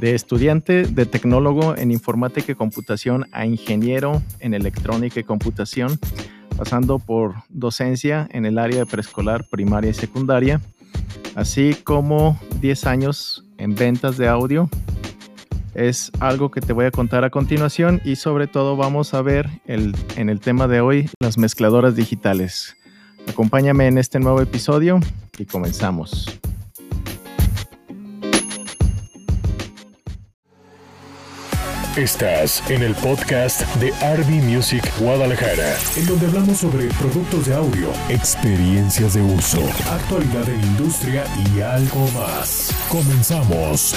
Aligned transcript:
de 0.00 0.14
estudiante 0.14 0.84
de 0.84 1.06
tecnólogo 1.06 1.76
en 1.76 1.90
informática 1.90 2.52
y 2.52 2.54
computación 2.54 3.26
a 3.32 3.46
ingeniero 3.46 4.22
en 4.40 4.54
electrónica 4.54 5.20
y 5.20 5.24
computación, 5.24 5.98
pasando 6.56 6.98
por 6.98 7.34
docencia 7.48 8.28
en 8.30 8.46
el 8.46 8.58
área 8.58 8.80
de 8.80 8.86
preescolar, 8.86 9.46
primaria 9.48 9.90
y 9.90 9.94
secundaria, 9.94 10.60
así 11.34 11.74
como 11.84 12.38
10 12.60 12.86
años 12.86 13.44
en 13.58 13.74
ventas 13.74 14.16
de 14.16 14.28
audio. 14.28 14.68
Es 15.74 16.10
algo 16.20 16.50
que 16.50 16.62
te 16.62 16.72
voy 16.72 16.86
a 16.86 16.90
contar 16.90 17.24
a 17.24 17.30
continuación 17.30 18.00
y 18.04 18.16
sobre 18.16 18.46
todo 18.46 18.76
vamos 18.76 19.12
a 19.12 19.20
ver 19.20 19.48
en 19.66 20.28
el 20.30 20.40
tema 20.40 20.68
de 20.68 20.80
hoy 20.80 21.10
las 21.20 21.36
mezcladoras 21.36 21.94
digitales. 21.94 22.76
Acompáñame 23.28 23.86
en 23.86 23.98
este 23.98 24.18
nuevo 24.18 24.40
episodio 24.40 25.00
y 25.36 25.44
comenzamos. 25.44 26.40
Estás 31.96 32.62
en 32.70 32.82
el 32.82 32.94
podcast 32.96 33.62
de 33.76 33.90
Arby 34.04 34.42
Music 34.42 34.84
Guadalajara, 35.00 35.76
en 35.96 36.06
donde 36.06 36.26
hablamos 36.26 36.58
sobre 36.58 36.88
productos 36.88 37.46
de 37.46 37.54
audio, 37.54 37.88
experiencias 38.10 39.14
de 39.14 39.22
uso, 39.22 39.62
actualidad 39.90 40.44
de 40.44 40.58
la 40.58 40.66
industria 40.66 41.24
y 41.54 41.62
algo 41.62 42.06
más. 42.10 42.70
Comenzamos. 42.90 43.94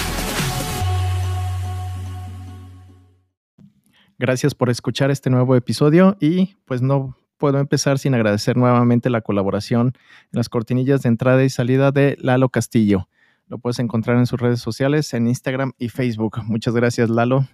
Gracias 4.18 4.54
por 4.54 4.70
escuchar 4.70 5.10
este 5.10 5.28
nuevo 5.28 5.54
episodio 5.54 6.16
y 6.20 6.54
pues 6.64 6.80
no 6.80 7.18
puedo 7.36 7.58
empezar 7.58 7.98
sin 7.98 8.14
agradecer 8.14 8.56
nuevamente 8.56 9.10
la 9.10 9.20
colaboración 9.20 9.88
en 9.88 10.38
las 10.38 10.48
cortinillas 10.48 11.02
de 11.02 11.10
entrada 11.10 11.44
y 11.44 11.50
salida 11.50 11.92
de 11.92 12.16
Lalo 12.18 12.48
Castillo. 12.48 13.10
Lo 13.46 13.58
puedes 13.58 13.78
encontrar 13.78 14.16
en 14.16 14.24
sus 14.24 14.40
redes 14.40 14.60
sociales, 14.60 15.12
en 15.12 15.26
Instagram 15.26 15.72
y 15.76 15.90
Facebook. 15.90 16.38
Muchas 16.46 16.74
gracias 16.74 17.10
Lalo 17.10 17.46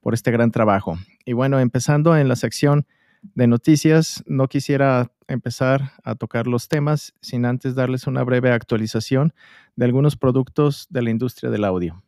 por 0.00 0.14
este 0.14 0.30
gran 0.30 0.50
trabajo. 0.50 0.98
Y 1.24 1.32
bueno, 1.32 1.60
empezando 1.60 2.16
en 2.16 2.28
la 2.28 2.36
sección 2.36 2.86
de 3.34 3.46
noticias, 3.46 4.22
no 4.26 4.48
quisiera 4.48 5.10
empezar 5.26 5.92
a 6.04 6.14
tocar 6.14 6.46
los 6.46 6.68
temas 6.68 7.14
sin 7.20 7.44
antes 7.44 7.74
darles 7.74 8.06
una 8.06 8.22
breve 8.22 8.50
actualización 8.50 9.34
de 9.76 9.84
algunos 9.84 10.16
productos 10.16 10.86
de 10.90 11.02
la 11.02 11.10
industria 11.10 11.50
del 11.50 11.64
audio. 11.64 12.02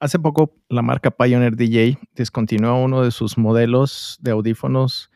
Hace 0.00 0.18
poco 0.18 0.56
la 0.70 0.80
marca 0.80 1.10
Pioneer 1.10 1.56
DJ 1.56 1.98
descontinuó 2.14 2.82
uno 2.82 3.02
de 3.02 3.10
sus 3.10 3.36
modelos 3.36 4.16
de 4.22 4.30
audífonos 4.30 5.10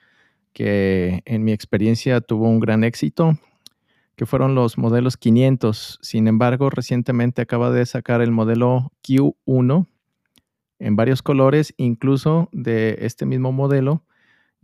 que 0.52 1.22
en 1.24 1.42
mi 1.42 1.52
experiencia 1.52 2.20
tuvo 2.20 2.48
un 2.48 2.60
gran 2.60 2.84
éxito 2.84 3.38
que 4.16 4.26
fueron 4.26 4.54
los 4.54 4.78
modelos 4.78 5.16
500. 5.16 5.98
Sin 6.02 6.28
embargo, 6.28 6.70
recientemente 6.70 7.42
acaba 7.42 7.70
de 7.70 7.86
sacar 7.86 8.20
el 8.20 8.30
modelo 8.30 8.92
Q1 9.02 9.86
en 10.78 10.96
varios 10.96 11.22
colores, 11.22 11.74
incluso 11.76 12.48
de 12.52 12.98
este 13.00 13.26
mismo 13.26 13.52
modelo 13.52 14.04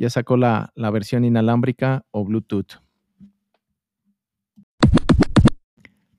ya 0.01 0.09
sacó 0.09 0.39
la, 0.39 0.73
la 0.77 0.91
versión 0.91 1.27
inalámbrica 1.27 2.07
o 2.11 2.25
Bluetooth. 2.25 2.81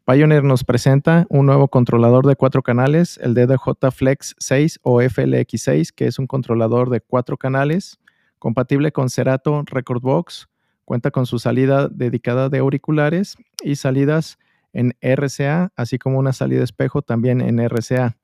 Pioneer 0.06 0.44
nos 0.44 0.64
presenta 0.64 1.26
un 1.30 1.48
nuevo 1.48 1.68
controlador 1.68 2.28
de 2.28 2.36
cuatro 2.36 2.62
canales, 2.62 3.18
el 3.24 3.34
DDJ 3.34 3.90
Flex 3.92 4.36
6 4.38 4.82
o 4.84 5.02
FLX6, 5.02 5.94
que 5.96 6.06
es 6.06 6.20
un 6.20 6.28
controlador 6.28 6.92
de 6.92 7.02
cuatro 7.02 7.38
canales, 7.38 8.00
compatible 8.38 8.92
con 8.92 9.09
Cerato 9.09 9.64
Recordbox, 9.66 10.48
Cuenta 10.86 11.12
con 11.12 11.26
su 11.26 11.40
salida 11.40 11.88
dedicada 11.88 12.50
de 12.50 12.60
auriculares 12.60 13.38
y 13.64 13.76
salidas 13.76 14.38
en 14.74 14.96
RCA, 15.02 15.72
así 15.76 15.98
como 15.98 16.20
una 16.20 16.34
salida 16.34 16.64
espejo 16.64 17.02
también 17.02 17.42
en 17.42 17.59
RCA. 17.59 18.18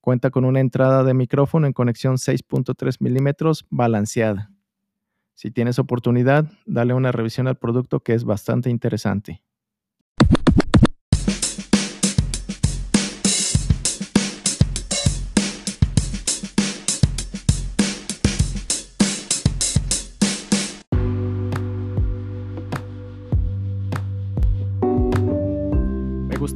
Cuenta 0.00 0.30
con 0.30 0.44
una 0.44 0.60
entrada 0.60 1.04
de 1.04 1.14
micrófono 1.14 1.66
en 1.66 1.72
conexión 1.72 2.16
6.3 2.16 2.96
milímetros 3.00 3.66
balanceada. 3.70 4.50
Si 5.34 5.50
tienes 5.50 5.78
oportunidad, 5.78 6.50
dale 6.66 6.94
una 6.94 7.12
revisión 7.12 7.48
al 7.48 7.56
producto 7.56 8.00
que 8.00 8.14
es 8.14 8.24
bastante 8.24 8.68
interesante. 8.68 9.42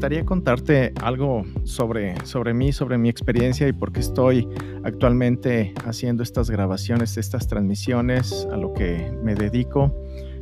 Gustaría 0.06 0.24
contarte 0.24 0.92
algo 1.02 1.44
sobre, 1.64 2.14
sobre 2.24 2.54
mí, 2.54 2.70
sobre 2.70 2.96
mi 2.96 3.08
experiencia 3.08 3.66
y 3.66 3.72
por 3.72 3.90
qué 3.90 3.98
estoy 3.98 4.48
actualmente 4.84 5.74
haciendo 5.84 6.22
estas 6.22 6.48
grabaciones, 6.48 7.16
estas 7.16 7.48
transmisiones, 7.48 8.46
a 8.52 8.56
lo 8.56 8.72
que 8.72 9.12
me 9.24 9.34
dedico, 9.34 9.92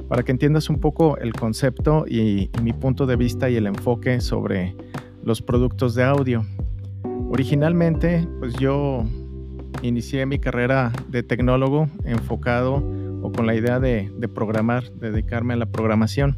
para 0.06 0.22
que 0.22 0.32
entiendas 0.32 0.68
un 0.68 0.80
poco 0.80 1.16
el 1.16 1.32
concepto 1.32 2.04
y, 2.06 2.50
mi 2.62 2.74
punto 2.74 3.06
de 3.06 3.16
vista 3.16 3.48
y 3.48 3.56
el 3.56 3.66
enfoque 3.66 4.20
sobre 4.20 4.76
los 5.22 5.40
productos 5.40 5.94
de 5.94 6.04
audio. 6.04 6.44
Originalmente, 7.30 8.28
pues 8.40 8.52
yo 8.56 9.02
inicié 9.80 10.26
mi 10.26 10.38
carrera 10.38 10.92
de 11.08 11.22
tecnólogo 11.22 11.88
enfocado 12.04 12.84
o 13.22 13.32
con 13.32 13.46
la 13.46 13.54
idea 13.54 13.80
de, 13.80 14.12
de 14.14 14.28
programar, 14.28 14.92
dedicarme 14.92 15.54
a 15.54 15.56
la 15.56 15.64
programación. 15.64 16.36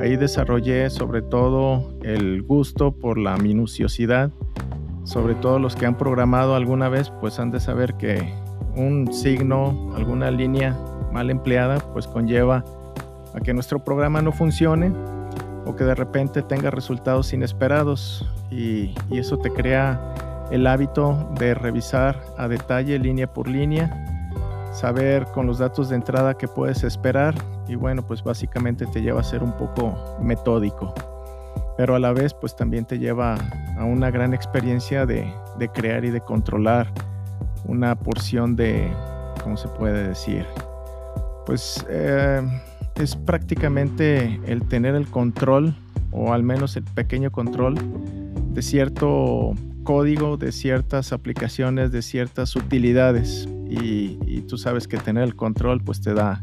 Ahí 0.00 0.16
desarrollé 0.16 0.90
sobre 0.90 1.22
todo 1.22 1.98
el 2.02 2.42
gusto 2.42 2.92
por 2.92 3.18
la 3.18 3.36
minuciosidad. 3.36 4.30
Sobre 5.04 5.34
todo 5.36 5.58
los 5.58 5.76
que 5.76 5.86
han 5.86 5.96
programado 5.96 6.54
alguna 6.54 6.88
vez, 6.88 7.10
pues 7.20 7.38
han 7.38 7.50
de 7.50 7.60
saber 7.60 7.94
que 7.94 8.34
un 8.74 9.12
signo, 9.12 9.92
alguna 9.94 10.30
línea 10.30 10.76
mal 11.12 11.30
empleada, 11.30 11.78
pues 11.92 12.06
conlleva 12.06 12.64
a 13.34 13.40
que 13.40 13.54
nuestro 13.54 13.82
programa 13.84 14.20
no 14.20 14.32
funcione 14.32 14.92
o 15.64 15.74
que 15.76 15.84
de 15.84 15.94
repente 15.94 16.42
tenga 16.42 16.70
resultados 16.70 17.32
inesperados 17.32 18.28
y, 18.50 18.94
y 19.10 19.18
eso 19.18 19.38
te 19.38 19.50
crea 19.50 20.14
el 20.50 20.66
hábito 20.66 21.28
de 21.38 21.54
revisar 21.54 22.20
a 22.36 22.48
detalle 22.48 22.98
línea 22.98 23.32
por 23.32 23.48
línea 23.48 24.02
saber 24.76 25.24
con 25.32 25.46
los 25.46 25.58
datos 25.58 25.88
de 25.88 25.96
entrada 25.96 26.36
qué 26.36 26.46
puedes 26.46 26.84
esperar 26.84 27.34
y 27.68 27.74
bueno, 27.74 28.06
pues 28.06 28.22
básicamente 28.22 28.86
te 28.86 29.02
lleva 29.02 29.20
a 29.20 29.24
ser 29.24 29.42
un 29.42 29.52
poco 29.52 29.96
metódico, 30.20 30.94
pero 31.76 31.94
a 31.94 31.98
la 31.98 32.12
vez 32.12 32.34
pues 32.34 32.54
también 32.56 32.84
te 32.84 32.98
lleva 32.98 33.36
a 33.76 33.84
una 33.84 34.10
gran 34.10 34.34
experiencia 34.34 35.06
de, 35.06 35.32
crear 35.74 36.04
y 36.04 36.10
de 36.10 36.20
controlar 36.20 36.92
una 37.64 37.94
porción 37.96 38.56
de, 38.56 38.90
¿cómo 39.42 39.56
se 39.56 39.68
puede 39.68 40.08
decir? 40.08 40.46
Pues 41.44 41.84
eh, 41.88 42.42
es 42.96 43.16
prácticamente 43.16 44.40
el 44.46 44.66
tener 44.68 44.94
el 44.94 45.08
control 45.08 45.74
o 46.12 46.32
al 46.32 46.42
menos 46.42 46.76
el 46.76 46.84
pequeño 46.84 47.30
control 47.30 47.76
de 48.52 48.62
cierto 48.62 49.52
código, 49.84 50.36
de 50.36 50.50
ciertas 50.50 51.12
aplicaciones, 51.12 51.92
de 51.92 52.02
ciertas 52.02 52.56
utilidades 52.56 53.48
y, 53.68 54.42
tú 54.48 54.58
sabes 54.58 54.86
que 54.86 54.96
tener 54.96 55.24
el 55.24 55.34
control 55.34 55.82
pues 55.82 56.00
te 56.00 56.14
da, 56.14 56.42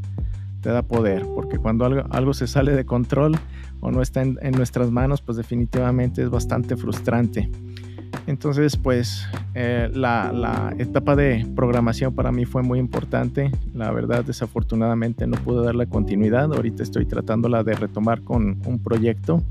te 0.63 0.69
da 0.69 0.81
poder, 0.81 1.28
porque 1.35 1.59
cuando 1.59 1.85
algo, 1.85 2.03
algo 2.09 2.34
se 2.34 2.47
sale 2.47 2.72
de 2.72 2.85
control 2.85 3.38
o 3.81 3.91
no 3.91 4.01
está 4.01 4.22
en, 4.22 4.51
nuestras 4.53 4.90
manos, 4.90 5.22
pues 5.22 5.38
definitivamente 5.38 6.24
es 6.24 6.29
bastante 6.29 6.78
frustrante. 6.78 7.51
Entonces, 8.28 8.78
pues 8.78 9.28
eh, 9.56 9.91
la, 9.94 10.31
la, 10.31 10.73
etapa 10.78 11.18
de 11.18 11.46
programación 11.53 12.16
para 12.16 12.31
mí 12.31 12.46
fue 12.46 12.63
muy 12.63 12.79
importante. 12.79 13.52
La 13.73 13.91
verdad, 13.91 14.23
desafortunadamente 14.23 15.28
no 15.28 15.38
pude 15.38 15.66
darle 15.66 15.88
continuidad. 15.88 16.53
Ahorita 16.53 16.82
estoy 16.82 17.05
tratándola 17.05 17.64
de 17.64 17.73
retomar 17.73 18.22
con 18.22 18.61
un 18.66 18.79
proyecto 18.79 19.43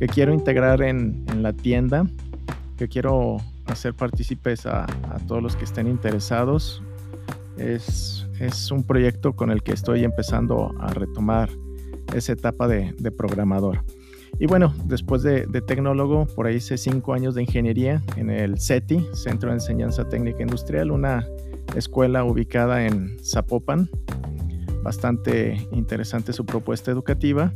que 0.00 0.08
quiero 0.08 0.34
integrar 0.34 0.82
en, 0.82 1.24
en 1.28 1.44
la 1.44 1.52
tienda, 1.52 2.06
que 2.76 2.88
quiero 2.88 3.36
hacer 3.66 3.94
partícipes 3.94 4.66
a, 4.66 4.84
a, 4.84 5.18
todos 5.28 5.40
los 5.40 5.54
que 5.54 5.64
estén 5.64 5.86
interesados. 5.86 6.82
Es, 7.56 8.27
un 8.70 8.84
proyecto 8.84 9.34
con 9.34 9.50
el 9.50 9.62
que 9.62 9.72
estoy 9.72 10.04
empezando 10.04 10.74
a 10.80 10.92
retomar 10.94 11.50
esa 12.14 12.32
etapa 12.32 12.68
de, 12.68 12.94
programador. 13.16 13.84
Y 14.38 14.46
bueno, 14.46 14.72
después 14.84 15.22
de, 15.22 15.46
tecnólogo, 15.66 16.26
por 16.26 16.46
ahí 16.46 16.56
hice 16.56 16.76
cinco 16.76 17.14
años 17.14 17.34
de 17.34 17.42
ingeniería 17.42 18.02
en 18.16 18.30
el 18.30 18.60
CETI, 18.60 19.08
Centro 19.12 19.50
de 19.50 19.56
Enseñanza 19.56 20.08
Técnica 20.08 20.42
Industrial, 20.42 20.90
una 20.90 21.26
escuela 21.74 22.24
ubicada 22.24 22.86
en 22.86 23.16
Zapopan. 23.22 23.90
Bastante 24.82 25.68
interesante 25.72 26.32
su 26.32 26.46
propuesta 26.46 26.90
educativa. 26.90 27.52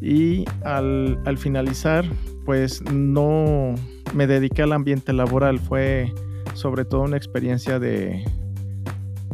Y 0.00 0.44
al, 0.62 1.18
al 1.24 1.38
finalizar, 1.38 2.04
pues 2.44 2.82
no 2.82 3.74
me 4.14 4.26
dediqué 4.26 4.62
al 4.62 4.72
ambiente 4.72 5.12
laboral, 5.12 5.58
fue 5.58 6.12
sobre 6.52 6.84
todo 6.84 7.02
una 7.02 7.16
experiencia 7.16 7.78
de, 7.78 8.22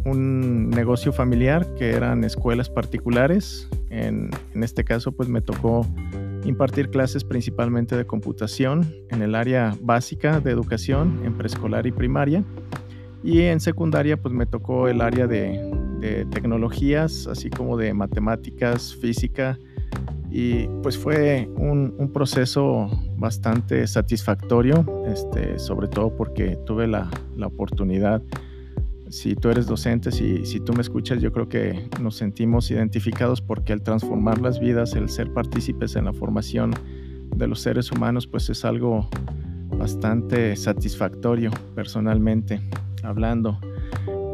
un 0.05 0.71
negocio 0.71 1.13
familiar 1.13 1.75
que 1.75 1.91
eran 1.91 2.25
escuelas 2.25 2.69
particulares. 2.69 3.69
En, 3.91 4.31
este 4.55 4.85
caso, 4.85 5.13
pues 5.13 5.29
me 5.29 5.41
tocó 5.41 5.87
impartir 6.45 6.91
clases 6.91 7.25
principalmente 7.25 7.97
de 7.97 8.05
computación 8.05 8.93
en 9.11 9.23
el 9.23 9.35
área 9.35 9.77
básica 9.81 10.41
de 10.41 10.51
educación, 10.51 11.21
en 11.25 11.35
preescolar 11.35 11.87
y 11.87 11.93
primaria. 11.93 12.45
Y 13.23 13.43
en 13.43 13.61
secundaria 13.61 14.21
pues 14.21 14.35
me 14.35 14.47
tocó 14.47 14.89
el 14.89 15.01
área 15.01 15.27
de, 15.27 15.81
tecnologías, 16.33 17.29
así 17.29 17.49
como 17.49 17.77
de 17.77 17.95
matemáticas, 17.95 18.97
física. 18.97 19.57
Y 20.33 20.67
pues 20.83 20.99
fue 20.99 21.49
un, 21.57 22.11
proceso 22.13 22.91
bastante 23.19 23.87
satisfactorio, 23.87 24.85
este, 25.07 25.61
sobre 25.61 25.87
todo 25.87 26.17
porque 26.17 26.57
tuve 26.67 26.89
la, 26.89 27.09
la 27.37 27.47
oportunidad 27.47 28.21
si 29.13 29.35
tú 29.35 29.51
eres 29.51 29.67
docente, 29.67 30.11
si, 30.11 30.47
si 30.47 30.59
tú 30.59 30.73
me 30.73 30.81
escuchas, 30.81 31.21
yo 31.21 31.33
creo 31.33 31.47
que 31.47 31.87
nos 32.01 32.17
sentimos 32.17 32.71
identificados 32.71 33.43
porque 33.43 33.75
el 33.75 33.83
transformar 33.83 34.41
las 34.41 34.59
vidas, 34.59 34.95
el 34.95 35.11
ser 35.11 35.31
partícipes 35.35 35.97
en 35.97 36.07
la 36.07 36.15
formación 36.15 36.73
de 37.37 37.47
los 37.47 37.61
seres 37.61 37.93
humanos, 37.93 38.27
pues 38.27 38.49
es 38.49 38.65
algo 38.65 39.07
bastante 39.69 40.57
satisfactorio 40.57 41.51
personalmente 41.75 42.63
hablando. 43.03 43.59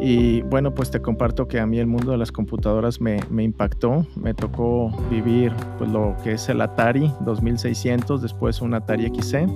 Y 0.00 0.42
bueno, 0.42 0.72
pues 0.72 0.92
te 0.92 1.02
comparto 1.02 1.48
que 1.48 1.58
a 1.58 1.66
mí 1.66 1.80
el 1.80 1.88
mundo 1.88 2.12
de 2.12 2.18
las 2.18 2.30
computadoras 2.30 3.00
me, 3.00 3.18
impactó. 3.36 4.06
Me 4.14 4.32
tocó 4.32 4.96
vivir 5.10 5.52
pues, 5.76 5.90
lo 5.90 6.16
que 6.22 6.34
es 6.34 6.48
el 6.48 6.60
Atari 6.60 7.12
2600, 7.22 8.22
después 8.22 8.60
un 8.62 8.74
Atari 8.74 9.08
XC 9.08 9.48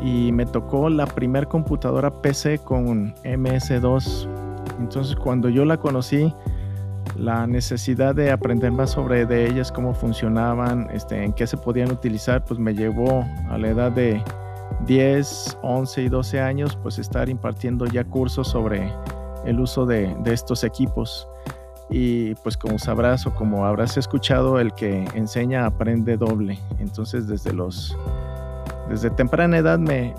y 0.00 0.32
me 0.32 0.46
tocó 0.46 0.88
la 0.88 1.06
primer 1.06 1.48
computadora 1.48 2.10
PC 2.22 2.58
con 2.58 3.14
MS2. 3.24 4.28
Entonces 4.78 5.16
cuando 5.16 5.48
yo 5.48 5.64
la 5.64 5.78
conocí, 5.78 6.32
la 7.16 7.46
necesidad 7.46 8.14
de 8.14 8.30
aprender 8.30 8.72
más 8.72 8.90
sobre 8.90 9.26
de 9.26 9.48
ellas, 9.48 9.72
cómo 9.72 9.94
funcionaban, 9.94 10.88
este, 10.92 11.24
en 11.24 11.32
qué 11.32 11.46
se 11.46 11.56
podían 11.56 11.90
utilizar, 11.90 12.44
pues 12.44 12.60
me 12.60 12.74
llevó 12.74 13.24
a 13.48 13.58
la 13.58 13.68
edad 13.68 13.92
de 13.92 14.22
10, 14.86 15.58
11 15.62 16.02
y 16.02 16.08
12 16.08 16.40
años, 16.40 16.78
pues 16.82 16.98
estar 16.98 17.28
impartiendo 17.28 17.86
ya 17.86 18.04
cursos 18.04 18.48
sobre 18.48 18.92
el 19.44 19.60
uso 19.60 19.86
de, 19.86 20.14
de 20.20 20.34
estos 20.34 20.64
equipos. 20.64 21.28
Y 21.88 22.34
pues 22.36 22.56
como 22.56 22.78
sabrás 22.78 23.26
o 23.26 23.34
como 23.34 23.64
habrás 23.64 23.96
escuchado, 23.96 24.58
el 24.58 24.74
que 24.74 25.04
enseña 25.14 25.66
aprende 25.66 26.16
doble. 26.16 26.58
Entonces 26.78 27.28
desde 27.28 27.52
los 27.52 27.96
desde 28.88 29.10
temprana 29.10 29.58
edad 29.58 29.78
me, 29.78 30.14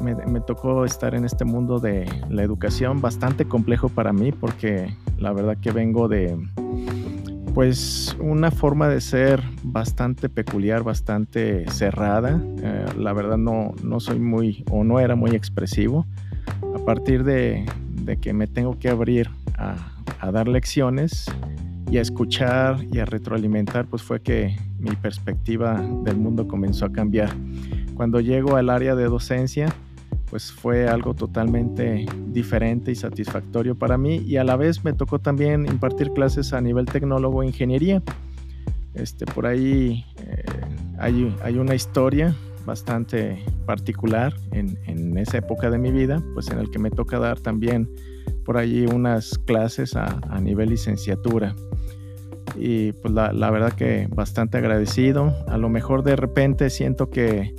tocó 0.45 0.85
estar 0.85 1.15
en 1.15 1.25
este 1.25 1.45
mundo 1.45 1.79
de 1.79 2.05
la 2.29 2.43
educación 2.43 3.01
bastante 3.01 3.45
complejo 3.45 3.89
para 3.89 4.13
mí 4.13 4.31
porque 4.31 4.95
la 5.17 5.31
verdad 5.31 5.57
que 5.57 5.71
vengo 5.71 6.07
de 6.07 6.37
pues 7.53 8.15
una 8.19 8.51
forma 8.51 8.87
de 8.87 9.01
ser 9.01 9.41
bastante 9.63 10.29
peculiar, 10.29 10.83
bastante 10.83 11.67
cerrada. 11.71 12.39
Eh, 12.61 12.85
la 12.99 13.13
verdad 13.13 13.37
no, 13.37 13.73
no 13.83 13.99
soy 13.99 14.19
muy 14.19 14.63
o 14.69 14.83
no 14.83 14.99
era 14.99 15.15
muy 15.15 15.31
expresivo. 15.31 16.05
A 16.75 16.85
partir 16.85 17.23
de, 17.23 17.65
que 18.21 18.31
me 18.31 18.45
tengo 18.45 18.77
que 18.77 18.89
abrir 18.89 19.31
a, 19.57 19.75
a 20.19 20.31
dar 20.31 20.47
lecciones 20.47 21.25
y 21.89 21.97
a 21.97 22.01
escuchar 22.01 22.83
y 22.91 22.99
a 22.99 23.05
retroalimentar, 23.05 23.87
pues 23.87 24.03
fue 24.03 24.21
que 24.21 24.55
mi 24.77 24.91
perspectiva 24.91 25.81
del 26.03 26.17
mundo 26.17 26.47
comenzó 26.47 26.85
a 26.85 26.91
cambiar. 26.91 27.33
Cuando 27.97 28.19
llego 28.19 28.57
al 28.57 28.69
área 28.69 28.95
de 28.95 29.05
docencia, 29.05 29.73
pues 30.29 30.51
fue 30.51 30.87
algo 30.87 31.15
totalmente 31.15 32.05
diferente 32.27 32.91
y 32.91 32.95
satisfactorio 32.95 33.73
para 33.73 33.97
mí 33.97 34.17
y 34.17 34.37
a 34.37 34.43
la 34.43 34.55
vez 34.55 34.85
me 34.85 34.93
tocó 34.93 35.17
también 35.17 35.65
impartir 35.65 36.11
clases 36.11 36.53
a 36.53 36.61
nivel 36.61 36.85
tecnólogo 36.85 37.41
e 37.41 37.47
ingeniería. 37.47 38.03
Este, 38.93 39.25
por 39.25 39.47
ahí 39.47 40.05
eh, 40.27 40.43
hay, 40.99 41.35
hay, 41.41 41.57
una 41.57 41.73
historia 41.73 42.35
bastante 42.67 43.43
particular 43.65 44.31
en, 44.51 44.77
en, 44.85 45.17
esa 45.17 45.39
época 45.39 45.71
de 45.71 45.79
mi 45.79 45.91
vida, 45.91 46.21
pues 46.35 46.49
en 46.49 46.59
el 46.59 46.69
que 46.69 46.77
me 46.77 46.91
toca 46.91 47.17
dar 47.17 47.39
también 47.39 47.89
por 48.45 48.57
ahí 48.57 48.85
unas 48.85 49.39
clases 49.39 49.95
a, 49.95 50.19
a 50.29 50.39
nivel 50.39 50.69
licenciatura. 50.69 51.55
Y 52.55 52.91
pues 52.93 53.11
la, 53.11 53.33
la 53.33 53.49
verdad 53.49 53.73
que 53.73 54.07
bastante 54.09 54.59
agradecido. 54.59 55.33
A 55.47 55.57
lo 55.57 55.69
mejor 55.69 56.03
de 56.03 56.15
repente 56.15 56.69
siento 56.69 57.09
que 57.09 57.53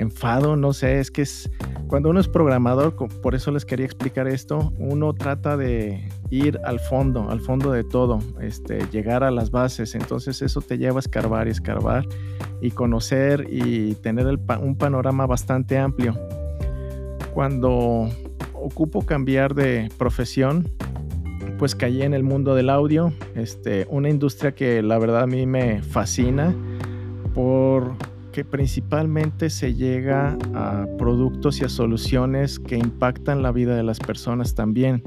enfado, 0.00 0.56
no 0.56 0.72
sé, 0.72 0.98
es 0.98 1.10
que 1.10 1.22
es 1.22 1.50
cuando 1.86 2.08
uno 2.08 2.20
es 2.20 2.28
programador, 2.28 2.94
por 2.94 3.34
eso 3.34 3.50
les 3.50 3.64
quería 3.64 3.84
explicar 3.84 4.28
esto, 4.28 4.72
uno 4.78 5.12
trata 5.12 5.56
de 5.56 6.08
ir 6.30 6.58
al 6.64 6.80
fondo, 6.80 7.28
al 7.28 7.40
fondo 7.40 7.72
de 7.72 7.84
todo, 7.84 8.18
este, 8.40 8.86
llegar 8.90 9.24
a 9.24 9.30
las 9.30 9.50
bases, 9.50 9.94
entonces 9.94 10.40
eso 10.40 10.60
te 10.60 10.78
lleva 10.78 10.98
a 10.98 11.00
escarbar 11.00 11.48
y 11.48 11.50
escarbar 11.50 12.06
y 12.60 12.70
conocer 12.70 13.46
y 13.50 13.94
tener 13.96 14.26
un 14.26 14.76
panorama 14.76 15.26
bastante 15.26 15.78
amplio. 15.78 16.18
Cuando 17.34 18.08
ocupo 18.54 19.04
cambiar 19.04 19.54
de 19.54 19.90
profesión, 19.98 20.70
pues 21.58 21.74
caí 21.74 22.02
en 22.02 22.14
el 22.14 22.22
mundo 22.22 22.54
del 22.54 22.70
audio, 22.70 23.12
este, 23.34 23.86
una 23.90 24.08
industria 24.08 24.54
que 24.54 24.82
la 24.82 24.98
verdad 24.98 25.24
a 25.24 25.26
mí 25.26 25.44
me 25.44 25.82
fascina 25.82 26.54
por 27.34 27.96
que 28.32 28.44
principalmente 28.44 29.50
se 29.50 29.74
llega 29.74 30.36
a 30.54 30.86
productos 30.98 31.60
y 31.60 31.64
a 31.64 31.68
soluciones 31.68 32.58
que 32.58 32.76
impactan 32.76 33.42
la 33.42 33.52
vida 33.52 33.76
de 33.76 33.82
las 33.82 33.98
personas 33.98 34.54
también. 34.54 35.02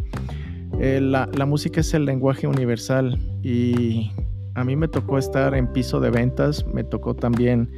Eh, 0.80 1.00
la, 1.02 1.28
música 1.46 1.82
es 1.82 1.94
el 1.94 2.06
lenguaje 2.06 2.48
universal 2.48 3.20
y 3.44 4.12
a 4.56 4.64
mí 4.64 4.76
me 4.76 4.88
tocó 4.88 5.18
estar 5.18 5.54
en 5.56 5.72
piso 5.72 6.00
de 6.00 6.10
ventas, 6.10 6.66
me 6.66 6.84
tocó 6.84 7.16
también 7.16 7.70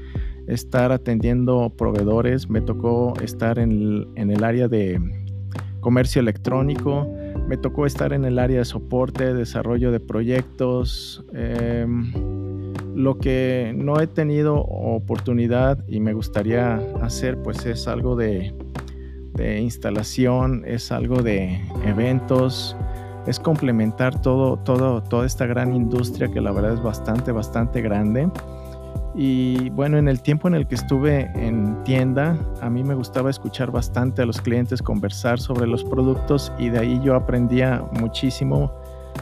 estar 0.47 0.92
atendiendo 0.92 1.71
proveedores, 1.77 2.50
me 2.50 2.62
tocó 2.62 3.13
estar 3.21 3.59
en 3.59 4.07
el, 4.15 4.44
área 4.44 4.68
de 4.68 5.00
comercio 5.81 6.21
electrónico, 6.21 7.07
me 7.48 7.57
tocó 7.57 7.86
estar 7.86 8.13
en 8.13 8.25
el 8.25 8.39
área 8.39 8.59
de 8.59 8.65
soporte, 8.65 9.33
desarrollo 9.33 9.91
de 9.91 10.00
proyectos. 10.00 11.25
Em, 11.33 12.35
lo 12.95 13.18
que 13.18 13.74
no 13.75 14.00
he 14.00 14.07
tenido 14.07 14.56
oportunidad 14.56 15.83
y 15.88 16.00
me 16.00 16.13
gustaría 16.13 16.75
hacer 17.01 17.38
pues 17.44 17.65
es 17.65 17.88
algo 17.88 18.15
de, 18.15 18.53
instalación, 19.59 20.63
es 20.65 20.94
algo 20.94 21.21
de 21.21 21.59
eventos, 21.86 22.75
es 23.27 23.38
complementar 23.38 24.21
todo, 24.21 24.57
todo, 24.57 25.03
toda 25.03 25.25
esta 25.25 25.45
gran 25.45 25.75
industria 25.75 26.30
que 26.30 26.39
la 26.39 26.53
verdad 26.53 26.75
es 26.75 26.81
bastante, 26.81 27.33
bastante 27.33 27.81
grande. 27.81 28.29
Y 29.13 29.70
bueno, 29.72 29.98
en 29.98 30.08
el 30.08 30.22
tiempo 30.22 30.48
en 30.48 30.55
el 30.55 30.67
que 30.67 30.75
estuve 30.75 31.31
en 31.36 31.84
tienda, 31.84 32.38
a 32.62 32.70
mí 32.70 32.84
me 32.84 32.96
gustaba 32.96 33.29
escuchar 33.29 33.72
bastante 33.72 34.22
a 34.22 34.25
los 34.25 34.39
clientes, 34.39 34.81
conversar 34.81 35.39
sobre 35.39 35.67
los 35.67 35.84
productos 35.84 36.51
y 36.58 36.70
de 36.70 36.79
ahí 36.79 37.01
yo 37.03 37.15
aprendía 37.15 37.84
muchísimo 38.00 38.72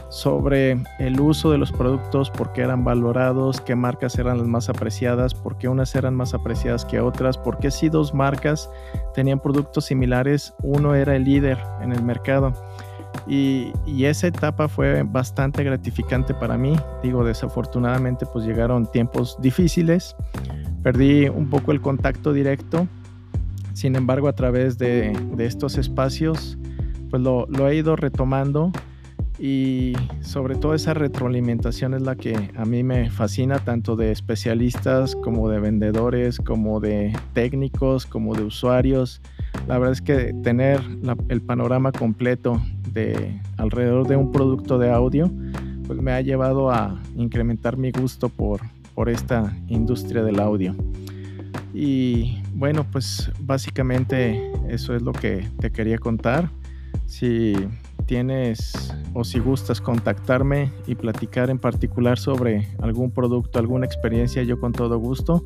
sobre 0.08 0.82
el 0.98 1.20
uso 1.20 1.50
de 1.50 1.58
los 1.58 1.72
productos, 1.72 2.30
por 2.30 2.52
qué 2.52 2.62
eran 2.62 2.84
valorados, 2.84 3.60
qué 3.60 3.74
marcas 3.74 4.18
eran 4.18 4.38
las 4.38 4.46
más 4.46 4.68
apreciadas, 4.68 5.34
por 5.34 5.58
qué 5.58 5.68
unas 5.68 5.94
eran 5.94 6.14
más 6.14 6.34
apreciadas 6.34 6.84
que 6.84 7.00
otras, 7.00 7.36
por 7.36 7.58
qué 7.58 7.70
si 7.70 7.88
dos 7.88 8.14
marcas 8.14 8.70
tenían 9.14 9.40
productos 9.40 9.86
similares, 9.86 10.54
uno 10.62 10.94
era 10.94 11.16
el 11.16 11.24
líder 11.24 11.58
en 11.80 11.92
el 11.92 12.02
mercado. 12.02 12.52
Y, 13.26 13.72
esa 14.04 14.26
etapa 14.26 14.68
fue 14.68 15.02
bastante 15.02 15.64
gratificante 15.64 16.34
para 16.34 16.58
mí. 16.58 16.76
Digo, 17.02 17.24
desafortunadamente 17.24 18.26
pues 18.26 18.44
llegaron 18.44 18.90
tiempos 18.90 19.36
difíciles, 19.40 20.14
perdí 20.82 21.28
un 21.28 21.48
poco 21.48 21.72
el 21.72 21.80
contacto 21.80 22.32
directo, 22.32 22.86
sin 23.72 23.96
embargo 23.96 24.28
a 24.28 24.34
través 24.34 24.76
de, 24.78 25.12
estos 25.38 25.78
espacios 25.78 26.58
pues 27.10 27.22
lo, 27.22 27.46
lo 27.46 27.68
he 27.68 27.76
ido 27.76 27.96
retomando 27.96 28.72
y 29.38 29.94
sobre 30.20 30.54
todo 30.54 30.74
esa 30.74 30.94
retroalimentación 30.94 31.94
es 31.94 32.02
la 32.02 32.14
que 32.14 32.50
a 32.56 32.64
mí 32.64 32.84
me 32.84 33.10
fascina, 33.10 33.58
tanto 33.58 33.96
de 33.96 34.12
especialistas 34.12 35.16
como 35.16 35.48
de 35.48 35.58
vendedores, 35.58 36.38
como 36.38 36.78
de 36.78 37.12
técnicos, 37.32 38.06
como 38.06 38.34
de 38.34 38.44
usuarios. 38.44 39.20
La 39.66 39.78
verdad 39.78 39.92
es 39.92 40.02
que 40.02 40.32
tener 40.42 40.80
el 41.28 41.42
panorama 41.42 41.90
completo 41.90 42.60
de 42.92 43.40
alrededor 43.56 44.06
de 44.06 44.16
un 44.16 44.30
producto 44.30 44.78
de 44.78 44.90
audio, 44.90 45.30
pues 45.86 46.00
me 46.00 46.12
ha 46.12 46.20
llevado 46.20 46.70
a 46.70 47.00
incrementar 47.16 47.76
mi 47.76 47.90
gusto 47.90 48.28
por, 48.28 48.60
por 48.94 49.08
esta 49.08 49.56
industria 49.66 50.22
del 50.22 50.38
audio. 50.38 50.76
Y 51.74 52.38
bueno, 52.54 52.86
pues 52.90 53.32
básicamente 53.40 54.52
eso 54.68 54.94
es 54.94 55.02
lo 55.02 55.10
que 55.10 55.48
te 55.58 55.72
quería 55.72 55.98
contar. 55.98 56.50
Si 57.06 57.54
tienes 58.06 58.72
o 59.12 59.24
si 59.24 59.38
gustas 59.38 59.80
contactarme 59.80 60.72
y 60.86 60.94
platicar 60.94 61.50
en 61.50 61.58
particular 61.58 62.18
sobre 62.18 62.68
algún 62.80 63.10
producto, 63.10 63.58
alguna 63.58 63.86
experiencia, 63.86 64.42
yo 64.42 64.60
con 64.60 64.72
todo 64.72 64.98
gusto. 64.98 65.44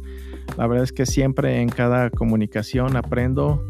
La 0.57 0.67
verdad 0.67 0.85
es 0.85 0.93
que 0.93 1.07
siempre 1.07 1.61
en 1.61 1.69
cada 1.69 2.11
comunicación 2.11 2.97
aprendo 2.97 3.65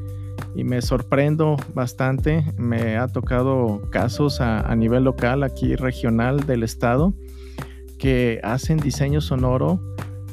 y 0.54 0.64
me 0.64 0.83
sorprendo 0.83 1.57
bastante. 1.75 2.45
Me 2.57 2.97
ha 2.97 3.09
tocado 3.09 3.83
casos 3.90 4.40
a, 4.40 4.75
nivel 4.76 5.04
local, 5.04 5.42
aquí 5.42 5.76
regional 5.76 6.47
del 6.47 6.62
estado, 6.62 7.14
que 7.99 8.40
hacen 8.42 8.78
diseño 8.78 9.21
sonoro 9.21 9.80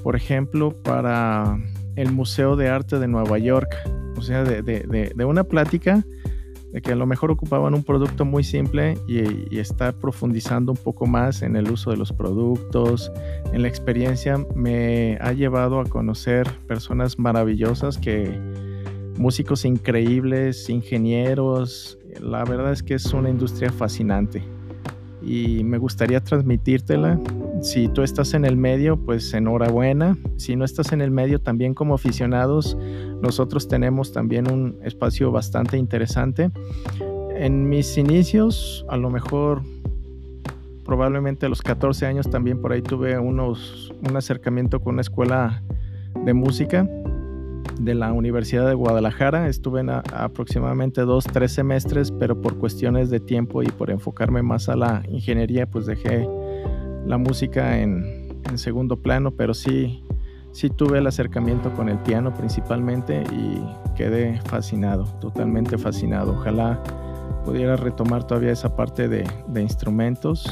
por 0.05 0.15
ejemplo, 0.15 0.69
para 0.83 1.57
el 1.95 2.11
Museo 2.11 2.55
de 2.55 2.69
Arte 2.69 2.99
de 2.99 3.07
Nueva 3.07 3.39
York. 3.39 3.75
O 4.15 4.21
sea, 4.21 4.43
de, 4.43 5.25
una 5.25 5.45
plática 5.45 6.05
de 6.75 6.81
que 6.81 6.91
a 6.91 6.95
lo 6.97 7.05
mejor 7.05 7.31
ocupaban 7.31 7.73
un 7.73 7.85
producto 7.85 8.25
muy 8.25 8.43
simple 8.43 8.97
y, 9.07 9.57
estar 9.57 9.93
profundizando 9.93 10.73
un 10.73 10.77
poco 10.77 11.05
más 11.05 11.41
en 11.41 11.55
el 11.55 11.71
uso 11.71 11.89
de 11.89 11.95
los 11.95 12.11
productos, 12.11 13.13
en 13.53 13.61
la 13.61 13.69
experiencia, 13.69 14.37
me 14.55 15.17
ha 15.21 15.31
llevado 15.31 15.79
a 15.79 15.85
conocer 15.85 16.51
personas 16.67 17.17
maravillosas 17.17 17.97
que 17.97 18.37
músicos 19.17 19.63
increíbles, 19.63 20.69
ingenieros, 20.69 21.97
la 22.19 22.43
verdad 22.43 22.73
es 22.73 22.83
que 22.83 22.95
es 22.95 23.05
una 23.13 23.29
industria 23.29 23.71
fascinante 23.71 24.43
y 25.25 25.63
me 25.63 25.77
gustaría 25.77 26.21
transmitírtela. 26.21 27.19
Si 27.61 27.87
tú 27.87 28.03
estás 28.03 28.33
en 28.33 28.45
el 28.45 28.57
medio, 28.57 28.97
pues 28.97 29.33
enhorabuena. 29.33 30.17
Si 30.37 30.55
no 30.55 30.65
estás 30.65 30.91
en 30.91 31.01
el 31.01 31.09
medio, 31.09 31.39
también 31.39 31.73
como 31.73 31.95
aficionados, 31.95 32.77
nosotros 33.25 33.67
tenemos 33.67 34.13
también 34.13 34.51
un 34.51 34.77
espacio 34.83 35.31
bastante 35.31 35.77
interesante. 35.77 36.51
En 37.35 37.67
mis 37.67 37.97
inicios, 37.97 38.85
a 38.87 38.97
lo 38.97 39.09
mejor 39.09 39.63
probablemente 40.85 41.47
a 41.47 41.49
los 41.49 41.63
14 41.63 42.05
años 42.05 42.29
también 42.29 42.61
por 42.61 42.71
ahí 42.71 42.83
tuve 42.83 43.17
unos, 43.17 43.91
un 44.07 44.15
acercamiento 44.15 44.79
con 44.79 44.93
una 44.93 45.01
escuela 45.01 45.63
de 46.23 46.33
música 46.35 46.87
de 47.79 47.95
la 47.95 48.13
Universidad 48.13 48.67
de 48.67 48.75
Guadalajara. 48.75 49.49
Estuve 49.49 49.81
en 49.81 49.89
aproximadamente 49.89 51.01
dos, 51.01 51.23
tres 51.25 51.51
semestres, 51.51 52.11
pero 52.11 52.39
por 52.39 52.59
cuestiones 52.59 53.09
de 53.09 53.19
tiempo 53.19 53.63
y 53.63 53.67
por 53.67 53.89
enfocarme 53.89 54.43
más 54.43 54.69
a 54.69 54.75
la 54.75 55.03
ingeniería, 55.09 55.65
pues 55.65 55.87
dejé 55.87 56.29
la 57.07 57.17
música 57.17 57.79
en, 57.79 58.23
segundo 58.55 58.97
plano, 58.97 59.31
pero 59.31 59.55
sí, 59.55 60.03
sí 60.55 60.69
tuve 60.69 60.99
el 60.99 61.07
acercamiento 61.07 61.69
con 61.73 61.89
el 61.89 61.97
piano 61.99 62.33
principalmente 62.33 63.23
y 63.33 63.61
quedé 63.93 64.39
fascinado, 64.45 65.03
totalmente 65.19 65.77
fascinado. 65.77 66.31
Ojalá 66.31 66.81
pudiera 67.43 67.75
retomar 67.75 68.23
todavía 68.23 68.53
esa 68.53 68.73
parte 68.73 69.09
de, 69.09 69.25
instrumentos 69.61 70.49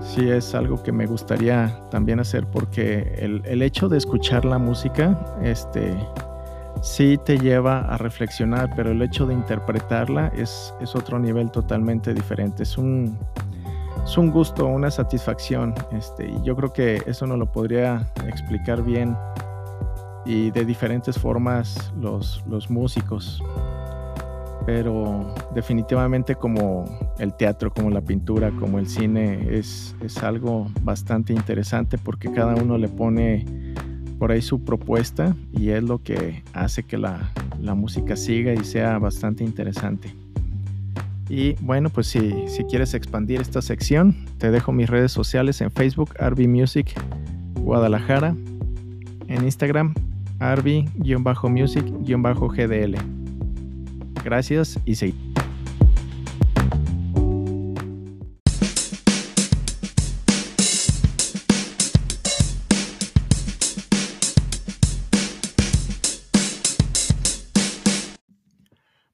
sí 0.00 0.28
es 0.28 0.54
algo 0.56 0.82
que 0.82 0.90
me 0.90 1.06
gustaría 1.06 1.80
también 1.90 2.18
hacer 2.18 2.46
porque 2.48 3.14
el, 3.18 3.62
hecho 3.62 3.88
de 3.88 3.96
escuchar 3.98 4.44
la 4.44 4.58
música, 4.58 5.36
este, 5.40 5.96
sí 6.82 7.16
te 7.24 7.38
lleva 7.38 7.80
a 7.80 7.98
reflexionar, 7.98 8.70
pero 8.74 8.90
el 8.90 9.02
hecho 9.02 9.24
de 9.26 9.34
interpretarla 9.34 10.32
es, 10.36 10.74
es 10.80 10.96
otro 10.96 11.18
nivel 11.20 11.50
totalmente 11.52 12.12
diferente. 12.12 12.64
Es 12.64 12.76
un, 12.76 13.18
es 14.04 14.18
un 14.18 14.30
gusto, 14.30 14.66
una 14.66 14.90
satisfacción, 14.90 15.74
este, 15.92 16.28
y 16.28 16.42
yo 16.42 16.54
creo 16.56 16.72
que 16.72 17.02
eso 17.06 17.26
no 17.26 17.36
lo 17.36 17.50
podría 17.50 18.10
explicar 18.26 18.82
bien 18.82 19.16
y 20.24 20.50
de 20.50 20.64
diferentes 20.64 21.18
formas 21.18 21.92
los, 22.00 22.44
los 22.46 22.70
músicos 22.70 23.42
pero 24.66 25.32
definitivamente 25.54 26.34
como 26.34 26.84
el 27.18 27.32
teatro, 27.34 27.72
como 27.72 27.88
la 27.88 28.00
pintura, 28.00 28.50
como 28.50 28.80
el 28.80 28.88
cine, 28.88 29.56
es, 29.56 29.94
algo 30.22 30.66
bastante 30.82 31.32
interesante 31.32 31.98
porque 31.98 32.32
cada 32.32 32.56
uno 32.56 32.76
le 32.76 32.88
pone 32.88 33.46
por 34.18 34.32
ahí 34.32 34.42
su 34.42 34.64
propuesta 34.64 35.36
y 35.52 35.70
es 35.70 35.82
lo 35.82 36.02
que 36.02 36.42
hace 36.52 36.82
que 36.82 36.98
la, 36.98 37.32
música 37.60 38.16
siga 38.16 38.52
y 38.52 38.64
sea 38.64 38.98
bastante 38.98 39.44
interesante. 39.44 40.14
Y 41.28 41.54
bueno, 41.54 41.90
pues 41.90 42.06
si, 42.06 42.48
si, 42.48 42.64
quieres 42.64 42.94
expandir 42.94 43.40
esta 43.40 43.60
sección, 43.60 44.14
te 44.38 44.50
dejo 44.50 44.72
mis 44.72 44.88
redes 44.88 45.10
sociales 45.10 45.60
en 45.60 45.72
Facebook, 45.72 46.14
Arby 46.20 46.46
Music 46.46 46.94
Guadalajara, 47.66 48.34
en 49.26 49.44
Instagram, 49.44 49.92
Arby-Music-GDL. 50.38 52.96
Gracias 54.24 54.78
y 54.84 54.94
seguimos. 54.94 55.35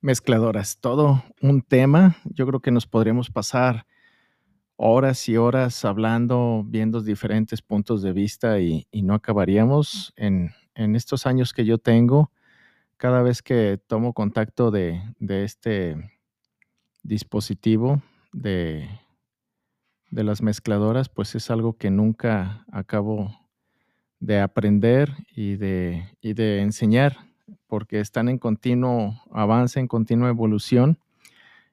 Mezcladoras, 0.03 0.79
todo 0.81 1.23
un 1.41 1.63
tema. 1.63 2.17
Yo 2.25 2.45
creo 2.45 2.59
que 2.59 2.73
nos 2.73 2.89
podríamos 2.89 3.31
pasar 3.31 3.87
horas 4.75 5.29
y 5.29 5.37
horas 5.37 5.85
hablando, 5.85 6.65
viendo 6.67 7.03
diferentes 7.03 7.63
puntos 7.63 8.03
de 8.03 8.13
vista 8.13 8.59
y, 8.59 8.85
no 8.93 9.15
acabaríamos. 9.15 10.13
En, 10.17 10.51
en, 10.75 10.97
estos 10.97 11.25
años 11.25 11.53
que 11.53 11.65
yo 11.65 11.79
tengo, 11.79 12.33
cada 12.97 13.23
vez 13.23 13.43
que 13.43 13.79
tomo 13.87 14.13
contacto 14.13 14.73
de, 14.73 15.01
este 15.21 15.95
dispositivo 17.05 18.03
de, 18.33 18.89
de, 20.11 20.25
las 20.25 20.43
mezcladoras, 20.43 21.09
pues 21.09 21.37
es 21.37 21.49
algo 21.49 21.77
que 21.79 21.93
nunca 21.93 22.67
acabo 22.73 23.33
de 24.19 24.41
aprender 24.41 25.15
y 25.33 25.55
de, 25.55 26.09
y 26.21 26.33
de 26.33 26.61
enseñar, 26.61 27.32
porque 27.67 28.01
están 28.01 28.29
en 28.29 28.39
continuo 28.39 29.21
avance, 29.31 29.81
en 29.81 29.89
continua 29.89 30.29
evolución. 30.29 30.99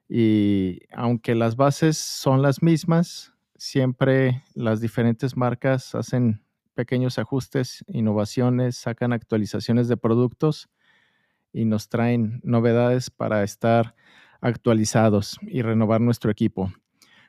Y 0.08 0.80
aunque 0.92 1.34
las 1.34 1.56
bases 1.56 1.96
son 1.96 2.42
las 2.42 2.62
mismas, 2.62 3.32
siempre 3.56 4.42
las 4.54 4.80
diferentes 4.80 5.36
marcas 5.36 5.94
hacen 5.94 6.42
pequeños 6.74 7.18
ajustes, 7.18 7.84
innovaciones, 7.88 8.76
sacan 8.76 9.12
actualizaciones 9.12 9.86
de 9.88 9.96
productos 9.96 10.68
y 11.52 11.64
nos 11.64 11.88
traen 11.88 12.40
novedades 12.42 13.10
para 13.10 13.42
estar 13.42 13.94
actualizados 14.40 15.38
y 15.42 15.62
renovar 15.62 16.00
nuestro 16.00 16.30
equipo. 16.30 16.72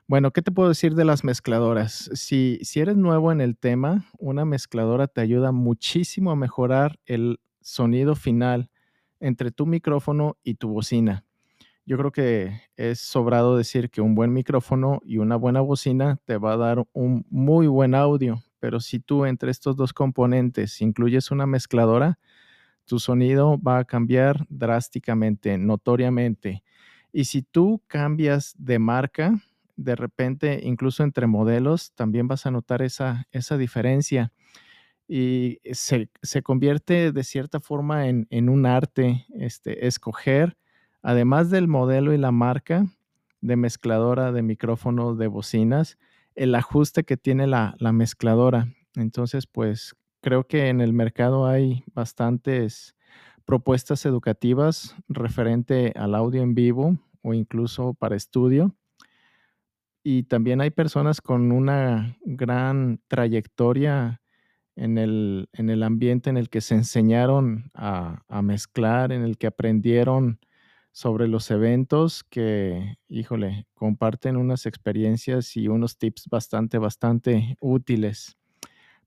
Bueno, 0.08 0.32
¿qué 0.32 0.42
te 0.42 0.52
puedo 0.52 0.70
decir 0.70 0.96
de 0.96 1.06
las 1.06 1.24
mezcladoras? 1.24 2.10
Si, 2.14 2.60
si 2.64 2.80
eres 2.80 2.98
nuevo 2.98 3.32
en 3.32 3.42
el 3.42 3.58
tema, 3.58 4.06
una 4.18 4.46
mezcladora 4.46 5.08
te 5.08 5.22
ayuda 5.22 5.52
muchísimo 5.52 6.32
a 6.32 6.36
mejorar 6.36 7.00
el 7.06 7.40
sonido 7.62 8.16
final 8.16 8.70
entre 9.20 9.52
tu 9.52 9.66
micrófono 9.66 10.38
y 10.44 10.56
tu 10.56 10.70
bocina. 10.70 11.26
Yo 11.86 11.98
creo 11.98 12.12
que 12.12 12.62
es 12.78 13.00
sobrado 13.00 13.58
decir 13.58 13.90
que 13.90 14.02
un 14.02 14.16
buen 14.16 14.34
micrófono 14.34 15.02
y 15.04 15.18
una 15.18 15.36
buena 15.36 15.62
bocina 15.62 16.20
te 16.26 16.38
va 16.38 16.54
a 16.54 16.58
dar 16.58 16.86
un 16.94 17.26
muy 17.30 17.68
buen 17.68 17.96
audio, 17.96 18.44
pero 18.60 18.80
si 18.80 19.00
tú 19.00 19.26
entre 19.26 19.52
estos 19.52 19.76
dos 19.76 19.94
componentes 19.94 20.82
incluyes 20.82 21.32
una 21.32 21.48
mezcladora, 21.48 22.20
tu 22.86 23.00
sonido 23.00 23.60
va 23.60 23.80
a 23.80 23.86
cambiar 23.86 24.46
drásticamente, 24.50 25.58
notoriamente. 25.58 26.64
Y 27.12 27.26
si 27.26 27.42
tú 27.42 27.82
cambias 27.88 28.54
de 28.58 28.80
marca, 28.80 29.42
de 29.76 29.96
repente, 29.96 30.62
incluso 30.64 31.04
entre 31.04 31.28
modelos, 31.28 31.94
también 31.94 32.28
vas 32.28 32.46
a 32.46 32.52
notar 32.52 32.82
esa, 32.82 33.28
esa 33.32 33.58
diferencia. 33.58 34.32
Y 35.14 35.60
se, 35.74 36.08
convierte 36.42 37.12
de 37.12 37.24
cierta 37.26 37.60
forma 37.60 38.08
en, 38.08 38.48
un 38.48 38.66
arte 38.66 39.26
este, 39.36 39.86
escoger, 39.86 40.56
además 41.02 41.50
del 41.50 41.68
modelo 41.68 42.14
y 42.14 42.18
la 42.18 42.32
marca 42.32 42.86
de 43.42 43.58
mezcladora 43.58 44.32
de 44.32 44.42
micrófono, 44.42 45.14
de 45.16 45.28
bocinas, 45.28 45.98
el 46.34 46.56
ajuste 46.56 47.04
que 47.04 47.18
tiene 47.18 47.46
la, 47.46 47.76
la 47.80 47.92
mezcladora. 47.92 48.74
Entonces, 48.96 49.48
pues 49.48 49.98
creo 50.22 50.48
que 50.48 50.70
en 50.70 50.80
el 50.80 50.94
mercado 50.94 51.46
hay 51.46 51.84
bastantes 51.94 52.96
propuestas 53.44 54.06
educativas 54.06 54.96
referente 55.10 55.92
al 55.98 56.16
audio 56.16 56.42
en 56.42 56.56
vivo 56.56 56.98
o 57.22 57.34
incluso 57.34 57.96
para 57.96 58.16
estudio. 58.16 58.78
Y 60.04 60.24
también 60.24 60.62
hay 60.62 60.70
personas 60.70 61.20
con 61.20 61.52
una 61.52 62.18
gran 62.24 63.02
trayectoria 63.10 64.21
en 64.76 64.98
el, 64.98 65.50
en 65.54 65.70
el 65.70 65.84
ambiente 65.84 66.30
en 66.30 66.38
el 66.38 66.50
que 66.50 66.62
se 66.62 66.76
enseñaron 66.76 67.72
a, 67.74 68.24
a, 68.28 68.42
mezclar, 68.42 69.12
en 69.12 69.24
el 69.24 69.38
que 69.38 69.48
aprendieron 69.48 70.40
sobre 70.92 71.28
los 71.28 71.50
eventos, 71.52 72.24
que, 72.24 72.98
híjole, 73.08 73.68
comparten 73.74 74.38
unas 74.38 74.66
experiencias 74.66 75.56
y 75.56 75.68
unos 75.68 75.98
tips 75.98 76.28
bastante, 76.30 76.78
bastante 76.78 77.58
útiles. 77.62 78.38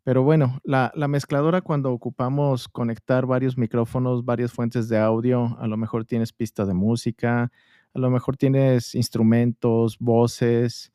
Pero 0.04 0.22
bueno, 0.22 0.60
la, 0.64 0.92
mezcladora 1.08 1.62
cuando 1.62 1.90
ocupamos 1.90 2.68
conectar 2.68 3.24
varios 3.24 3.56
micrófonos, 3.56 4.22
varias 4.22 4.52
fuentes 4.52 4.86
de 4.90 4.98
audio, 4.98 5.56
a 5.58 5.66
lo 5.66 5.78
mejor 5.78 6.04
tienes 6.04 6.30
pista 6.30 6.66
de 6.66 6.74
música, 6.74 7.50
a 7.94 7.98
lo 7.98 8.10
mejor 8.10 8.36
tienes 8.36 8.94
instrumentos, 8.94 9.96
voces, 9.98 10.92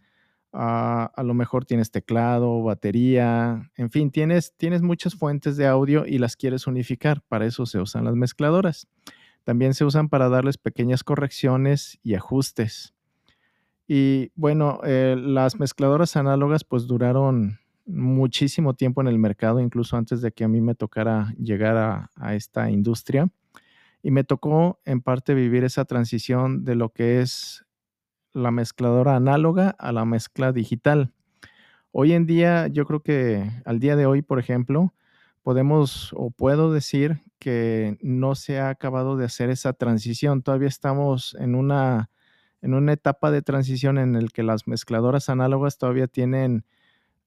a 0.51 1.23
lo 1.23 1.33
mejor 1.33 1.65
tienes 1.65 1.91
teclado, 1.91 2.63
batería, 2.63 3.69
en 3.75 3.89
fin, 3.89 4.11
tienes, 4.11 4.53
tienes 4.57 4.81
muchas 4.81 5.15
fuentes 5.15 5.57
de 5.57 5.67
audio 5.67 6.05
y 6.05 6.17
las 6.17 6.35
quieres 6.35 6.67
unificar. 6.67 7.21
Para 7.27 7.45
eso 7.45 7.65
se 7.65 7.79
usan 7.79 8.05
las 8.05 8.15
mezcladoras. 8.15 8.87
También 9.43 9.73
se 9.73 9.85
usan 9.85 10.09
para 10.09 10.29
darles 10.29 10.57
pequeñas 10.57 11.03
correcciones 11.03 11.99
y 12.03 12.15
ajustes. 12.15 12.93
Y 13.87 14.31
bueno, 14.35 14.81
eh, 14.83 15.15
las 15.17 15.59
mezcladoras 15.59 16.15
análogas 16.15 16.63
pues 16.63 16.87
duraron 16.87 17.59
muchísimo 17.85 18.75
tiempo 18.75 19.01
en 19.01 19.07
el 19.07 19.17
mercado, 19.17 19.59
incluso 19.59 19.97
antes 19.97 20.21
de 20.21 20.31
que 20.31 20.43
a 20.43 20.47
mí 20.47 20.61
me 20.61 20.75
tocara 20.75 21.33
llegar 21.39 21.77
a, 21.77 22.11
a 22.15 22.35
esta 22.35 22.69
industria. 22.69 23.29
Y 24.01 24.11
me 24.11 24.23
tocó 24.23 24.79
en 24.85 25.01
parte 25.01 25.33
vivir 25.33 25.63
esa 25.63 25.85
transición 25.85 26.63
de 26.63 26.75
lo 26.75 26.89
que 26.89 27.19
es 27.19 27.65
la 28.33 28.51
mezcladora 28.51 29.15
análoga 29.15 29.75
a 29.79 29.91
la 29.91 30.05
mezcla 30.05 30.51
digital. 30.51 31.11
Hoy 31.91 32.13
en 32.13 32.25
día, 32.25 32.67
yo 32.67 32.85
creo 32.85 33.01
que 33.01 33.49
al 33.65 33.79
día 33.79 33.95
de 33.95 34.05
hoy, 34.05 34.21
por 34.21 34.39
ejemplo, 34.39 34.93
podemos 35.41 36.11
o 36.15 36.29
puedo 36.29 36.71
decir 36.71 37.21
que 37.39 37.97
no 38.01 38.35
se 38.35 38.59
ha 38.59 38.69
acabado 38.69 39.17
de 39.17 39.25
hacer 39.25 39.49
esa 39.49 39.73
transición. 39.73 40.43
Todavía 40.43 40.67
estamos 40.67 41.35
en 41.39 41.55
una, 41.55 42.09
en 42.61 42.73
una 42.73 42.93
etapa 42.93 43.31
de 43.31 43.41
transición 43.41 43.97
en 43.97 44.13
la 44.13 44.27
que 44.31 44.43
las 44.43 44.67
mezcladoras 44.67 45.29
análogas 45.29 45.77
todavía 45.77 46.07
tienen 46.07 46.65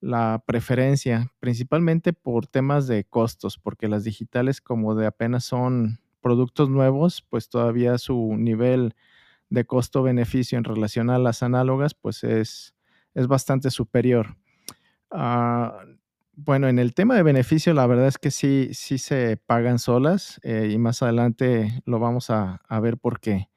la 0.00 0.42
preferencia, 0.47 1.32
principalmente 1.40 2.12
por 2.12 2.47
temas 2.47 2.87
de 2.87 3.04
costos, 3.04 3.59
porque 3.59 3.88
las 3.88 4.04
digitales 4.04 4.61
como 4.61 4.94
de 4.94 5.06
apenas 5.06 5.44
son 5.44 6.00
productos 6.21 6.68
nuevos, 6.68 7.23
pues 7.28 7.49
todavía 7.49 7.99
su 7.99 8.37
nivel 8.37 8.94
de 9.52 9.66
costo-beneficio 9.66 10.56
en 10.56 10.64
relación 10.64 11.11
a 11.11 11.18
las 11.18 11.42
análogas, 11.42 11.94
pues 11.94 12.25
es, 12.25 12.75
es 13.14 13.26
bastante 13.26 13.71
superior. 13.71 14.37
Ah, 15.11 15.85
bueno, 16.35 16.68
en 16.68 16.78
el 16.78 16.94
tema 16.94 17.16
de 17.16 17.23
beneficio, 17.23 17.75
la 17.75 17.87
verdad 17.87 18.06
es 18.06 18.16
que 18.16 18.30
sí, 18.30 18.71
sí 18.73 18.97
se 18.97 19.37
pagan 19.37 19.78
solas 19.78 20.40
eh, 20.42 20.71
y 20.73 20.78
más 20.78 21.02
adelante 21.02 21.82
lo 21.85 21.99
vamos 21.99 22.30
a, 22.30 22.62
ver 22.80 22.97
por 22.97 23.21
qué. 23.21 23.50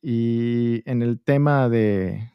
Y 0.00 0.88
en 0.88 1.02
el 1.02 1.20
tema 1.20 1.68
de, 1.68 2.30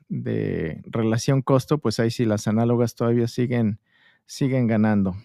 relación 0.86 1.42
costo, 1.42 1.78
pues 1.78 2.02
ahí 2.02 2.12
sí 2.12 2.26
las 2.26 2.48
análogas 2.50 2.96
todavía 2.96 3.28
siguen, 3.30 3.80
siguen 4.26 4.68
ganando. 4.68 5.16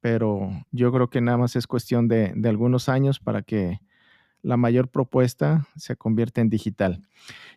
Pero 0.00 0.48
yo 0.72 0.90
creo 0.92 1.10
que 1.10 1.20
nada 1.20 1.36
más 1.36 1.56
es 1.56 1.66
cuestión 1.66 2.08
de, 2.08 2.32
de 2.34 2.48
algunos 2.48 2.88
años 2.88 3.20
para 3.20 3.42
que 3.42 3.80
la 4.46 4.56
mayor 4.56 4.88
propuesta 4.88 5.66
se 5.76 5.96
convierta 5.96 6.40
en 6.40 6.48
digital. 6.48 7.02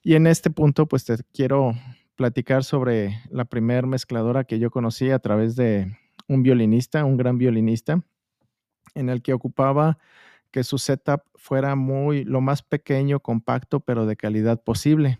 Y 0.02 0.16
en 0.16 0.26
este 0.26 0.50
punto, 0.50 0.88
pues 0.88 1.06
te 1.06 1.16
quiero 1.34 1.74
platicar 2.16 2.64
sobre 2.64 3.22
la 3.30 3.46
primer 3.46 3.86
mezcladora 3.86 4.44
que 4.44 4.58
yo 4.58 4.72
conocí 4.72 5.12
a 5.12 5.20
través 5.20 5.56
de, 5.56 5.96
un 6.28 6.44
violinista, 6.44 7.04
un 7.04 7.18
gran 7.18 7.38
violinista, 7.38 8.02
en 8.96 9.10
el 9.10 9.22
que 9.22 9.34
ocupaba 9.34 9.98
que 10.52 10.64
su 10.64 10.78
setup 10.78 11.22
fuera 11.36 11.76
muy 11.76 12.24
lo 12.24 12.42
más 12.42 12.64
pequeño, 12.64 13.20
compacto, 13.20 13.82
pero 13.82 14.06
de 14.06 14.16
calidad 14.16 14.64
posible. 14.64 15.20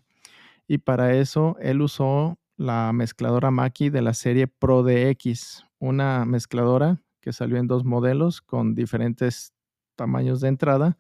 Y 0.68 0.78
para 0.80 1.14
eso 1.14 1.56
él 1.60 1.82
usó 1.82 2.40
la 2.58 2.92
mezcladora 2.94 3.52
Mackie 3.52 3.90
de 3.90 4.02
la 4.02 4.14
serie 4.14 4.48
Pro 4.48 4.84
DX, 4.84 5.66
una 5.80 6.26
mezcladora 6.26 7.02
que 7.22 7.34
salió 7.34 7.58
en 7.58 7.68
dos 7.68 7.86
modelos 7.86 8.42
con 8.42 8.76
diferentes 8.76 9.54
tamaños 9.96 10.42
de 10.42 10.48
entrada. 10.48 10.98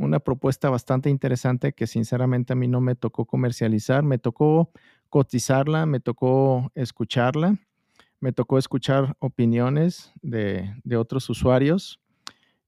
Una 0.00 0.18
propuesta 0.18 0.70
bastante 0.70 1.10
interesante 1.10 1.72
que 1.72 1.86
sinceramente 1.86 2.52
a 2.54 2.56
mí 2.56 2.68
no 2.68 2.80
me 2.80 2.94
tocó 2.94 3.26
comercializar, 3.26 4.02
me 4.02 4.18
tocó 4.18 4.70
cotizarla, 5.08 5.86
me 5.86 6.00
tocó 6.00 6.72
escucharla 6.74 7.58
me 8.20 8.32
tocó 8.32 8.58
escuchar 8.58 9.16
opiniones 9.18 10.12
de, 10.22 10.74
otros 10.96 11.28
usuarios. 11.30 12.00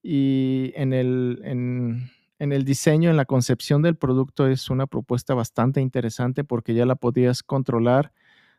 Y 0.03 0.73
en 0.75 0.93
el, 0.93 1.41
en, 1.45 2.11
el 2.39 2.65
diseño, 2.65 3.11
en 3.11 3.17
la 3.17 3.27
concepción 3.27 3.83
del 3.83 3.97
producto 3.97 4.49
es 4.49 4.71
una 4.71 4.87
propuesta 4.87 5.35
bastante 5.35 5.81
interesante 5.81 6.43
porque 6.43 6.75
ya 6.75 6.87
la 6.87 6.97
podías 6.97 7.43
controlar 7.43 8.13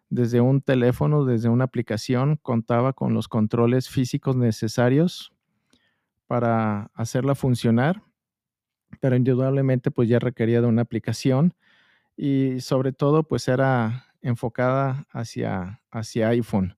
desde 0.09 0.39
un 0.39 0.61
teléfono, 0.61 1.25
desde 1.25 1.49
una 1.49 1.65
aplicación, 1.65 2.37
contaba 2.41 2.93
con 2.93 3.13
los 3.13 3.27
controles 3.27 3.89
físicos 3.89 4.35
necesarios 4.35 5.33
para 6.27 6.91
hacerla 6.93 7.35
funcionar, 7.35 8.03
pero 8.99 9.15
indudablemente 9.15 9.91
pues 9.91 10.09
ya 10.09 10.19
requería 10.19 10.61
de 10.61 10.67
una 10.67 10.83
aplicación 10.83 11.53
y 12.15 12.61
sobre 12.61 12.93
todo 12.93 13.23
pues 13.23 13.47
era 13.47 14.05
enfocada 14.21 15.07
hacia, 15.11 15.81
hacia 15.91 16.29
iPhone. 16.29 16.77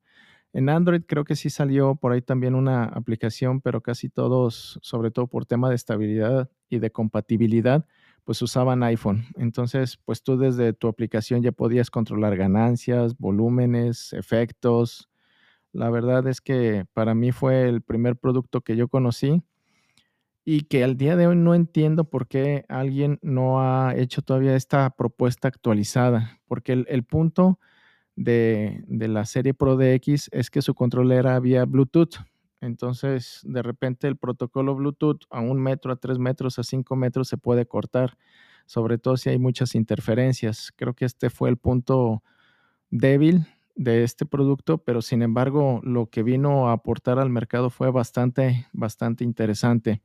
En 0.54 0.69
Android 0.69 1.01
creo 1.06 1.25
que 1.25 1.36
sí 1.36 1.49
salió 1.49 1.95
por 1.95 2.13
ahí 2.13 2.21
también 2.21 2.56
una 2.56 2.86
aplicación, 2.86 3.60
pero 3.60 3.82
casi 3.82 4.08
todos, 4.10 4.80
sobre 4.82 5.12
todo 5.12 5.28
por 5.28 5.45
tema 5.45 5.69
de 5.69 5.75
estabilidad 5.75 6.49
y 6.69 6.80
de 6.80 6.91
compatibilidad, 6.91 7.86
pues 8.23 8.41
usaban 8.41 8.82
iPhone. 8.84 9.25
Entonces, 9.36 9.97
pues 10.06 10.23
tú 10.23 10.38
desde 10.38 10.71
tu 10.71 10.88
aplicación 10.88 11.41
ya 11.41 11.51
podías 11.51 11.91
controlar 11.91 12.38
ganancias, 12.38 13.17
volúmenes, 13.17 14.13
efectos. 14.13 15.10
La 15.73 15.89
verdad 15.89 16.25
es 16.28 16.39
que 16.39 16.86
para 16.93 17.15
mí 17.15 17.34
fue 17.34 17.67
el 17.67 17.82
primer 17.82 18.15
producto 18.15 18.62
que 18.62 18.78
yo 18.78 18.88
conocí 18.88 19.43
y 20.46 20.62
que 20.62 20.84
al 20.84 20.96
día 20.96 21.16
de 21.16 21.26
hoy 21.26 21.36
no 21.36 21.56
entiendo 21.56 22.04
por 22.04 22.28
qué 22.28 22.66
alguien 22.70 23.18
no 23.24 23.62
ha 23.62 23.96
hecho 23.96 24.22
todavía 24.22 24.56
esta 24.56 24.92
propuesta 24.92 25.48
actualizada, 25.48 26.40
porque 26.48 26.86
el, 26.88 27.04
punto 27.04 27.60
de, 28.16 28.84
la 28.88 29.26
serie 29.26 29.56
Pro 29.56 29.76
DX 29.76 30.30
es 30.32 30.52
que 30.52 30.62
su 30.62 30.76
control 30.76 31.12
era 31.12 31.40
vía 31.40 31.66
Bluetooth. 31.66 32.18
Entonces, 32.62 33.42
de 33.44 33.64
repente 33.64 34.08
el 34.08 34.18
protocolo 34.18 34.76
Bluetooth 34.76 35.22
a 35.32 35.40
un 35.40 35.60
metro, 35.60 35.92
a 35.92 35.96
tres 35.96 36.20
metros, 36.20 36.60
a 36.60 36.64
cinco 36.64 36.96
metros 36.96 37.28
se 37.28 37.38
puede 37.38 37.66
cortar, 37.66 38.16
sobre 38.68 39.00
todo 39.00 39.18
si 39.18 39.32
hay 39.32 39.40
muchas 39.40 39.74
interferencias. 39.74 40.72
Creo 40.76 40.94
que 40.94 41.06
este 41.06 41.32
fue 41.32 41.50
el 41.50 41.58
punto 41.58 42.24
débil 42.92 43.48
de 43.76 44.04
este 44.04 44.26
producto, 44.26 44.78
pero 44.80 45.02
sin 45.02 45.22
embargo 45.22 45.82
lo 45.84 46.08
que 46.08 46.24
vino 46.24 46.70
a 46.70 46.74
aportar 46.74 47.20
al 47.20 47.30
mercado 47.30 47.70
fue 47.70 47.92
bastante, 47.92 48.68
bastante 48.74 49.24
interesante. 49.24 50.02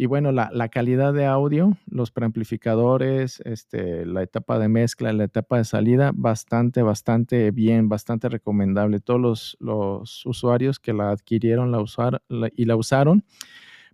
Y 0.00 0.06
bueno, 0.06 0.30
la, 0.30 0.68
calidad 0.68 1.12
de 1.12 1.26
audio, 1.26 1.76
los 1.90 2.12
preamplificadores, 2.12 3.40
este, 3.40 4.06
la 4.06 4.22
etapa 4.22 4.60
de 4.60 4.68
mezcla, 4.68 5.12
la 5.12 5.24
etapa 5.24 5.58
de 5.58 5.64
salida, 5.64 6.12
bastante, 6.14 6.82
bastante 6.82 7.50
bien, 7.50 7.88
bastante 7.88 8.28
recomendable. 8.28 9.00
Todos 9.00 9.56
los, 9.58 10.24
usuarios 10.24 10.78
que 10.78 10.92
la 10.92 11.10
adquirieron 11.10 11.72
la 11.72 11.80
usar, 11.80 12.22
y 12.54 12.64
la 12.66 12.76
usaron, 12.76 13.24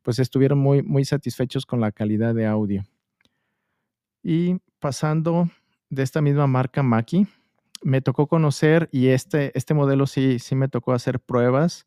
pues 0.03 0.19
estuvieron 0.19 0.59
muy, 0.59 0.83
muy 0.83 1.07
satisfechos 1.07 1.65
con 1.65 1.81
la 1.81 1.91
calidad 1.91 2.35
de 2.35 2.45
audio. 2.45 2.85
Y 4.23 4.59
pasando 4.81 5.49
de 5.89 6.03
esta 6.03 6.21
misma 6.21 6.47
marca 6.47 6.83
Maki, 6.83 7.27
me 7.85 8.01
tocó 8.01 8.27
conocer 8.27 8.89
y 8.91 9.09
este, 9.09 9.57
este 9.57 9.75
modelo 9.75 10.07
sí, 10.07 10.39
sí 10.39 10.55
me 10.55 10.69
tocó 10.69 10.93
hacer 10.93 11.21
pruebas 11.21 11.87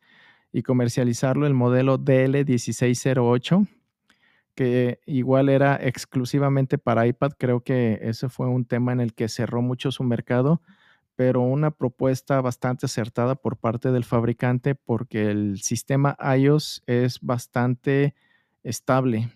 y 0.54 0.64
comercializarlo, 0.64 1.46
el 1.46 1.54
modelo 1.54 2.00
DL1608 2.00 3.68
que 4.58 5.02
igual 5.06 5.50
era 5.50 5.76
exclusivamente 5.80 6.80
para 6.80 7.06
iPad. 7.06 7.34
Creo 7.38 7.62
que 7.62 8.00
ese 8.02 8.28
fue 8.28 8.48
un 8.48 8.66
tema 8.66 8.92
en 8.92 9.00
el 9.00 9.14
que 9.14 9.30
cerró 9.30 9.62
mucho 9.62 9.92
su 9.92 10.04
mercado, 10.04 10.64
pero 11.16 11.42
una 11.42 11.70
propuesta 11.70 12.42
bastante 12.42 12.88
acertada 12.88 13.36
por 13.36 13.58
parte 13.58 13.92
del 13.92 14.04
fabricante 14.04 14.74
porque 14.74 15.30
el 15.30 15.60
sistema 15.60 16.18
iOS 16.36 16.82
es 16.88 17.22
bastante 17.22 18.16
estable, 18.64 19.32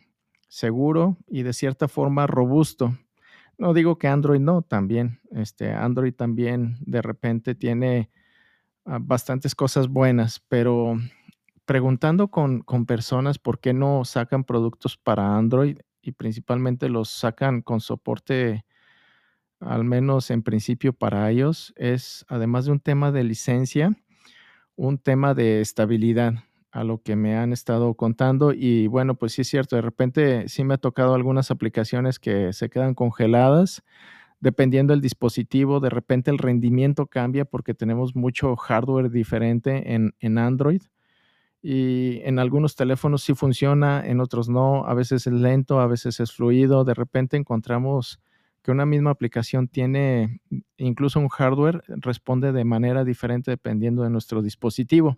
seguro 0.48 1.18
y 1.28 1.44
de 1.44 1.54
cierta 1.54 1.88
forma 1.88 2.26
robusto. 2.26 2.98
No 3.62 3.76
digo 3.76 4.00
que 4.00 4.08
Android 4.08 4.40
no, 4.40 4.64
también. 4.64 5.20
Este, 5.30 5.72
Android 5.72 6.16
también 6.16 6.78
de 6.80 7.00
repente 7.04 7.54
tiene 7.54 8.10
ah, 8.86 8.98
bastantes 9.00 9.54
cosas 9.54 9.88
buenas, 9.88 10.40
pero 10.48 10.98
preguntando 11.66 12.30
con, 12.30 12.64
personas 12.88 13.38
por 13.38 13.60
qué 13.60 13.74
no 13.74 14.04
sacan 14.04 14.46
productos 14.46 14.98
para 14.98 15.38
Android 15.38 15.78
y 16.02 16.14
principalmente 16.14 16.90
los 16.90 17.12
sacan 17.12 17.62
con 17.62 17.82
soporte, 17.82 18.66
al 19.60 19.84
menos 19.84 20.32
en 20.32 20.42
principio 20.42 20.92
para 20.92 21.30
ellos, 21.30 21.72
es 21.78 22.26
además 22.30 22.66
de 22.66 22.72
un 22.72 22.80
tema 22.80 23.12
de 23.12 23.24
licencia, 23.24 23.96
un 24.76 24.98
tema 24.98 25.36
de 25.36 25.62
estabilidad 25.62 26.34
a 26.72 26.84
lo 26.84 27.02
que 27.02 27.16
me 27.16 27.36
han 27.38 27.54
estado 27.54 27.94
contando 27.96 28.54
y 28.54 28.88
bueno, 28.88 29.16
pues 29.16 29.34
sí 29.34 29.42
es 29.42 29.50
cierto, 29.50 29.76
de 29.76 29.82
repente 29.82 30.48
sí 30.48 30.64
me 30.64 30.76
ha 30.76 30.78
tocado 30.78 31.14
algunas 31.14 31.52
aplicaciones 31.52 32.20
que 32.20 32.54
se 32.54 32.70
quedan 32.70 32.96
congeladas 32.96 33.84
dependiendo 34.40 34.94
del 34.94 35.02
dispositivo, 35.02 35.80
de 35.80 35.90
repente 35.90 36.32
el 36.32 36.40
rendimiento 36.40 37.08
cambia 37.08 37.46
porque 37.46 37.74
tenemos 37.74 38.16
mucho 38.16 38.56
hardware 38.56 39.12
diferente 39.12 39.94
en, 39.94 40.16
en 40.20 40.38
Android 40.38 40.82
y 41.62 42.22
en 42.24 42.40
algunos 42.40 42.76
teléfonos 42.76 43.24
sí 43.24 43.36
funciona, 43.36 44.04
en 44.06 44.20
otros 44.20 44.50
no, 44.50 44.86
a 44.86 44.94
veces 44.96 45.28
es 45.28 45.34
lento, 45.34 45.80
a 45.80 45.88
veces 45.88 46.20
es 46.20 46.32
fluido, 46.32 46.84
de 46.84 46.96
repente 46.96 47.38
encontramos 47.38 48.20
que 48.64 48.72
una 48.72 48.86
misma 48.86 49.12
aplicación 49.12 49.68
tiene 49.68 50.42
incluso 50.78 51.20
un 51.20 51.30
hardware, 51.30 51.84
responde 51.88 52.52
de 52.52 52.66
manera 52.66 53.04
diferente 53.04 53.52
dependiendo 53.52 54.04
de 54.04 54.10
nuestro 54.10 54.42
dispositivo. 54.42 55.18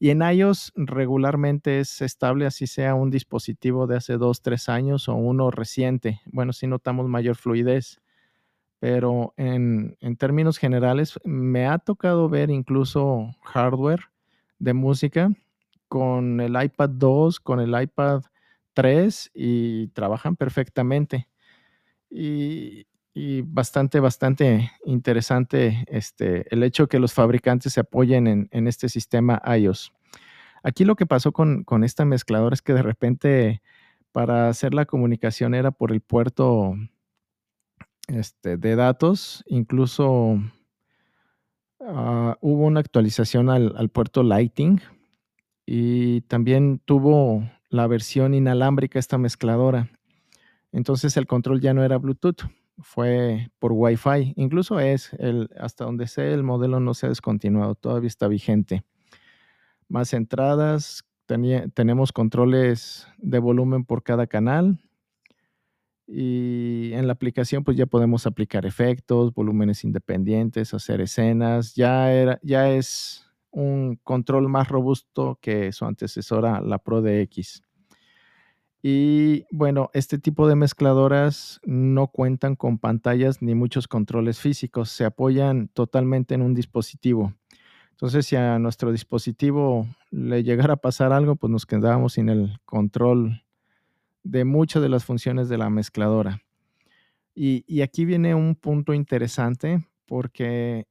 Y 0.00 0.10
en 0.10 0.22
iOS 0.22 0.72
regularmente 0.76 1.80
es 1.80 2.00
estable, 2.02 2.46
así 2.46 2.66
sea 2.68 2.94
un 2.94 3.10
dispositivo 3.10 3.86
de 3.88 3.96
hace 3.96 4.16
dos, 4.16 4.42
tres 4.42 4.68
años 4.68 5.08
o 5.08 5.14
uno 5.14 5.50
reciente. 5.50 6.20
Bueno, 6.26 6.52
sí 6.52 6.66
notamos 6.68 7.08
mayor 7.08 7.36
fluidez. 7.36 8.00
pero 8.80 9.34
en, 9.36 9.96
términos 10.18 10.58
generales 10.58 11.18
me 11.24 11.66
ha 11.66 11.78
tocado 11.78 12.28
ver 12.28 12.50
incluso 12.50 13.34
hardware 13.42 14.04
de 14.60 14.72
música 14.72 15.32
con 15.88 16.40
el 16.40 16.62
iPad 16.62 16.90
2, 16.90 17.40
con 17.40 17.60
el 17.60 17.80
iPad 17.80 18.22
3 18.74 19.32
y 19.34 19.88
trabajan 19.88 20.36
perfectamente. 20.36 21.28
Y, 22.10 22.86
bastante, 23.42 24.00
bastante 24.00 24.72
interesante 24.84 25.84
este, 25.88 26.46
el 26.54 26.62
hecho 26.62 26.88
que 26.88 26.98
los 26.98 27.12
fabricantes 27.12 27.72
se 27.72 27.80
apoyen 27.80 28.48
en, 28.50 28.66
este 28.66 28.88
sistema 28.88 29.40
iOS. 29.46 29.92
Aquí 30.62 30.84
lo 30.84 30.96
que 30.96 31.06
pasó 31.06 31.32
con, 31.32 31.64
con 31.64 31.84
esta 31.84 32.04
mezcladora 32.04 32.54
es 32.54 32.62
que 32.62 32.74
de 32.74 32.82
repente 32.82 33.62
para 34.12 34.48
hacer 34.48 34.74
la 34.74 34.84
comunicación 34.84 35.54
era 35.54 35.70
por 35.70 35.92
el 35.92 36.00
puerto 36.00 36.74
este, 38.08 38.56
de 38.56 38.74
datos, 38.74 39.44
incluso 39.46 40.42
ah, 41.80 42.36
hubo 42.40 42.66
una 42.66 42.80
actualización 42.80 43.50
al, 43.50 43.88
puerto 43.90 44.22
Lighting 44.22 44.80
y 45.66 46.22
también 46.22 46.80
tuvo 46.84 47.48
la 47.68 47.86
versión 47.86 48.34
inalámbrica 48.34 48.98
esta 48.98 49.18
mezcladora. 49.18 49.90
Entonces 50.72 51.16
el 51.16 51.26
control 51.26 51.60
ya 51.60 51.74
no 51.74 51.84
era 51.84 51.98
Bluetooth, 51.98 52.42
fue 52.80 53.50
por 53.58 53.72
Wi-Fi. 53.72 54.34
Incluso 54.36 54.80
es, 54.80 55.12
el, 55.14 55.50
hasta 55.58 55.84
donde 55.84 56.06
sé, 56.06 56.32
el 56.32 56.42
modelo 56.42 56.80
no 56.80 56.94
se 56.94 57.06
ha 57.06 57.08
descontinuado, 57.08 57.74
todavía 57.74 58.08
está 58.08 58.28
vigente. 58.28 58.84
Más 59.88 60.12
entradas, 60.12 61.04
tenemos 61.74 62.12
controles 62.12 63.06
de 63.18 63.38
volumen 63.38 63.84
por 63.84 64.02
cada 64.02 64.26
canal, 64.26 64.78
y 66.10 66.90
en 66.94 67.06
la 67.06 67.12
aplicación 67.12 67.64
pues 67.64 67.76
ya 67.76 67.84
podemos 67.84 68.26
aplicar 68.26 68.64
efectos, 68.64 69.34
volúmenes 69.34 69.84
independientes, 69.84 70.72
hacer 70.72 71.02
escenas. 71.02 71.74
Ya, 71.74 72.10
era, 72.10 72.40
ya 72.42 72.70
es 72.70 73.30
un 73.50 73.96
control 74.02 74.48
más 74.48 74.68
robusto 74.68 75.38
que 75.42 75.70
su 75.70 75.84
antecesora, 75.84 76.62
la 76.62 76.78
Pro 76.78 77.02
DX. 77.02 77.62
Y 78.82 79.44
bueno, 79.50 79.90
este 79.92 80.18
tipo 80.18 80.46
de 80.48 80.54
mezcladoras 80.54 81.60
no 81.64 82.08
cuentan 82.08 82.54
con 82.54 82.78
pantallas 82.78 83.42
ni 83.42 83.54
muchos 83.54 83.88
controles 83.88 84.38
físicos, 84.38 84.90
se 84.90 85.04
apoyan 85.04 85.68
totalmente 85.68 86.34
en 86.34 86.42
un 86.42 86.54
dispositivo. 86.54 87.34
Entonces, 87.90 88.26
si 88.26 88.36
a 88.36 88.60
nuestro 88.60 88.92
dispositivo 88.92 89.88
le 90.10 90.44
llegara 90.44 90.74
a 90.74 90.76
pasar 90.76 91.12
algo, 91.12 91.34
pues 91.34 91.50
nos 91.50 91.66
quedábamos 91.66 92.12
sin 92.12 92.28
el 92.28 92.60
control 92.64 93.42
de 94.22 94.44
muchas 94.44 94.82
de 94.82 94.88
las 94.88 95.04
funciones 95.04 95.48
de 95.48 95.58
la 95.58 95.68
mezcladora. 95.68 96.40
Y, 97.34 97.82
aquí 97.82 98.04
viene 98.04 98.34
un 98.34 98.56
punto 98.56 98.92
interesante 98.94 99.86
porque 100.06 100.86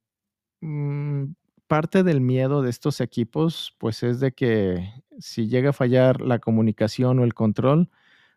mm, 0.62 1.26
parte 1.67 2.03
del 2.03 2.21
miedo 2.21 2.62
de 2.62 2.69
estos 2.69 3.01
equipos, 3.01 3.75
pues 3.77 4.03
es 4.03 4.19
de 4.19 4.34
que 4.34 4.91
si 5.19 5.47
llega 5.47 5.71
a 5.71 5.73
fallar 5.73 6.21
la 6.21 6.39
comunicación 6.39 7.19
o 7.19 7.23
el 7.23 7.34
control, 7.34 7.89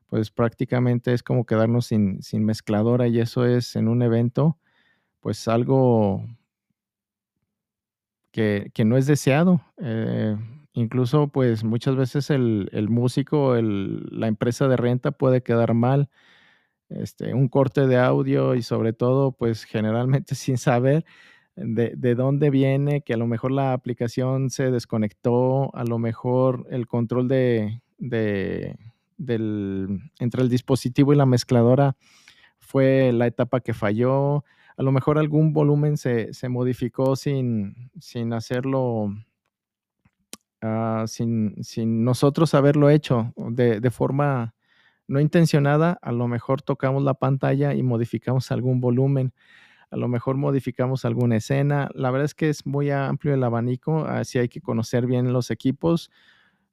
pues 0.06 0.30
prácticamente 0.30 1.12
es 1.12 1.22
como 1.22 1.46
quedarnos 1.46 1.86
sin, 1.86 2.22
sin 2.22 2.44
mezcladora 2.44 3.08
y 3.08 3.20
eso 3.20 3.46
es 3.46 3.76
en 3.76 3.88
un 3.88 4.02
evento, 4.02 4.58
pues 5.20 5.48
algo 5.48 6.24
que, 8.32 8.72
no 8.84 8.96
es 8.96 9.06
deseado. 9.06 9.62
Eh, 9.78 10.36
Incluso, 10.72 11.28
pues 11.28 11.64
muchas 11.64 11.96
veces 11.96 12.30
el, 12.30 12.68
músico, 12.88 13.56
el, 13.56 14.06
la 14.10 14.28
empresa 14.28 14.68
de 14.68 14.76
renta 14.76 15.10
puede 15.10 15.42
quedar 15.42 15.74
mal. 15.74 16.08
Este, 16.90 17.34
un 17.34 17.48
corte 17.48 17.86
de 17.86 17.98
audio 17.98 18.54
y 18.54 18.62
sobre 18.62 18.92
todo, 18.92 19.32
pues 19.32 19.64
generalmente 19.64 20.34
sin 20.36 20.58
saber 20.58 21.04
de, 21.56 22.14
dónde 22.14 22.50
viene, 22.50 23.02
que 23.02 23.14
a 23.14 23.16
lo 23.16 23.26
mejor 23.26 23.50
la 23.50 23.72
aplicación 23.72 24.50
se 24.50 24.70
desconectó, 24.70 25.74
a 25.74 25.84
lo 25.84 25.98
mejor 25.98 26.66
el 26.70 26.86
control 26.86 27.28
de, 27.28 27.82
del, 27.98 28.78
entre 30.18 30.42
el 30.42 30.48
dispositivo 30.48 31.12
y 31.12 31.16
la 31.16 31.26
mezcladora 31.26 31.96
fue 32.58 33.12
la 33.12 33.26
etapa 33.26 33.60
que 33.60 33.74
falló, 33.74 34.44
a 34.76 34.82
lo 34.82 34.92
mejor 34.92 35.18
algún 35.18 35.52
volumen 35.52 35.96
se, 35.96 36.32
se 36.32 36.48
modificó 36.48 37.16
sin, 37.16 37.90
sin 37.98 38.32
hacerlo 38.32 39.12
Ah, 40.62 41.04
sin, 41.06 41.54
nosotros 42.04 42.52
haberlo 42.52 42.90
hecho 42.90 43.32
de, 43.36 43.90
forma 43.90 44.54
no 45.08 45.18
intencionada, 45.18 45.98
a 46.02 46.12
lo 46.12 46.28
mejor 46.28 46.60
tocamos 46.60 47.02
la 47.02 47.14
pantalla 47.14 47.72
y 47.72 47.82
modificamos 47.82 48.52
algún 48.52 48.78
volumen, 48.78 49.32
a 49.90 49.96
lo 49.96 50.08
mejor 50.08 50.36
modificamos 50.36 51.04
alguna 51.04 51.36
escena. 51.36 51.90
La 51.94 52.10
verdad 52.10 52.26
es 52.26 52.34
que 52.34 52.48
es 52.48 52.66
muy 52.66 52.90
amplio 52.90 53.34
el 53.34 53.42
abanico, 53.42 54.04
así 54.04 54.38
hay 54.38 54.48
que 54.48 54.60
conocer 54.60 55.06
bien 55.06 55.32
los 55.32 55.50
equipos. 55.50 56.10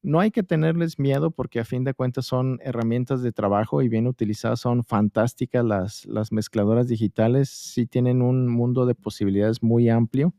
No 0.03 0.19
hay 0.19 0.31
que 0.31 0.43
tenerles 0.43 0.99
miedo 0.99 1.31
porque 1.31 1.59
a 1.59 1.65
fin 1.65 1.83
de 1.83 1.93
cuentas 1.93 2.25
son 2.25 2.59
herramientas 2.61 3.23
de 3.23 3.31
trabajo 3.31 3.81
y 3.81 3.89
bien 3.89 4.07
utilizadas, 4.07 4.59
son 4.59 4.83
fantásticas 4.83 5.65
las, 5.65 6.05
las 6.05 6.31
mezcladoras 6.31 6.87
digitales, 6.87 7.49
sí 7.49 7.87
tienen 7.87 8.21
un 8.21 8.47
mundo 8.47 8.85
de 8.85 8.95
posibilidades 8.95 9.63
muy 9.63 9.89
amplio. 9.89 10.33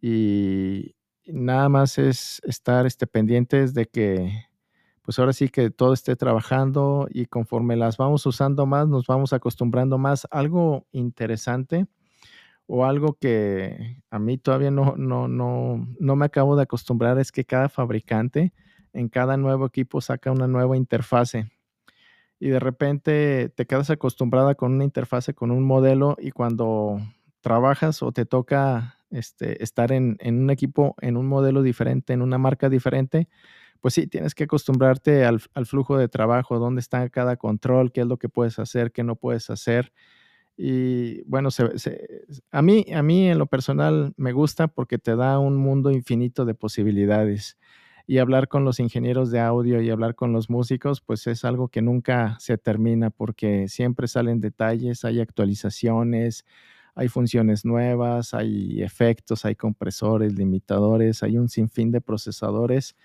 Y, 0.00 0.94
nada 1.26 1.68
más 1.68 1.98
es 1.98 2.40
estar 2.44 2.86
este, 2.86 3.06
pendientes 3.06 3.74
de 3.74 3.86
que, 3.86 4.46
pues 5.06 5.20
ahora 5.20 5.32
sí 5.32 5.48
que 5.48 5.70
todo 5.70 5.92
esté 5.92 6.16
trabajando 6.16 7.06
y 7.08 7.26
conforme 7.26 7.76
las 7.76 7.96
vamos 7.96 8.26
usando 8.26 8.66
más, 8.66 8.88
nos 8.88 9.06
vamos 9.06 9.32
acostumbrando 9.32 9.98
más. 9.98 10.26
Algo 10.32 10.84
interesante 10.90 11.86
o 12.66 12.84
algo 12.84 13.14
que 13.14 14.02
a 14.10 14.18
mí 14.18 14.36
todavía 14.36 14.72
no, 14.72 14.96
no, 14.96 15.28
no, 15.28 15.86
no 16.00 16.16
me 16.16 16.26
acabo 16.26 16.56
de 16.56 16.64
acostumbrar 16.64 17.20
es 17.20 17.30
que 17.30 17.44
cada 17.44 17.68
fabricante 17.68 18.52
en 18.92 19.08
cada 19.08 19.36
nuevo 19.36 19.66
equipo 19.66 20.00
saca 20.00 20.32
una 20.32 20.48
nueva 20.48 20.76
interfase. 20.76 21.52
Y 22.40 22.48
de 22.48 22.58
repente 22.58 23.48
te 23.54 23.64
quedas 23.64 23.90
acostumbrada 23.90 24.56
con 24.56 24.72
una 24.72 24.82
interfase, 24.82 25.34
con 25.34 25.52
un 25.52 25.62
modelo, 25.62 26.16
y 26.18 26.32
cuando 26.32 26.98
trabajas 27.42 28.02
o 28.02 28.10
te 28.10 28.26
toca 28.26 28.98
este, 29.10 29.62
estar 29.62 29.92
en, 29.92 30.18
un 30.20 30.50
equipo, 30.50 30.96
en 31.00 31.16
un 31.16 31.28
modelo 31.28 31.62
diferente, 31.62 32.12
en 32.12 32.22
una 32.22 32.38
marca 32.38 32.68
diferente, 32.68 33.28
pues 33.86 33.94
sí, 33.94 34.08
tienes 34.08 34.34
que 34.34 34.42
acostumbrarte 34.42 35.24
al, 35.24 35.38
flujo 35.64 35.96
de 35.96 36.08
trabajo, 36.08 36.58
dónde 36.58 36.80
está 36.80 37.08
cada 37.08 37.36
control, 37.36 37.92
qué 37.92 38.00
es 38.00 38.08
lo 38.08 38.16
que 38.16 38.28
puedes 38.28 38.58
hacer, 38.58 38.90
qué 38.90 39.04
no 39.04 39.14
puedes 39.14 39.48
hacer. 39.48 39.92
Y 40.56 41.22
bueno, 41.22 41.50
a, 42.50 42.62
mí, 42.62 42.84
a 42.92 43.02
mí 43.04 43.28
en 43.28 43.38
lo 43.38 43.46
personal 43.46 44.12
me 44.16 44.32
gusta 44.32 44.66
porque 44.66 44.98
te 44.98 45.14
da 45.14 45.38
un 45.38 45.56
mundo 45.56 45.92
infinito 45.92 46.44
de 46.44 46.54
posibilidades. 46.54 47.58
Y 48.08 48.18
hablar 48.18 48.48
con 48.48 48.64
los 48.64 48.80
ingenieros 48.80 49.30
de 49.30 49.38
audio 49.38 49.80
y 49.80 49.88
hablar 49.88 50.16
con 50.16 50.32
los 50.32 50.50
músicos, 50.50 51.00
pues 51.00 51.28
es 51.28 51.44
algo 51.44 51.68
que 51.68 51.80
nunca 51.80 52.36
se 52.40 52.58
termina 52.58 53.10
porque 53.10 53.68
siempre 53.68 54.08
salen 54.08 54.40
detalles, 54.40 55.04
hay 55.04 55.20
actualizaciones, 55.20 56.44
hay 56.96 57.06
funciones 57.06 57.64
nuevas, 57.64 58.34
hay 58.34 58.82
efectos, 58.82 59.44
hay 59.44 59.54
compresores, 59.54 60.34
limitadores, 60.34 61.22
hay 61.22 61.38
un 61.38 61.48
sinfín 61.48 61.92
de 61.92 62.00
procesadores, 62.00 62.96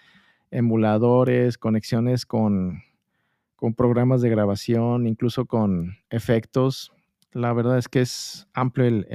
emuladores, 0.51 1.57
conexiones 1.57 2.25
con, 2.25 2.83
programas 3.77 4.21
de 4.21 4.29
grabación, 4.29 5.07
incluso 5.07 5.45
con 5.45 5.95
efectos. 6.09 6.91
La 7.31 7.53
verdad 7.53 7.77
es 7.77 7.87
que 7.87 8.01
es 8.01 8.47
amplio 8.53 8.87
el, 8.87 9.07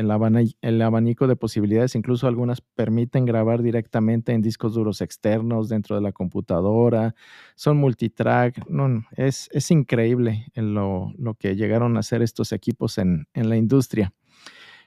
el, 0.62 0.83
abanico 0.83 1.27
de 1.27 1.37
posibilidades. 1.37 1.94
Incluso 1.94 2.27
algunas 2.27 2.61
permiten 2.61 3.27
grabar 3.27 3.62
directamente 3.62 4.33
en 4.33 4.40
discos 4.40 4.75
duros 4.75 5.03
externos 5.03 5.68
dentro 5.68 5.96
de 5.96 6.03
la 6.03 6.12
computadora. 6.12 7.14
Son 7.57 7.77
multitrack. 7.77 8.68
No, 8.68 9.05
es, 9.16 9.51
es 9.53 9.70
increíble 9.70 10.46
lo, 10.55 11.12
lo, 11.18 11.35
que 11.35 11.57
llegaron 11.57 11.96
a 11.96 12.01
hacer 12.01 12.22
estos 12.22 12.53
equipos 12.53 12.96
en, 12.99 13.27
en 13.35 13.51
la 13.51 13.57
industria. 13.57 14.14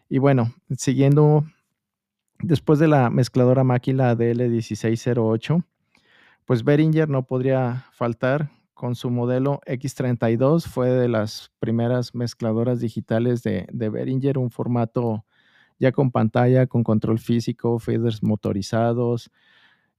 Y 0.07 0.17
bueno, 0.17 0.53
siguiendo 0.75 1.45
después 2.39 2.79
de 2.79 2.87
la 2.87 3.09
mezcladora 3.09 3.63
máquina 3.63 4.15
DL1608, 4.15 5.63
pues 6.49 6.63
Behringer 6.63 7.07
no 7.07 7.27
podría 7.27 7.85
faltar 7.91 8.49
con 8.73 8.95
su 8.95 9.11
modelo 9.11 9.61
X32. 9.67 10.65
Fue 10.65 10.89
de 10.89 11.07
las 11.07 11.51
primeras 11.59 12.15
mezcladoras 12.15 12.79
digitales 12.79 13.43
de, 13.43 13.67
Behringer, 13.71 14.39
un 14.39 14.49
formato 14.49 15.25
ya 15.77 15.91
con 15.91 16.09
pantalla, 16.09 16.65
con 16.65 16.83
control 16.83 17.19
físico, 17.19 17.77
faders 17.77 18.23
motorizados 18.23 19.29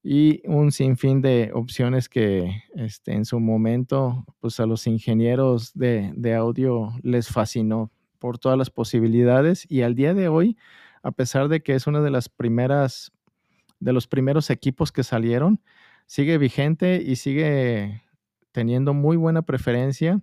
y 0.03 0.43
un 0.45 0.73
sinfín 0.73 1.23
de 1.23 1.53
opciones 1.55 2.09
que 2.09 2.65
este, 2.75 3.13
en 3.13 3.25
su 3.25 3.39
momento 3.39 4.25
pues 4.41 4.59
a 4.59 4.67
los 4.67 4.89
ingenieros 4.89 5.73
de, 5.75 6.13
de 6.17 6.35
audio 6.35 6.91
les 7.05 7.29
fascinó 7.29 7.93
por 8.19 8.39
todas 8.39 8.59
las 8.59 8.71
posibilidades 8.71 9.71
y 9.71 9.83
al 9.83 9.95
día 9.95 10.15
de 10.15 10.27
hoy, 10.27 10.57
a 11.05 11.13
pesar 11.13 11.47
de 11.47 11.63
que 11.63 11.77
es 11.77 11.87
una 11.87 12.01
de 12.01 12.11
las 12.11 12.29
primeras, 12.29 13.13
de 13.79 13.93
los 13.93 14.09
primeros 14.09 14.51
equipos 14.51 14.91
que 14.91 15.05
salieron, 15.05 15.61
sigue 16.11 16.39
vigente 16.39 17.01
y 17.07 17.15
sigue 17.15 18.03
teniendo 18.51 18.95
muy 18.95 19.17
buena 19.17 19.43
preferencia 19.43 20.21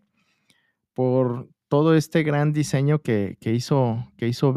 por 0.93 1.47
todo 1.69 1.95
este 1.95 2.23
gran 2.23 2.51
diseño 2.51 2.99
que, 2.99 3.37
hizo, 3.41 4.05
que 4.17 4.27
hizo 4.27 4.53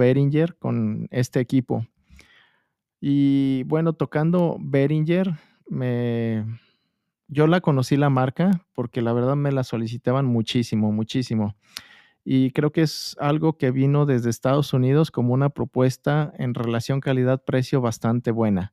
con 0.58 1.06
este 1.12 1.38
equipo. 1.38 1.86
Y 3.00 3.62
bueno, 3.66 3.92
tocando 3.92 4.56
Behringer, 4.58 5.34
me, 5.68 6.46
yo 7.28 7.46
la 7.46 7.60
conocí 7.60 7.96
la 7.96 8.10
marca 8.10 8.66
porque 8.74 9.00
la 9.00 9.12
verdad 9.12 9.36
me 9.36 9.52
la 9.52 9.62
solicitaban 9.62 10.26
muchísimo, 10.26 10.90
muchísimo. 10.90 11.54
Y 12.24 12.50
creo 12.50 12.72
que 12.72 12.82
es 12.82 13.16
algo 13.20 13.56
que 13.56 13.70
vino 13.70 14.04
desde 14.04 14.30
Estados 14.30 14.72
Unidos 14.72 15.12
como 15.12 15.32
una 15.32 15.50
propuesta 15.50 16.32
en 16.38 16.54
relación 16.54 16.98
calidad-precio 16.98 17.80
bastante 17.80 18.32
buena. 18.32 18.72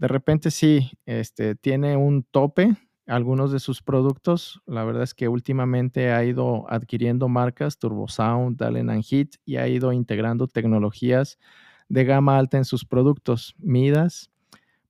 De 0.00 0.08
repente 0.08 0.50
sí, 0.50 0.90
este, 1.04 1.54
tiene 1.54 1.94
un 1.94 2.22
tope 2.22 2.74
algunos 3.06 3.52
de 3.52 3.60
sus 3.60 3.82
productos. 3.82 4.62
La 4.66 4.82
verdad 4.82 5.02
es 5.02 5.12
que 5.12 5.28
últimamente 5.28 6.10
ha 6.10 6.24
ido 6.24 6.64
adquiriendo 6.70 7.28
marcas, 7.28 7.78
TurboSound, 7.78 8.62
Allen 8.62 9.02
Heat, 9.02 9.32
y 9.44 9.56
ha 9.56 9.68
ido 9.68 9.92
integrando 9.92 10.46
tecnologías 10.46 11.38
de 11.90 12.04
gama 12.04 12.38
alta 12.38 12.56
en 12.56 12.64
sus 12.64 12.86
productos. 12.86 13.54
Midas, 13.58 14.30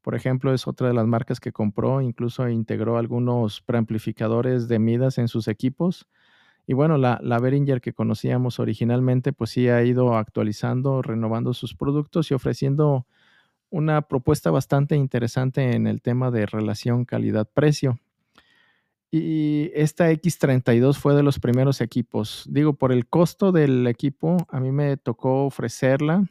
por 0.01 0.15
ejemplo, 0.15 0.55
es 0.55 0.69
otra 0.69 0.87
de 0.87 0.95
las 0.95 1.09
marcas 1.09 1.41
que 1.41 1.51
compró, 1.51 2.01
incluso 2.01 2.49
integró 2.49 2.97
algunos 2.97 3.63
preamplificadores 3.63 4.69
de 4.69 4.79
Midas 4.79 5.19
en 5.19 5.27
sus 5.27 5.49
equipos. 5.49 6.07
Y 6.69 6.75
bueno, 6.75 6.99
la, 6.99 7.19
la 7.21 7.41
Behringer 7.41 7.81
que 7.81 7.95
conocíamos 7.95 8.61
originalmente, 8.61 9.33
pues 9.33 9.51
sí 9.51 9.69
ha 9.71 9.83
ido 9.83 10.15
actualizando, 10.15 11.03
renovando 11.03 11.53
sus 11.53 11.75
productos 11.75 12.31
y 12.31 12.35
ofreciendo 12.35 13.09
una 13.71 14.03
propuesta 14.03 14.51
bastante 14.51 14.97
interesante 14.97 15.75
en 15.75 15.87
el 15.87 16.03
tema 16.03 16.31
de 16.31 16.47
relación 16.47 17.05
calidad-precio. 17.05 17.99
Y 19.11 19.71
esta 19.75 20.11
X32 20.13 20.97
fue 20.97 21.15
de 21.15 21.23
los 21.23 21.41
primeros 21.41 21.81
equipos. 21.81 22.45
Digo, 22.49 22.75
por 22.75 22.93
el 22.93 23.09
costo 23.09 23.51
del 23.51 23.87
equipo, 23.87 24.37
a 24.51 24.61
mí 24.61 24.71
me 24.71 24.97
tocó 24.97 25.47
ofrecerla, 25.47 26.29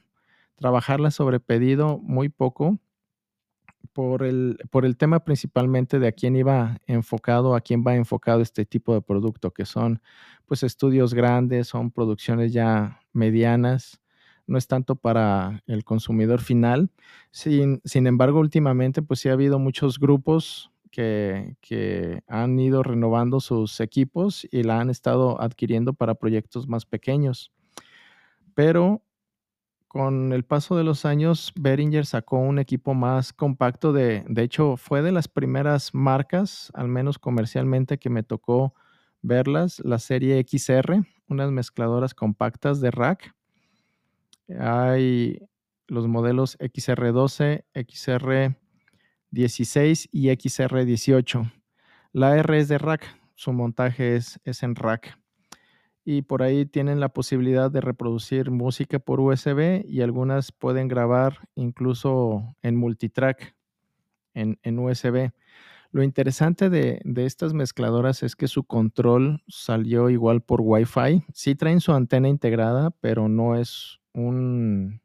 trabajarla 0.56 1.12
sobre 1.12 1.40
pedido 1.40 1.98
muy 1.98 2.30
poco, 2.30 2.80
por 3.92 4.24
el, 4.24 4.58
por 4.70 4.86
el 4.86 4.96
tema 4.96 5.26
principalmente 5.26 6.00
de 6.00 6.08
a 6.08 6.12
quién 6.12 6.36
iba 6.36 6.78
enfocado, 6.88 7.56
a 7.56 7.62
quién 7.62 7.84
va 7.86 7.96
enfocado 7.96 8.42
este 8.42 8.66
tipo 8.66 8.94
de 8.94 9.02
producto, 9.02 9.52
que 9.52 9.66
son 9.66 10.02
pues 10.46 10.64
estudios 10.64 11.14
grandes, 11.14 11.68
son 11.68 11.92
producciones 11.92 12.54
ya 12.54 13.02
medianas, 13.12 14.00
no 14.50 14.58
es 14.58 14.68
tanto 14.68 14.96
para 14.96 15.64
el 15.68 15.84
consumidor 15.84 16.42
final. 16.42 16.90
Sin, 17.32 17.82
sin 17.86 18.08
embargo, 18.08 18.40
últimamente 18.40 19.02
pues 19.02 19.20
sí 19.22 19.30
ha 19.30 19.34
habido 19.34 19.60
muchos 19.60 20.00
grupos 20.00 20.72
que, 20.92 21.56
que, 21.62 22.22
han 22.28 22.60
ido 22.60 22.82
renovando 22.84 23.40
sus 23.40 23.80
equipos 23.80 24.48
y 24.52 24.64
la 24.64 24.80
han 24.80 24.90
estado 24.90 25.40
adquiriendo 25.40 25.94
para 25.94 26.16
proyectos 26.16 26.68
más 26.68 26.86
pequeños. 26.86 27.52
Pero 28.56 29.04
con 29.88 30.34
el 30.34 30.44
paso 30.46 30.76
de 30.76 30.84
los 30.84 31.06
años, 31.06 31.52
Behringer 31.56 32.06
sacó 32.06 32.38
un 32.38 32.60
equipo 32.60 32.94
más 32.94 33.34
compacto. 33.34 33.94
De, 33.94 34.24
de 34.28 34.44
hecho, 34.44 34.78
fue 34.78 35.02
de 35.02 35.12
las 35.12 35.28
primeras 35.28 35.94
marcas, 35.94 36.72
al 36.76 36.88
menos 36.88 37.18
comercialmente, 37.18 37.98
que 37.98 38.10
me 38.10 38.24
tocó 38.24 38.74
verlas, 39.22 39.80
la 39.84 40.00
serie 40.00 40.40
XR, 40.40 41.04
unas 41.28 41.52
mezcladoras 41.52 42.14
compactas 42.14 42.82
de 42.82 42.92
rack. 42.92 43.34
Hay 44.58 45.40
los 45.88 46.08
modelos 46.08 46.58
XR12, 46.60 47.66
XR16 47.74 50.10
y 50.12 50.30
XR18. 50.30 51.52
La 52.14 52.38
R 52.38 52.58
es 52.58 52.68
de 52.68 52.78
rack, 52.78 53.06
su 53.36 53.54
montaje 53.54 54.16
es, 54.16 54.40
en 54.64 54.76
rack 54.76 55.18
y 56.04 56.24
por 56.24 56.42
ahí 56.42 56.66
tienen 56.66 57.00
la 57.00 57.10
posibilidad 57.10 57.70
de 57.70 57.82
reproducir 57.82 58.50
música 58.50 59.00
por 59.00 59.20
USB 59.20 59.86
y 59.86 60.02
algunas 60.02 60.52
pueden 60.52 60.88
grabar 60.88 61.48
incluso 61.56 62.56
en 62.64 62.76
multitrack 62.76 63.56
en, 64.34 64.80
USB. 64.80 65.32
Lo 65.92 66.04
interesante 66.04 66.70
de, 66.70 67.02
estas 67.18 67.54
mezcladoras 67.54 68.24
es 68.24 68.36
que 68.36 68.48
su 68.48 68.64
control 68.64 69.44
salió 69.48 70.10
igual 70.10 70.42
por 70.42 70.62
Wi-Fi. 70.62 71.24
Sí 71.34 71.56
traen 71.56 71.82
su 71.82 71.94
antena 71.94 72.28
integrada, 72.28 72.92
pero 73.02 73.30
no 73.30 73.56
es 73.56 73.99
un, 74.14 75.02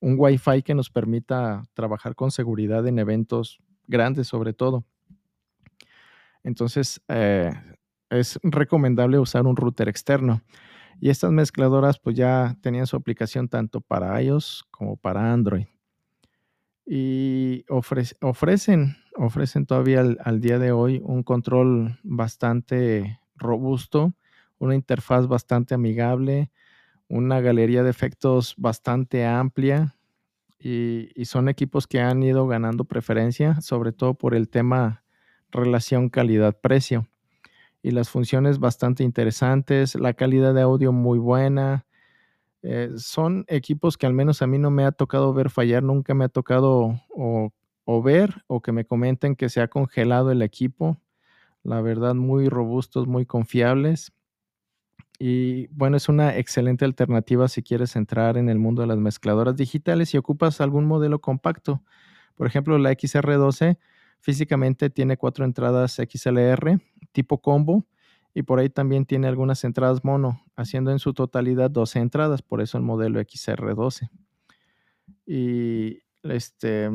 un 0.00 0.14
Wi-Fi 0.18 0.62
que 0.62 0.74
nos 0.74 0.90
permita 0.90 1.62
trabajar 1.74 2.14
con 2.14 2.30
seguridad 2.30 2.86
en 2.86 2.98
eventos 2.98 3.58
grandes 3.86 4.28
sobre 4.28 4.52
todo. 4.52 4.84
Entonces, 6.42 7.00
eh, 7.08 7.52
es 8.10 8.38
recomendable 8.42 9.18
usar 9.18 9.46
un 9.46 9.56
router 9.56 9.88
externo. 9.88 10.42
Y 11.00 11.10
estas 11.10 11.30
mezcladoras 11.30 11.98
pues 11.98 12.16
ya 12.16 12.56
tenían 12.62 12.86
su 12.86 12.96
aplicación 12.96 13.48
tanto 13.48 13.80
para 13.80 14.20
iOS 14.22 14.64
como 14.70 14.96
para 14.96 15.32
Android. 15.32 15.66
Y 16.86 17.64
ofrecen, 17.68 18.96
ofrecen 19.16 19.66
todavía 19.66 20.00
al, 20.00 20.40
día 20.40 20.58
de 20.58 20.72
hoy 20.72 21.00
un 21.04 21.22
control 21.24 21.98
bastante 22.04 23.18
robusto, 23.34 24.14
una 24.58 24.74
interfaz 24.74 25.26
bastante 25.26 25.74
amigable, 25.74 26.50
una 27.08 27.40
galería 27.40 27.82
de 27.82 27.90
efectos 27.90 28.54
bastante 28.56 29.24
amplia 29.24 29.96
y, 30.58 31.24
son 31.24 31.48
equipos 31.48 31.86
que 31.86 32.00
han 32.00 32.22
ido 32.22 32.46
ganando 32.46 32.84
preferencia, 32.84 33.60
sobre 33.60 33.92
todo 33.92 34.14
por 34.14 34.34
el 34.34 34.48
tema 34.48 35.04
relación 35.50 36.08
calidad-precio 36.08 37.08
y 37.82 37.92
las 37.92 38.08
funciones 38.10 38.58
bastante 38.58 39.04
interesantes, 39.04 39.94
la 39.94 40.14
calidad 40.14 40.54
de 40.54 40.62
audio 40.62 40.92
muy 40.92 41.18
buena. 41.18 41.86
Eh, 42.62 42.90
son 42.96 43.44
equipos 43.46 43.96
que 43.96 44.06
al 44.06 44.12
menos 44.12 44.42
a 44.42 44.48
mí 44.48 44.58
no 44.58 44.72
me 44.72 44.84
ha 44.84 44.92
tocado 44.92 45.32
ver 45.32 45.50
fallar, 45.50 45.84
nunca 45.84 46.14
me 46.14 46.24
ha 46.24 46.28
tocado 46.28 47.00
o, 47.10 47.52
ver 48.02 48.42
o 48.48 48.60
que 48.60 48.72
me 48.72 48.84
comenten 48.84 49.36
que 49.36 49.48
se 49.48 49.60
ha 49.60 49.68
congelado 49.68 50.32
el 50.32 50.42
equipo. 50.42 51.00
La 51.62 51.80
verdad, 51.80 52.14
muy 52.16 52.48
robustos, 52.48 53.06
muy 53.06 53.24
confiables. 53.24 54.12
Y 55.18 55.68
bueno, 55.68 55.96
es 55.96 56.08
una 56.08 56.36
excelente 56.36 56.84
alternativa 56.84 57.48
si 57.48 57.62
quieres 57.62 57.96
entrar 57.96 58.36
en 58.36 58.48
el 58.48 58.58
mundo 58.58 58.82
de 58.82 58.88
las 58.88 58.98
mezcladoras 58.98 59.56
digitales 59.56 60.12
y 60.14 60.18
ocupas 60.18 60.60
algún 60.60 60.84
modelo 60.84 61.20
compacto. 61.20 61.82
Por 62.36 62.46
ejemplo, 62.46 62.76
la 62.78 62.92
XR12 62.92 63.78
Físicamente 64.26 64.90
tiene 64.90 65.16
cuatro 65.16 65.44
entradas 65.44 66.00
XLR 66.04 66.80
tipo 67.12 67.40
combo 67.40 67.86
y 68.34 68.42
por 68.42 68.58
ahí 68.58 68.68
también 68.68 69.06
tiene 69.06 69.28
algunas 69.28 69.62
entradas 69.62 70.04
mono, 70.04 70.42
haciendo 70.56 70.90
en 70.90 70.98
su 70.98 71.14
totalidad 71.14 71.70
12 71.70 72.00
entradas, 72.00 72.42
por 72.42 72.60
eso 72.60 72.76
el 72.76 72.82
modelo 72.82 73.20
XR12. 73.20 74.10
Y 75.26 76.00
este, 76.24 76.90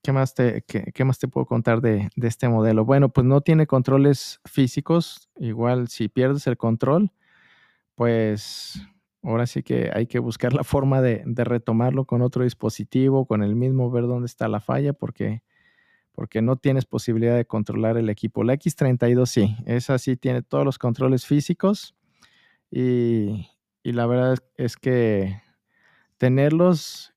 ¿qué 0.00 0.12
más 0.12 0.34
te, 0.34 0.62
qué, 0.62 1.04
más 1.04 1.18
te 1.18 1.26
puedo 1.26 1.44
contar 1.44 1.80
de, 1.80 2.08
de, 2.14 2.28
este 2.28 2.48
modelo? 2.48 2.84
Bueno, 2.84 3.08
pues 3.08 3.26
no 3.26 3.40
tiene 3.40 3.66
controles 3.66 4.40
físicos, 4.44 5.28
igual 5.36 5.88
si 5.88 6.08
pierdes 6.08 6.46
el 6.46 6.56
control, 6.56 7.10
pues 7.96 8.80
ahora 9.22 9.46
sí 9.46 9.64
que 9.64 9.90
hay 9.92 10.06
que 10.06 10.20
buscar 10.20 10.52
la 10.52 10.62
forma 10.62 11.02
de, 11.02 11.24
retomarlo 11.26 12.04
con 12.04 12.22
otro 12.22 12.44
dispositivo, 12.44 13.26
con 13.26 13.42
el 13.42 13.56
mismo, 13.56 13.90
ver 13.90 14.06
dónde 14.06 14.26
está 14.26 14.46
la 14.46 14.60
falla, 14.60 14.92
porque 14.92 15.42
porque 16.12 16.40
no 16.40 16.56
tienes 16.56 16.86
posibilidad 16.86 17.36
de 17.36 17.44
controlar 17.44 17.98
el 17.98 18.08
equipo. 18.08 18.42
La 18.42 18.54
X32 18.54 19.26
sí, 19.26 19.54
esa 19.66 19.98
sí 19.98 20.16
tiene 20.16 20.40
todos 20.40 20.64
los 20.64 20.78
controles 20.78 21.26
físicos 21.26 21.94
y, 22.70 23.48
la 23.82 24.06
verdad 24.06 24.38
es 24.56 24.76
que 24.76 25.42
tenerlos 26.16 27.12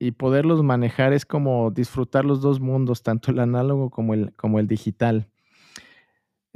y 0.00 0.10
poderlos 0.10 0.64
manejar 0.64 1.12
es 1.12 1.24
como 1.24 1.70
disfrutar 1.70 2.24
los 2.24 2.40
dos 2.40 2.58
mundos, 2.58 3.04
tanto 3.04 3.30
el 3.30 3.38
análogo 3.38 3.90
como 3.90 4.12
el, 4.12 4.34
como 4.34 4.58
el 4.58 4.66
digital. 4.66 5.30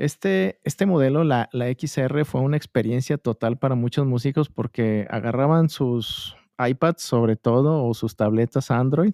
Este, 0.00 0.58
este 0.64 0.86
modelo, 0.86 1.24
la, 1.24 1.50
la, 1.52 1.66
XR, 1.66 2.24
fue 2.24 2.40
una 2.40 2.56
experiencia 2.56 3.18
total 3.18 3.58
para 3.58 3.74
muchos 3.74 4.06
músicos 4.06 4.48
porque 4.48 5.06
agarraban 5.10 5.68
sus 5.68 6.34
iPads 6.58 7.02
sobre 7.02 7.36
todo 7.36 7.84
o 7.84 7.92
sus 7.92 8.16
tabletas 8.16 8.70
Android 8.70 9.12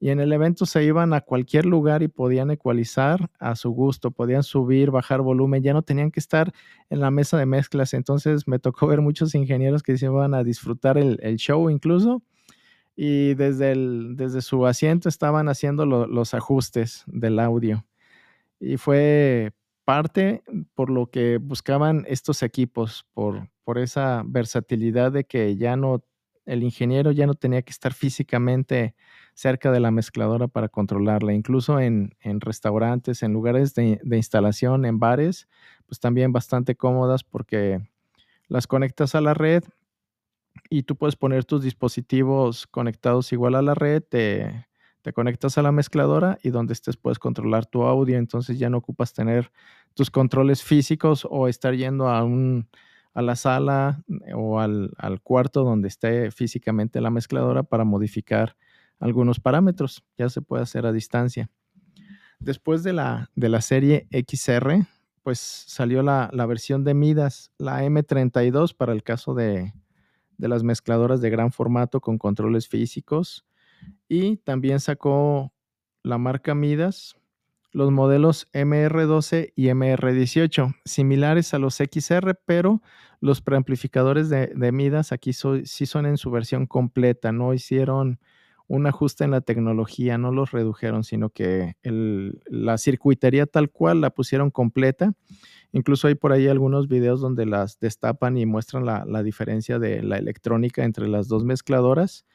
y 0.00 0.10
en 0.10 0.18
el 0.18 0.32
evento 0.32 0.66
se 0.66 0.82
iban 0.82 1.14
a 1.14 1.20
cualquier 1.20 1.66
lugar 1.66 2.02
y 2.02 2.08
podían 2.08 2.50
ecualizar 2.50 3.30
a 3.38 3.54
su 3.54 3.70
gusto, 3.70 4.10
podían 4.10 4.42
subir, 4.42 4.90
bajar 4.90 5.20
volumen, 5.20 5.62
ya 5.62 5.72
no 5.72 5.82
tenían 5.82 6.10
que 6.10 6.18
estar 6.18 6.52
en 6.90 6.98
la 6.98 7.12
mesa 7.12 7.38
de 7.38 7.46
mezclas. 7.46 7.94
Entonces 7.94 8.48
me 8.48 8.58
tocó 8.58 8.88
ver 8.88 9.00
muchos 9.00 9.36
ingenieros 9.36 9.84
que 9.84 9.96
se 9.98 10.06
iban 10.06 10.34
a 10.34 10.42
disfrutar 10.42 10.98
el, 10.98 11.36
show 11.36 11.70
incluso 11.70 12.24
y 12.96 13.34
desde, 13.34 13.70
el, 13.70 14.16
desde 14.16 14.42
su 14.42 14.66
asiento 14.66 15.08
estaban 15.08 15.48
haciendo 15.48 15.86
los 15.86 16.34
ajustes 16.34 17.04
del 17.06 17.38
audio. 17.38 17.86
Y 18.58 18.78
fue 18.78 19.52
parte 19.88 20.42
por 20.74 20.90
lo 20.90 21.06
que 21.06 21.38
buscaban 21.38 22.04
estos 22.08 22.42
equipos, 22.42 23.06
por, 23.14 23.48
por 23.64 23.78
esa 23.78 24.22
versatilidad 24.26 25.12
de 25.12 25.24
que 25.24 25.56
ya 25.56 25.76
no, 25.76 26.04
el 26.44 26.62
ingeniero 26.62 27.10
ya 27.10 27.26
no 27.26 27.32
tenía 27.32 27.62
que 27.62 27.70
estar 27.70 27.94
físicamente 27.94 28.94
cerca 29.32 29.72
de 29.72 29.80
la 29.80 29.90
mezcladora 29.90 30.46
para 30.46 30.68
controlarla. 30.68 31.32
Incluso 31.32 31.80
en, 31.80 32.14
restaurantes, 32.22 33.22
en 33.22 33.32
lugares 33.32 33.72
de, 33.72 33.98
instalación, 34.04 34.84
en 34.84 34.98
bares, 34.98 35.48
pues 35.86 35.98
también 36.00 36.32
bastante 36.32 36.74
cómodas 36.74 37.24
porque 37.24 37.80
las 38.46 38.66
conectas 38.66 39.14
a 39.14 39.22
la 39.22 39.32
red 39.32 39.64
y 40.68 40.82
tú 40.82 40.96
puedes 40.96 41.16
poner 41.16 41.46
tus 41.46 41.62
dispositivos 41.62 42.66
conectados 42.66 43.32
igual 43.32 43.54
a 43.54 43.62
la 43.62 43.74
red, 43.74 44.02
te 45.08 45.14
conectas 45.14 45.56
a 45.56 45.62
la 45.62 45.72
mezcladora 45.72 46.36
y 46.42 46.50
donde 46.50 46.74
estés 46.74 46.98
puedes 46.98 47.18
controlar 47.18 47.64
tu 47.64 47.84
audio, 47.84 48.18
entonces 48.18 48.58
ya 48.58 48.68
no 48.68 48.76
ocupas 48.76 49.14
tener 49.14 49.50
tus 49.94 50.10
controles 50.10 50.62
físicos 50.62 51.26
o 51.30 51.48
estar 51.48 51.74
yendo 51.74 52.10
a 52.10 52.22
un 52.24 52.68
a 53.14 53.22
la 53.22 53.34
sala 53.34 54.04
o 54.34 54.60
al, 54.60 54.90
al, 54.98 55.22
cuarto 55.22 55.64
donde 55.64 55.88
esté 55.88 56.30
físicamente 56.30 57.00
la 57.00 57.08
mezcladora 57.08 57.62
para 57.62 57.84
modificar 57.84 58.54
algunos 59.00 59.40
parámetros. 59.40 60.04
Ya 60.18 60.28
se 60.28 60.42
puede 60.42 60.64
hacer 60.64 60.84
a 60.84 60.92
distancia. 60.92 61.48
Después 62.38 62.82
de 62.82 62.92
la, 62.92 63.30
de 63.34 63.48
la 63.48 63.62
serie 63.62 64.08
XR, 64.12 64.86
pues 65.22 65.38
salió 65.38 66.02
la, 66.02 66.28
la 66.34 66.44
versión 66.44 66.84
de 66.84 66.92
Midas, 66.92 67.50
la 67.56 67.82
M32 67.82 68.76
para 68.76 68.92
el 68.92 69.02
caso 69.02 69.32
de, 69.32 69.72
de 70.36 70.48
las 70.48 70.64
mezcladoras 70.64 71.22
de 71.22 71.30
gran 71.30 71.50
formato 71.50 72.02
con 72.02 72.18
controles 72.18 72.68
físicos. 72.68 73.47
Y 74.08 74.36
también 74.38 74.80
sacó 74.80 75.52
la 76.02 76.18
marca 76.18 76.54
Midas 76.54 77.18
los 77.72 77.90
modelos 77.90 78.48
MR12 78.52 79.52
y 79.54 79.66
MR18, 79.66 80.74
similares 80.84 81.52
a 81.54 81.58
los 81.58 81.76
XR, 81.76 82.34
pero 82.44 82.82
los 83.20 83.42
preamplificadores 83.42 84.28
de, 84.28 84.72
Midas 84.72 85.12
aquí 85.12 85.32
sí 85.32 85.86
son 85.86 86.06
en 86.06 86.16
su 86.16 86.30
versión 86.30 86.66
completa, 86.66 87.32
no 87.32 87.52
hicieron 87.52 88.18
un 88.68 88.86
ajuste 88.86 89.24
en 89.24 89.30
la 89.30 89.40
tecnología, 89.40 90.18
no 90.18 90.30
los 90.30 90.50
redujeron, 90.50 91.02
sino 91.02 91.30
que 91.30 91.76
la 91.82 92.76
circuitería 92.76 93.46
tal 93.46 93.70
cual 93.70 94.02
la 94.02 94.10
pusieron 94.10 94.50
completa. 94.50 95.14
Incluso 95.72 96.06
hay 96.06 96.14
por 96.14 96.32
ahí 96.32 96.48
algunos 96.48 96.86
videos 96.86 97.20
donde 97.20 97.46
las 97.46 97.78
destapan 97.80 98.36
y 98.36 98.44
muestran 98.44 98.84
la 98.84 99.22
diferencia 99.22 99.78
de 99.78 100.02
la 100.02 100.18
electrónica 100.18 100.84
entre 100.84 101.08
las 101.08 101.28
dos 101.28 101.44
mezcladoras 101.44 102.26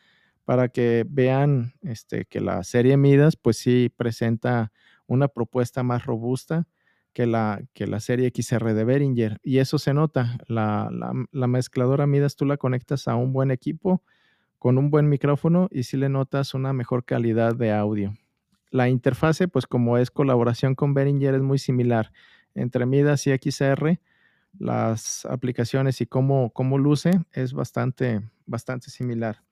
para 0.46 0.70
que 0.70 1.06
vean 1.08 1.74
este, 1.82 2.26
que 2.26 2.42
la 2.42 2.64
serie 2.64 2.98
Midas 2.98 3.36
pues 3.36 3.58
sí 3.58 3.92
presenta 3.96 4.72
una 5.08 5.28
propuesta 5.28 5.84
más 5.84 6.06
robusta 6.06 6.68
que 7.14 7.28
la, 7.28 7.62
que 7.74 7.88
la 7.88 8.00
serie 8.00 8.32
XR 8.36 8.74
de 8.74 8.84
Behringer. 8.84 9.40
Y 9.44 9.60
eso 9.60 9.78
se 9.78 9.94
nota. 9.94 10.38
La, 10.48 10.90
la, 11.32 11.48
mezcladora 11.48 12.08
Midas 12.08 12.36
tú 12.36 12.46
la 12.46 12.58
conectas 12.58 13.08
a 13.08 13.16
un 13.16 13.32
buen 13.32 13.52
equipo 13.52 14.04
con 14.58 14.78
un 14.78 14.90
buen 14.90 15.10
micrófono 15.10 15.68
y 15.72 15.84
sí 15.84 15.98
le 15.98 16.10
notas 16.10 16.54
una 16.54 16.74
mejor 16.74 17.06
calidad 17.06 17.56
de 17.56 17.72
audio. 17.72 18.14
La 18.72 18.90
interfase, 18.90 19.48
pues 19.48 19.68
como 19.68 19.98
es 19.98 20.10
colaboración 20.10 20.74
con 20.74 20.94
Behringer, 20.94 21.36
es 21.36 21.42
muy 21.42 21.60
similar. 21.60 22.12
Entre 22.56 22.86
Midas 22.86 23.28
y 23.28 23.38
XR, 23.38 24.00
las 24.58 25.26
aplicaciones 25.26 26.02
y 26.02 26.06
cómo, 26.06 26.52
cómo 26.52 26.78
luce 26.78 27.12
es 27.34 27.54
bastante, 27.54 28.22
bastante 28.46 28.90
similar. 28.90 29.44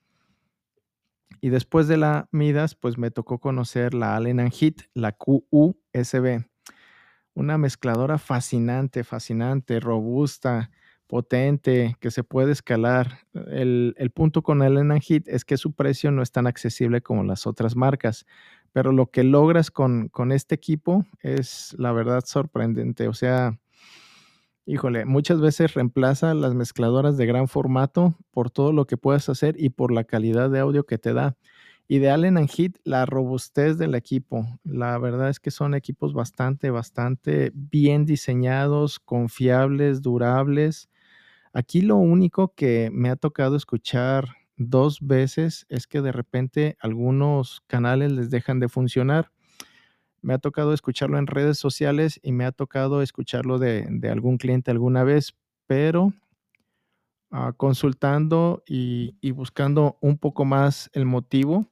Y 1.39 1.49
después 1.49 1.87
de 1.87 1.97
la 1.97 2.27
Midas, 2.31 2.75
pues 2.75 2.97
me 2.97 3.11
tocó 3.11 3.39
conocer 3.39 3.93
la 3.93 4.15
Allen 4.15 4.51
Heat, 4.51 4.75
la 4.93 5.13
QUSB. 5.13 6.43
Una 7.33 7.57
mezcladora 7.57 8.17
fascinante, 8.17 9.03
fascinante, 9.03 9.79
robusta, 9.79 10.69
potente, 11.07 11.97
que 11.99 12.11
se 12.11 12.23
puede 12.23 12.51
escalar. 12.51 13.19
El, 13.33 14.11
punto 14.13 14.43
con 14.43 14.61
Allen 14.61 14.99
Heat 14.99 15.27
es 15.27 15.45
que 15.45 15.57
su 15.57 15.73
precio 15.73 16.11
no 16.11 16.21
es 16.21 16.31
tan 16.31 16.47
accesible 16.47 17.01
como 17.01 17.23
las 17.23 17.47
otras 17.47 17.75
marcas, 17.75 18.25
pero 18.71 18.91
lo 18.91 19.11
que 19.11 19.23
logras 19.23 19.71
con, 19.71 20.09
con 20.09 20.31
este 20.31 20.55
equipo 20.55 21.05
es 21.21 21.75
la 21.77 21.91
verdad 21.91 22.23
sorprendente. 22.25 23.07
O 23.07 23.13
sea, 23.13 23.59
Híjole, 24.67 25.05
muchas 25.05 25.41
veces 25.41 25.73
reemplaza 25.73 26.33
las 26.35 26.53
mezcladoras 26.53 27.17
de 27.17 27.25
gran 27.25 27.47
formato 27.47 28.15
por 28.29 28.51
todo 28.51 28.73
lo 28.73 28.85
que 28.85 28.95
puedes 28.95 29.27
hacer 29.27 29.55
y 29.57 29.69
por 29.71 29.91
la 29.91 30.03
calidad 30.03 30.51
de 30.51 30.59
audio 30.59 30.85
que 30.85 30.99
te 30.99 31.13
da. 31.13 31.35
Y 31.87 31.97
de 31.99 32.11
Allen 32.11 32.37
Heat, 32.47 32.73
la 32.83 33.05
robustez 33.07 33.77
del 33.79 33.95
equipo. 33.95 34.45
La 34.63 34.97
verdad 34.99 35.29
es 35.29 35.39
que 35.39 35.49
son 35.51 35.73
equipos 35.73 36.13
bastante, 36.13 36.69
bastante 36.69 37.51
bien 37.55 38.05
diseñados, 38.05 38.99
confiables, 38.99 40.01
durables. 40.01 40.89
Aquí 41.53 41.81
lo 41.81 41.97
único 41.97 42.53
que 42.55 42.89
me 42.93 43.09
ha 43.09 43.15
tocado 43.15 43.55
escuchar 43.55 44.27
dos 44.57 44.99
veces 45.01 45.65
es 45.69 45.87
que 45.87 46.01
de 46.01 46.11
repente 46.11 46.77
algunos 46.79 47.61
canales 47.67 48.11
les 48.11 48.29
dejan 48.29 48.59
de 48.59 48.69
funcionar 48.69 49.31
me 50.21 50.33
ha 50.33 50.37
tocado 50.37 50.73
escucharlo 50.73 51.17
en 51.17 51.27
redes 51.27 51.57
sociales 51.57 52.19
y 52.23 52.31
me 52.31 52.45
ha 52.45 52.51
tocado 52.51 53.01
escucharlo 53.01 53.57
de, 53.57 53.87
algún 54.09 54.37
cliente 54.37 54.71
alguna 54.71 55.03
vez, 55.03 55.35
pero 55.67 56.13
ah, 57.31 57.53
consultando 57.57 58.63
y, 58.67 59.31
buscando 59.31 59.97
un 60.01 60.17
poco 60.17 60.45
más 60.45 60.89
el 60.93 61.05
motivo, 61.05 61.67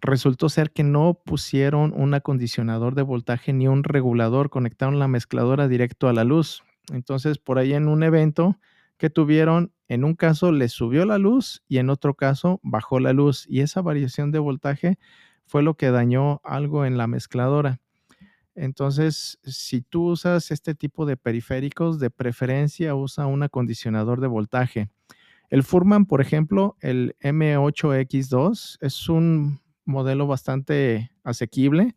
resultó 0.00 0.48
ser 0.48 0.70
que 0.70 0.84
no 0.84 1.20
pusieron 1.24 1.92
un 1.96 2.14
acondicionador 2.14 2.94
de 2.94 3.02
voltaje 3.02 3.52
ni 3.52 3.66
un 3.68 3.84
regulador, 3.84 4.50
conectaron 4.50 4.98
la 4.98 5.08
mezcladora 5.08 5.66
directo 5.66 6.08
a 6.08 6.12
la 6.12 6.24
luz. 6.24 6.62
Entonces, 6.92 7.38
por 7.38 7.58
ahí 7.58 7.74
en 7.74 7.88
un 7.88 8.02
evento 8.02 8.58
que 8.96 9.10
tuvieron, 9.10 9.72
en 9.88 10.04
un 10.04 10.14
caso 10.14 10.52
les 10.52 10.72
subió 10.72 11.04
la 11.06 11.18
luz 11.18 11.62
y 11.68 11.78
en 11.78 11.88
otro 11.88 12.14
caso 12.14 12.60
bajó 12.62 13.00
la 13.00 13.12
luz 13.12 13.46
y 13.48 13.60
esa 13.60 13.80
variación 13.80 14.32
de 14.32 14.38
voltaje 14.38 14.98
fue 15.48 15.62
lo 15.62 15.74
que 15.74 15.90
dañó 15.90 16.40
algo 16.44 16.84
en 16.84 16.98
la 16.98 17.06
mezcladora. 17.06 17.80
Entonces, 18.54 19.38
si 19.44 19.80
tú 19.80 20.10
usas 20.10 20.50
este 20.50 20.74
tipo 20.74 21.06
de 21.06 21.16
periféricos, 21.16 21.98
de 21.98 22.10
preferencia 22.10 22.94
usa 22.94 23.26
un 23.26 23.42
acondicionador 23.42 24.20
de 24.20 24.26
voltaje. 24.26 24.90
El 25.48 25.62
Furman, 25.62 26.04
por 26.04 26.20
ejemplo, 26.20 26.76
el 26.80 27.16
M8X2 27.22 28.78
es 28.80 29.08
un 29.08 29.60
modelo 29.86 30.26
bastante 30.26 31.10
asequible, 31.24 31.96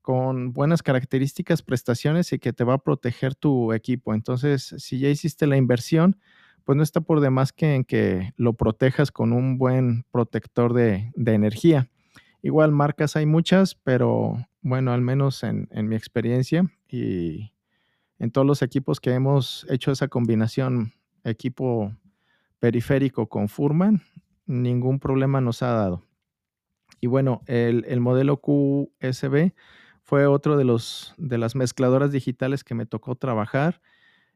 con 0.00 0.52
buenas 0.52 0.82
características, 0.82 1.62
prestaciones 1.62 2.32
y 2.32 2.40
que 2.40 2.52
te 2.52 2.64
va 2.64 2.74
a 2.74 2.78
proteger 2.78 3.36
tu 3.36 3.72
equipo. 3.72 4.14
Entonces, 4.14 4.74
si 4.78 4.98
ya 4.98 5.08
hiciste 5.08 5.46
la 5.46 5.56
inversión, 5.56 6.18
pues 6.64 6.76
no 6.76 6.82
está 6.82 7.00
por 7.00 7.20
demás 7.20 7.52
que 7.52 7.76
en 7.76 7.84
que 7.84 8.32
lo 8.36 8.54
protejas 8.54 9.12
con 9.12 9.32
un 9.32 9.58
buen 9.58 10.04
protector 10.10 10.72
de, 10.72 11.12
de 11.14 11.34
energía. 11.34 11.91
Igual 12.42 12.72
marcas 12.72 13.14
hay 13.14 13.24
muchas, 13.24 13.76
pero 13.76 14.36
bueno, 14.62 14.92
al 14.92 15.00
menos 15.00 15.44
en, 15.44 15.68
mi 15.88 15.94
experiencia 15.94 16.64
y 16.88 17.52
en 18.18 18.32
todos 18.32 18.46
los 18.46 18.62
equipos 18.62 19.00
que 19.00 19.12
hemos 19.12 19.64
hecho 19.70 19.92
esa 19.92 20.08
combinación 20.08 20.92
equipo 21.22 21.92
periférico 22.58 23.28
con 23.28 23.48
Furman, 23.48 24.02
ningún 24.46 24.98
problema 24.98 25.40
nos 25.40 25.62
ha 25.62 25.72
dado. 25.72 26.04
Y 27.00 27.06
bueno, 27.06 27.42
el, 27.46 27.84
el, 27.86 28.00
modelo 28.00 28.40
QSB 28.40 29.52
fue 30.02 30.26
otro 30.26 30.56
de, 30.56 30.64
los, 30.64 31.14
de 31.18 31.38
las 31.38 31.54
mezcladoras 31.54 32.10
digitales 32.10 32.64
que 32.64 32.74
me 32.74 32.86
tocó 32.86 33.14
trabajar 33.14 33.80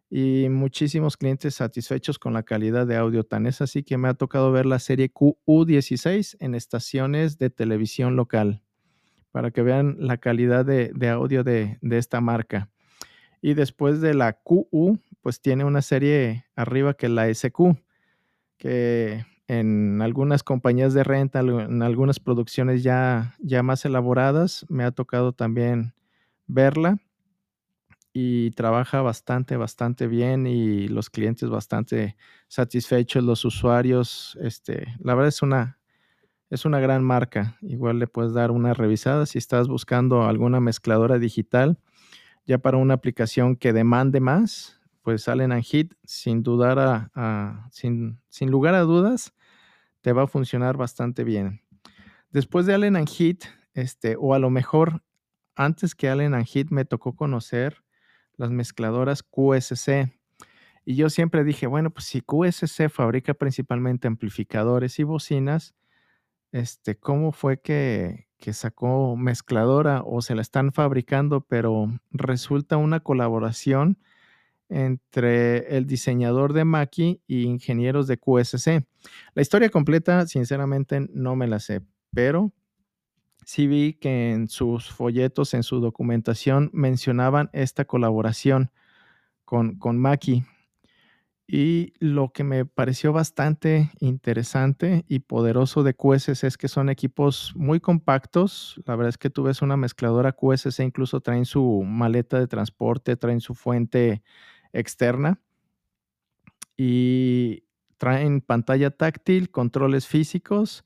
y 0.09 0.49
muchísimos 0.49 1.17
clientes 1.17 1.57
satisfechos 1.57 2.19
con 2.19 2.33
la 2.33 2.43
calidad 2.43 2.87
de 2.87 2.97
audio. 2.97 3.25
Tan 3.25 3.47
es 3.47 3.61
así 3.61 3.83
que 3.83 3.99
me 3.99 4.09
ha 4.09 4.15
tocado 4.15 4.53
ver 4.53 4.67
la 4.67 4.79
serie 4.79 5.13
QU16 5.13 6.37
en 6.41 6.55
estaciones 6.55 7.39
de 7.39 7.51
televisión 7.51 8.17
local 8.17 8.63
para 9.33 9.51
que 9.51 9.63
vean 9.63 9.97
la 9.99 10.17
calidad 10.17 10.65
de, 10.65 11.09
audio 11.11 11.45
de, 11.45 11.79
esta 11.83 12.21
marca. 12.21 12.71
Y 13.43 13.55
después 13.55 14.01
de 14.01 14.15
la 14.15 14.33
QU, 14.33 14.99
pues 15.21 15.41
tiene 15.41 15.65
una 15.65 15.83
serie 15.83 16.47
arriba 16.55 16.95
que 16.95 17.07
es 17.07 17.13
la 17.13 17.33
SQ, 17.33 17.77
que 18.57 19.27
en 19.47 20.01
algunas 20.01 20.43
compañías 20.43 20.95
de 20.95 21.05
renta, 21.05 21.41
en 21.41 21.83
algunas 21.83 22.19
producciones 22.19 22.83
ya, 22.83 23.35
ya 23.39 23.63
más 23.63 23.85
elaboradas, 23.85 24.65
me 24.69 24.85
ha 24.85 24.91
tocado 24.91 25.33
también 25.33 25.93
verla 26.47 26.99
y 28.19 28.53
trabaja 28.53 29.03
bastante, 29.03 29.59
bastante 29.59 30.07
bien 30.07 30.47
y 30.47 30.89
los 30.89 31.11
clientes 31.11 31.51
bastante 31.51 32.17
satisfechos, 32.49 33.23
los 33.23 33.45
usuarios, 33.45 34.39
este, 34.41 34.87
la 35.01 35.15
verdad 35.15 35.29
es 35.29 35.43
una, 35.43 35.79
es 36.49 36.65
una 36.65 36.81
gran 36.81 37.05
marca. 37.05 37.59
Igual 37.61 37.99
le 37.99 38.07
puedes 38.07 38.33
dar 38.33 38.53
una 38.53 38.73
revisada 38.73 39.27
si 39.27 39.37
estás 39.37 39.69
buscando 39.69 40.25
alguna 40.25 40.61
mezcladora 40.61 41.19
digital 41.19 41.79
ya 42.47 42.57
para 42.57 42.79
una 42.79 42.95
aplicación 42.95 43.55
que 43.55 43.75
demande 43.75 44.21
más, 44.21 44.81
pues 45.03 45.29
Allen 45.29 45.53
Hit 45.63 45.93
sin 46.03 46.43
dudar 46.43 47.11
sin, 47.71 48.19
lugar 48.41 48.77
a 48.77 48.81
dudas 48.81 49.35
te 50.01 50.15
va 50.15 50.23
a 50.23 50.27
funcionar 50.27 50.79
bastante 50.79 51.23
bien. 51.23 51.61
Después 52.31 52.65
de 52.65 52.73
Allen 52.73 53.07
Hit, 53.07 53.45
este, 53.75 54.17
o 54.19 54.33
a 54.33 54.39
lo 54.39 54.49
mejor 54.49 55.03
antes 55.55 55.95
que 55.95 56.09
Allen 56.09 56.43
Hit 56.47 56.71
me 56.71 56.87
tocó 56.87 57.15
conocer 57.15 57.85
las 58.37 58.51
mezcladoras 58.51 59.23
QSC. 59.23 60.13
Y 60.85 60.95
yo 60.95 61.11
siempre 61.11 61.45
dije, 61.45 61.67
bueno, 61.67 61.91
pues 61.91 62.05
si 62.07 62.21
QSC 62.21 62.89
fabrica 62.89 63.35
principalmente 63.35 64.07
amplificadores 64.07 64.99
y 64.99 65.03
bocinas, 65.03 65.75
este, 66.53 66.97
¿cómo 66.97 67.33
fue 67.33 67.61
que, 67.61 68.27
que 68.39 68.53
sacó 68.53 69.17
mezcladora 69.17 70.03
o 70.05 70.23
se 70.23 70.35
la 70.35 70.43
están 70.43 70.73
fabricando, 70.73 71.41
pero 71.41 71.89
resulta 72.13 72.77
una 72.77 73.01
colaboración 73.01 73.99
entre 74.69 75.77
el 75.77 75.87
diseñador 75.87 76.53
de 76.53 76.65
Maki 76.65 77.21
y 77.27 77.45
ingenieros 77.45 78.07
de 78.07 78.19
QSC. 78.19 78.85
La 79.35 79.43
historia 79.43 79.69
completa, 79.71 80.27
sinceramente, 80.27 81.07
no 81.13 81.37
me 81.37 81.47
la 81.47 81.61
sé, 81.61 81.83
pero 82.13 82.53
sí 83.47 83.69
vi 83.69 83.93
que 83.95 84.33
en 84.33 84.49
sus 84.49 84.91
folletos, 84.91 85.55
en 85.55 85.63
su 85.63 85.79
documentación, 85.79 86.69
mencionaban 86.73 87.49
esta 87.53 87.85
colaboración 87.85 88.73
con, 89.45 89.79
con 89.79 89.99
Maki. 89.99 90.45
Y 91.47 91.93
lo 92.01 92.33
que 92.33 92.43
me 92.43 92.65
pareció 92.65 93.13
bastante 93.13 93.93
interesante 94.01 95.05
y 95.07 95.21
poderoso 95.21 95.85
de 95.85 95.95
QSC 95.95 96.43
es 96.43 96.57
que 96.59 96.67
son 96.67 96.89
equipos 96.89 97.53
muy 97.55 97.79
compactos. 97.79 98.83
La 98.85 98.97
verdad 98.97 99.11
es 99.11 99.19
que 99.19 99.31
tú 99.31 99.45
ves 99.45 99.63
una 99.63 99.77
mezcladora 99.77 100.33
QSC, 100.33 100.81
incluso 100.81 101.21
traen 101.21 101.45
su 101.45 101.85
maleta 101.85 102.41
de 102.41 102.49
transporte, 102.49 103.15
traen 103.17 103.41
su 103.41 103.55
fuente 103.55 104.25
externa 104.73 105.41
y 106.77 107.63
traen 107.97 108.41
pantalla 108.41 108.91
táctil, 108.91 109.53
controles 109.53 110.09
físicos 110.09 110.85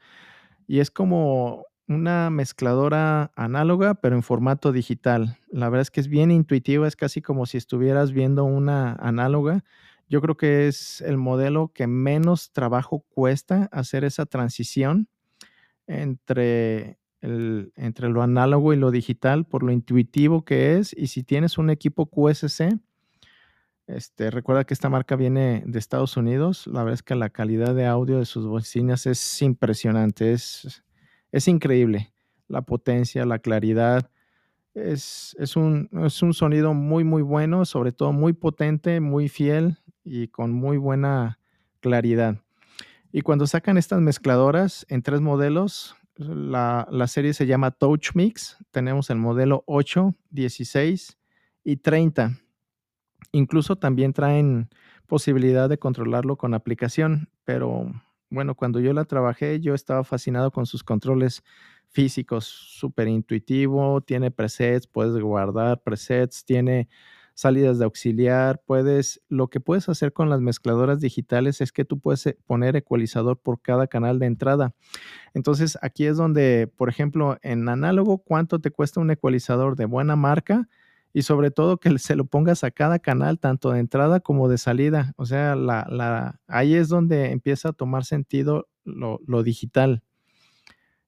y 0.66 0.80
es 0.80 0.90
como 0.90 1.64
una 1.90 2.30
mezcladora 2.30 3.32
análoga, 3.34 3.94
pero 3.94 4.14
en 4.14 4.22
formato 4.22 4.70
digital. 4.70 5.38
La 5.50 5.68
verdad 5.68 5.82
es 5.82 5.90
que 5.90 6.00
es 6.00 6.06
bien 6.06 6.30
intuitiva, 6.30 6.86
es 6.86 6.94
casi 6.94 7.20
como 7.20 7.46
si 7.46 7.58
estuvieras 7.58 8.12
viendo 8.12 8.44
una 8.44 8.92
análoga. 8.92 9.64
Yo 10.08 10.20
creo 10.20 10.36
que 10.36 10.68
es 10.68 11.00
el 11.00 11.16
modelo 11.16 11.72
que 11.74 11.88
menos 11.88 12.52
trabajo 12.52 13.04
cuesta 13.08 13.68
hacer 13.72 14.04
esa 14.04 14.24
transición 14.24 15.08
entre, 15.88 17.00
entre 17.22 18.08
lo 18.08 18.22
análogo 18.22 18.72
y 18.72 18.76
lo 18.76 18.92
digital 18.92 19.44
por 19.44 19.64
lo 19.64 19.72
intuitivo 19.72 20.44
que 20.44 20.78
es. 20.78 20.94
Y 20.96 21.08
si 21.08 21.24
tienes 21.24 21.58
un 21.58 21.70
equipo 21.70 22.06
QSC, 22.06 22.78
este, 23.88 24.30
recuerda 24.30 24.62
que 24.62 24.74
esta 24.74 24.88
marca 24.88 25.16
viene 25.16 25.64
de 25.66 25.80
Estados 25.80 26.16
Unidos. 26.16 26.68
La 26.68 26.84
verdad 26.84 26.94
es 26.94 27.02
que 27.02 27.16
la 27.16 27.30
calidad 27.30 27.74
de 27.74 27.86
audio 27.86 28.20
de 28.20 28.26
sus 28.26 28.46
bocinas 28.46 29.06
es 29.06 29.42
impresionante, 29.42 30.32
es, 30.32 30.84
es 31.32 31.48
increíble. 31.48 32.12
La 32.48 32.62
potencia, 32.62 33.24
la 33.24 33.38
claridad. 33.38 34.10
Es, 34.74 35.36
es, 35.38 35.56
un, 35.56 35.88
es 36.04 36.22
un 36.22 36.34
sonido 36.34 36.74
muy, 36.74 37.04
muy 37.04 37.22
bueno, 37.22 37.64
sobre 37.64 37.92
todo 37.92 38.12
muy 38.12 38.32
potente, 38.32 39.00
muy 39.00 39.28
fiel 39.28 39.78
y 40.04 40.28
con 40.28 40.52
muy 40.52 40.76
buena 40.76 41.38
claridad. 41.80 42.38
Y 43.12 43.22
cuando 43.22 43.46
sacan 43.46 43.76
estas 43.76 44.00
mezcladoras 44.00 44.86
en 44.88 45.02
tres 45.02 45.20
modelos, 45.20 45.96
la, 46.16 46.86
la, 46.90 47.06
serie 47.06 47.32
se 47.34 47.46
llama 47.46 47.70
Touch 47.72 48.14
Mix. 48.14 48.56
Tenemos 48.70 49.10
el 49.10 49.16
modelo 49.16 49.64
8, 49.66 50.14
16 50.30 51.18
y 51.64 51.76
30. 51.76 52.38
Incluso 53.32 53.76
también 53.76 54.12
traen 54.12 54.68
posibilidad 55.06 55.68
de 55.68 55.78
controlarlo 55.78 56.36
con 56.36 56.54
aplicación, 56.54 57.28
pero 57.44 57.90
bueno, 58.30 58.54
cuando 58.54 58.80
yo 58.80 58.92
la 58.92 59.04
trabajé, 59.04 59.60
yo 59.60 59.74
estaba 59.74 60.04
fascinado 60.04 60.50
con 60.52 60.66
sus 60.66 60.84
controles 60.84 61.42
físicos, 61.88 62.44
súper 62.44 63.08
intuitivo, 63.08 64.00
tiene 64.00 64.30
presets, 64.30 64.86
puedes 64.86 65.20
guardar 65.20 65.82
presets, 65.82 66.44
tiene 66.44 66.88
salidas 67.34 67.78
de 67.78 67.86
auxiliar, 67.86 68.62
puedes, 68.66 69.20
lo 69.28 69.48
que 69.48 69.60
puedes 69.60 69.88
hacer 69.88 70.12
con 70.12 70.28
las 70.28 70.40
mezcladoras 70.40 71.00
digitales 71.00 71.60
es 71.60 71.72
que 71.72 71.84
tú 71.84 71.98
puedes 71.98 72.26
eh, 72.26 72.38
poner 72.46 72.76
ecualizador 72.76 73.38
por 73.38 73.60
cada 73.62 73.86
canal 73.86 74.18
de 74.18 74.26
entrada. 74.26 74.74
Entonces, 75.34 75.78
aquí 75.82 76.06
es 76.06 76.16
donde, 76.16 76.70
por 76.76 76.88
ejemplo, 76.88 77.38
en 77.42 77.68
análogo, 77.68 78.18
¿cuánto 78.18 78.60
te 78.60 78.70
cuesta 78.70 79.00
un 79.00 79.10
ecualizador 79.10 79.76
de 79.76 79.86
buena 79.86 80.16
marca? 80.16 80.68
Y 81.12 81.22
sobre 81.22 81.50
todo 81.50 81.78
que 81.78 81.98
se 81.98 82.14
lo 82.14 82.24
pongas 82.24 82.62
a 82.64 82.70
cada 82.70 82.98
canal, 82.98 83.38
tanto 83.38 83.70
de 83.70 83.80
entrada 83.80 84.20
como 84.20 84.48
de 84.48 84.58
salida. 84.58 85.12
O 85.16 85.26
sea, 85.26 85.56
la, 85.56 86.40
ahí 86.46 86.74
es 86.74 86.88
donde 86.88 87.32
empieza 87.32 87.70
a 87.70 87.72
tomar 87.72 88.04
sentido 88.04 88.68
lo, 88.84 89.42
digital. 89.42 90.02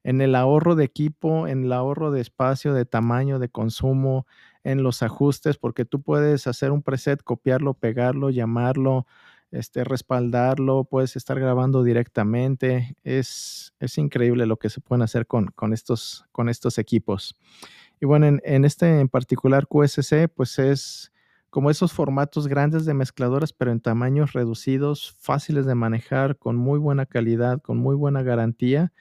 En 0.03 0.21
el 0.21 0.35
ahorro 0.35 0.75
de 0.75 0.85
equipo, 0.85 1.47
en 1.47 1.65
el 1.65 1.73
ahorro 1.73 2.11
de 2.11 2.21
espacio, 2.21 2.75
de 2.75 2.85
tamaño, 2.85 3.39
de 3.39 3.49
consumo, 3.49 4.27
en 4.65 4.83
los 4.83 5.03
ajustes, 5.03 5.59
porque 5.59 5.85
tú 5.85 6.03
puedes 6.03 6.47
hacer 6.49 6.73
un 6.73 6.83
preset, 6.83 7.23
copiarlo, 7.23 7.75
pegarlo, 7.75 8.31
llamarlo, 8.31 9.07
este, 9.53 9.85
respaldarlo, 9.85 10.85
puedes 10.85 11.15
estar 11.15 11.39
grabando 11.39 11.85
directamente. 11.85 12.97
Es, 13.05 13.73
increíble 13.97 14.47
lo 14.47 14.57
que 14.57 14.71
se 14.71 14.81
pueden 14.81 15.03
hacer 15.03 15.29
con 15.29 15.73
estos 15.73 16.79
equipos. 16.79 17.37
Y 18.03 18.05
bueno, 18.05 18.27
en, 18.27 18.65
este 18.65 18.99
en 18.99 19.09
particular 19.09 19.69
QSC, 19.69 20.27
pues 20.35 20.59
es 20.59 21.13
como 21.51 21.71
esos 21.71 21.93
formatos 21.93 22.49
grandes 22.49 22.85
de 22.85 22.95
mezcladoras, 22.95 23.53
pero 23.53 23.71
en 23.71 23.79
tamaños 23.79 24.33
reducidos, 24.33 25.17
fáciles 25.21 25.67
de 25.67 25.77
manejar, 25.77 26.37
con 26.37 26.57
muy 26.57 26.81
buena 26.81 27.07
calidad, 27.07 27.63
con 27.63 27.79
muy 27.79 27.95
buena 27.95 28.25
garantía. 28.25 28.93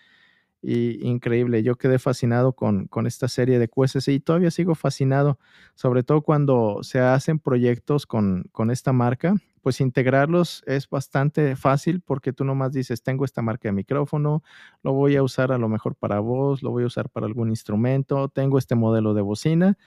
Y 0.61 1.03
increíble, 1.03 1.63
yo 1.63 1.77
quedé 1.77 1.97
fascinado 1.97 2.53
con, 2.53 2.85
con 2.85 3.07
esta 3.07 3.27
serie 3.27 3.57
de 3.57 3.69
QSC 3.69 4.09
y 4.09 4.19
todavía 4.19 4.51
sigo 4.51 4.75
fascinado, 4.75 5.39
sobre 5.73 6.03
todo 6.03 6.21
cuando 6.21 6.83
se 6.83 6.99
hacen 6.99 7.39
proyectos 7.39 8.05
con, 8.05 8.49
con 8.51 8.69
esta 8.69 8.93
marca 8.93 9.33
pues 9.61 9.79
integrarlos 9.79 10.63
es 10.65 10.89
bastante 10.89 11.55
fácil 11.55 12.01
porque 12.01 12.33
tú 12.33 12.43
nomás 12.43 12.71
dices, 12.71 13.03
tengo 13.03 13.25
esta 13.25 13.41
marca 13.41 13.69
de 13.69 13.73
micrófono, 13.73 14.43
lo 14.83 14.93
voy 14.93 15.15
a 15.15 15.23
usar 15.23 15.51
a 15.51 15.57
lo 15.57 15.69
mejor 15.69 15.95
para 15.95 16.19
voz, 16.19 16.63
lo 16.63 16.71
voy 16.71 16.83
a 16.83 16.87
usar 16.87 17.09
para 17.09 17.27
algún 17.27 17.49
instrumento, 17.49 18.27
tengo 18.29 18.57
este 18.57 18.75
modelo 18.75 19.13
de 19.13 19.21
bocina 19.21 19.77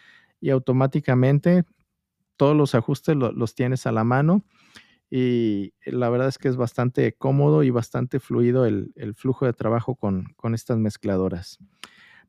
y 0.41 0.51
automáticamente 0.51 1.65
todos 2.37 2.57
los 2.57 2.75
ajustes 2.75 3.17
los 3.17 3.55
tienes 3.55 3.87
a 3.87 3.93
la 3.93 4.05
mano 4.05 4.45
y 5.11 5.75
la 5.85 6.09
verdad 6.09 6.29
es 6.29 6.39
que 6.39 6.49
es 6.49 6.57
bastante 6.57 7.13
cómodo 7.13 7.63
y 7.63 7.71
bastante 7.71 8.19
fluido 8.21 8.67
el, 8.67 8.93
flujo 9.15 9.47
de 9.47 9.53
trabajo 9.53 9.95
con, 9.95 10.35
con, 10.37 10.55
estas 10.55 10.79
mezcladoras. 10.79 11.59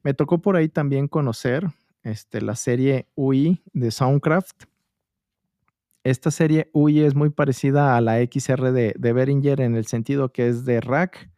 Me 0.03 0.13
tocó 0.13 0.39
por 0.39 0.55
ahí 0.55 0.69
también 0.69 1.07
conocer 1.07 1.67
este, 2.03 2.41
la 2.41 2.55
serie 2.55 3.07
UI 3.15 3.63
de 3.73 3.89
Soundcraft 3.89 4.65
esta 6.05 6.29
serie 6.29 6.69
UI 6.71 7.01
es 7.01 7.15
muy 7.15 7.31
parecida 7.31 7.97
a 7.97 8.01
la 8.01 8.21
XR 8.21 8.71
de, 8.71 8.93
Behringer 8.95 9.59
en 9.59 9.75
el 9.75 9.87
sentido 9.87 10.31
que 10.31 10.47
es 10.47 10.63
de 10.63 10.79
rack, 10.79 11.31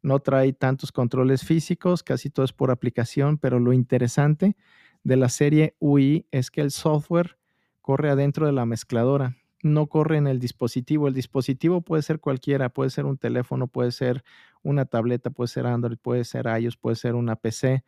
no 0.00 0.18
trae 0.20 0.54
tantos 0.54 0.92
controles 0.92 1.44
físicos, 1.44 2.02
casi 2.02 2.30
todo 2.30 2.46
es 2.46 2.54
por 2.54 2.70
aplicación, 2.70 3.36
pero 3.36 3.60
lo 3.60 3.74
interesante 3.74 4.56
de 5.04 5.16
la 5.16 5.28
serie 5.28 5.76
UI 5.78 6.26
es 6.30 6.50
que 6.50 6.62
el 6.62 6.70
software 6.70 7.36
corre 7.82 8.08
adentro 8.08 8.46
de 8.46 8.52
la 8.52 8.64
mezcladora, 8.64 9.36
no 9.62 9.88
corre 9.88 10.16
en 10.16 10.26
el 10.26 10.38
dispositivo. 10.38 11.08
El 11.08 11.14
dispositivo 11.14 11.82
puede 11.82 12.02
ser 12.02 12.18
cualquiera, 12.18 12.70
puede 12.70 12.88
ser 12.88 13.04
un 13.04 13.18
teléfono, 13.18 13.66
puede 13.66 13.92
ser 13.92 14.24
una 14.62 14.86
tableta, 14.86 15.28
puede 15.28 15.48
ser 15.48 15.66
Android, 15.66 15.98
puede 16.00 16.24
ser 16.24 16.46
iOS, 16.46 16.78
puede 16.78 16.96
ser 16.96 17.14
una 17.14 17.36
PC. 17.36 17.84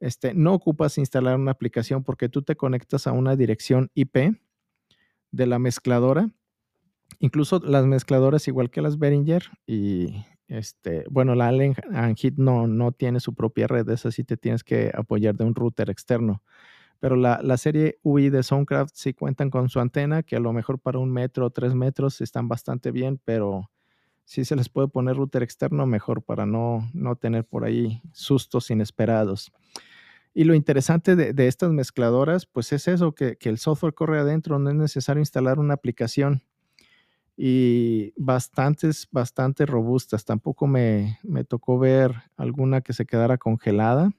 Este, 0.00 0.34
no 0.34 0.52
ocupas 0.52 0.98
instalar 0.98 1.36
una 1.36 1.52
aplicación 1.52 2.04
porque 2.04 2.28
tú 2.28 2.42
te 2.42 2.56
conectas 2.56 3.06
a 3.06 3.12
una 3.12 3.36
dirección 3.36 3.90
IP 3.94 4.36
de 5.36 5.46
la 5.46 5.58
mezcladora. 5.58 6.30
Incluso 7.20 7.60
las 7.60 7.86
mezcladoras, 7.86 8.48
igual 8.48 8.70
que 8.70 8.82
las 8.82 8.98
Behringer, 8.98 9.44
y 9.66 10.24
este, 10.48 11.04
bueno, 11.10 11.34
la 11.34 11.48
Allen 11.48 11.74
Hit 12.16 12.36
no, 12.36 12.66
no 12.66 12.92
tiene 12.92 13.20
su 13.20 13.34
propia 13.34 13.66
red, 13.66 13.88
esa 13.90 14.10
sí 14.10 14.24
te 14.24 14.36
tienes 14.36 14.64
que 14.64 14.92
apoyar 14.94 15.34
de 15.36 15.44
un 15.44 15.54
router 15.54 15.90
externo. 15.90 16.42
Pero 16.98 17.16
la, 17.16 17.40
la, 17.42 17.56
serie 17.58 17.98
UI 18.02 18.30
de 18.30 18.42
Soundcraft 18.42 18.94
sí 18.94 19.12
cuentan 19.12 19.50
con 19.50 19.68
su 19.68 19.80
antena, 19.80 20.22
que 20.22 20.36
a 20.36 20.40
lo 20.40 20.52
mejor 20.52 20.78
para 20.78 20.98
un 20.98 21.12
metro 21.12 21.46
o 21.46 21.50
tres 21.50 21.74
metros 21.74 22.20
están 22.20 22.48
bastante 22.48 22.90
bien, 22.90 23.20
pero 23.24 23.70
si 24.24 24.44
se 24.44 24.56
les 24.56 24.68
puede 24.68 24.88
poner 24.88 25.16
router 25.16 25.42
externo, 25.42 25.86
mejor 25.86 26.22
para 26.22 26.46
no, 26.46 26.88
no 26.94 27.16
tener 27.16 27.44
por 27.44 27.64
ahí 27.64 28.02
sustos 28.12 28.70
inesperados. 28.70 29.52
Y 30.38 30.44
lo 30.44 30.54
interesante 30.54 31.16
de, 31.16 31.48
estas 31.48 31.72
mezcladoras, 31.72 32.44
pues 32.44 32.70
es 32.74 32.88
eso, 32.88 33.14
que, 33.14 33.38
el 33.40 33.56
software 33.56 33.94
corre 33.94 34.18
adentro, 34.18 34.58
no 34.58 34.68
es 34.68 34.76
necesario 34.76 35.20
instalar 35.20 35.58
una 35.58 35.72
aplicación. 35.72 36.42
Y 37.38 38.12
bastantes, 38.18 39.08
bastante 39.10 39.64
robustas. 39.64 40.26
Tampoco 40.26 40.66
me, 40.66 41.18
tocó 41.48 41.78
ver 41.78 42.12
alguna 42.36 42.82
que 42.82 42.92
se 42.92 43.06
quedara 43.06 43.38
congelada. 43.38 44.10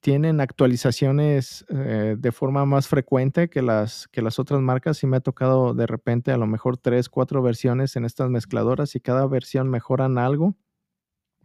Tienen 0.00 0.40
actualizaciones 0.40 1.66
eh, 1.68 2.16
de 2.18 2.32
forma 2.32 2.64
más 2.64 2.88
frecuente 2.88 3.50
que 3.50 3.60
las, 3.60 4.08
que 4.08 4.22
las 4.22 4.38
otras 4.38 4.62
marcas. 4.62 5.02
Y 5.02 5.06
me 5.06 5.18
ha 5.18 5.20
tocado 5.20 5.74
de 5.74 5.86
repente 5.86 6.32
a 6.32 6.38
lo 6.38 6.46
mejor 6.46 6.78
tres, 6.78 7.10
cuatro 7.10 7.42
versiones 7.42 7.94
en 7.96 8.06
estas 8.06 8.30
mezcladoras 8.30 8.96
y 8.96 9.00
cada 9.00 9.26
versión 9.26 9.68
mejoran 9.68 10.16
algo, 10.16 10.54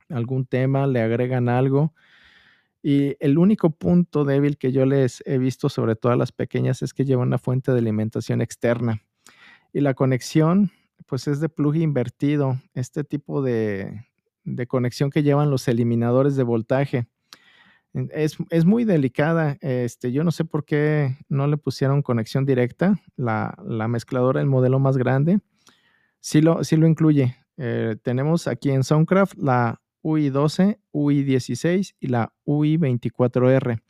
algún 0.07 0.45
tema, 0.45 0.87
le 0.87 1.01
agregan 1.01 1.49
algo 1.49 1.93
y 2.81 3.15
el 3.19 3.37
único 3.37 3.71
punto 3.71 4.23
débil 4.23 4.57
que 4.57 4.71
yo 4.71 4.85
les 4.85 5.21
he 5.25 5.37
visto 5.37 5.69
sobre 5.69 5.95
todas 5.95 6.17
las 6.17 6.31
pequeñas 6.31 6.81
es 6.81 6.93
que 6.93 7.05
lleva 7.05 7.23
una 7.23 7.37
fuente 7.37 7.71
de 7.71 7.79
alimentación 7.79 8.41
externa. 8.41 9.01
Y 9.73 9.81
la 9.81 9.93
conexión, 9.93 10.71
pues 11.05 11.27
es 11.27 11.39
de 11.39 11.49
plug 11.49 11.75
invertido, 11.75 12.57
este 12.73 13.03
tipo 13.03 13.41
de, 13.41 14.05
de 14.43 14.67
conexión 14.67 15.09
que 15.09 15.23
llevan 15.23 15.51
los 15.51 15.67
eliminadores 15.67 16.35
de 16.35 16.43
voltaje. 16.43 17.07
Es, 17.93 18.37
muy 18.65 18.85
delicada. 18.85 19.57
Este, 19.61 20.11
yo 20.11 20.23
no 20.23 20.31
sé 20.31 20.45
por 20.45 20.63
qué 20.63 21.17
no 21.27 21.47
le 21.47 21.57
pusieron 21.57 22.01
conexión 22.01 22.45
directa. 22.45 23.01
La, 23.15 23.55
mezcladora, 23.87 24.41
el 24.41 24.47
modelo 24.47 24.79
más 24.79 24.97
grande, 24.97 25.39
sí 26.19 26.41
lo, 26.41 26.59
lo 26.61 26.87
incluye. 26.87 27.35
Eh, 27.57 27.97
tenemos 28.03 28.47
aquí 28.47 28.69
en 28.71 28.83
Soundcraft 28.83 29.37
la 29.37 29.81
UI12, 30.03 30.79
UI16 30.91 31.95
y 31.99 32.07
la 32.07 32.33
UI24R. 32.45 33.81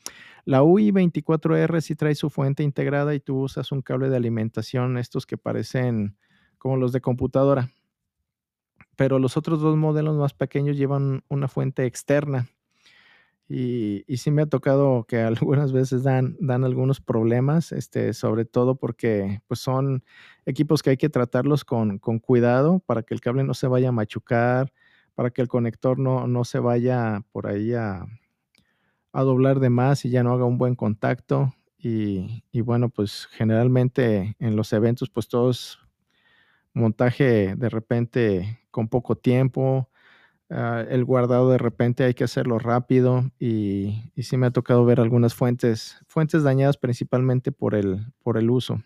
La 0.46 0.64
UI24R 0.64 1.82
sí 1.82 1.96
trae 1.96 2.16
su 2.16 2.30
fuente 2.30 2.64
integrada 2.64 3.14
y 3.14 3.20
tú 3.20 3.42
usas 3.42 3.72
un 3.72 3.82
cable 3.82 4.10
de 4.10 4.18
alimentación, 4.18 4.98
estos 4.98 5.26
que 5.26 5.38
parecen 5.38 6.18
como 6.58 6.78
los 6.78 6.92
de 6.92 7.02
computadora. 7.02 7.70
Pero 8.96 9.20
los 9.20 9.38
otros 9.38 9.62
dos 9.62 9.78
modelos 9.78 10.18
más 10.18 10.34
pequeños 10.34 10.78
llevan 10.78 11.24
una 11.30 11.48
fuente 11.48 11.86
externa. 11.86 12.48
Y, 13.52 14.06
sí 14.18 14.30
me 14.30 14.44
ha 14.44 14.46
tocado 14.46 15.06
que 15.08 15.18
algunas 15.22 15.72
veces 15.72 16.04
dan, 16.04 16.38
dan 16.40 16.64
algunos 16.64 17.02
problemas, 17.02 17.72
este, 17.72 18.14
sobre 18.14 18.46
todo 18.46 18.76
porque 18.76 19.42
pues 19.48 19.60
son 19.60 20.04
equipos 20.46 20.84
que 20.84 20.92
hay 20.92 20.98
que 20.98 21.10
tratarlos 21.10 21.66
con, 21.66 21.98
cuidado 21.98 22.80
para 22.86 23.02
que 23.02 23.16
el 23.16 23.22
cable 23.22 23.44
no 23.44 23.56
se 23.56 23.68
vaya 23.68 23.90
a 23.90 23.92
machucar, 23.92 24.72
para 25.20 25.32
que 25.32 25.42
el 25.42 25.50
conector 25.50 26.00
no, 26.00 26.28
no 26.28 26.46
se 26.46 26.60
vaya 26.60 27.26
por 27.34 27.46
ahí 27.46 27.74
a, 27.74 28.06
a 29.12 29.22
doblar 29.22 29.60
de 29.60 29.70
más 29.70 30.06
y 30.06 30.12
ya 30.12 30.24
no 30.24 30.32
haga 30.32 30.46
un 30.46 30.58
buen 30.58 30.76
contacto. 30.76 31.54
Y, 31.78 32.46
y, 32.54 32.62
bueno, 32.62 32.88
pues 32.88 33.28
generalmente 33.32 34.38
en 34.40 34.56
los 34.56 34.72
eventos, 34.72 35.10
pues 35.10 35.28
todos 35.28 35.80
montaje 36.72 37.54
de 37.58 37.68
repente 37.68 38.62
con 38.72 38.88
poco 38.88 39.18
tiempo, 39.18 39.90
Ah, 40.50 40.86
el 40.90 41.04
guardado 41.04 41.52
de 41.52 41.58
repente 41.58 42.06
hay 42.06 42.14
que 42.14 42.24
hacerlo 42.24 42.60
rápido 42.60 43.30
y, 43.38 44.12
y, 44.16 44.24
sí 44.24 44.38
me 44.38 44.48
ha 44.48 44.52
tocado 44.52 44.86
ver 44.86 45.02
algunas 45.02 45.36
fuentes, 45.36 46.00
fuentes 46.08 46.44
dañadas 46.44 46.78
principalmente 46.78 47.52
por 47.52 47.76
el, 47.76 48.08
por 48.24 48.38
el 48.38 48.50
uso. 48.50 48.82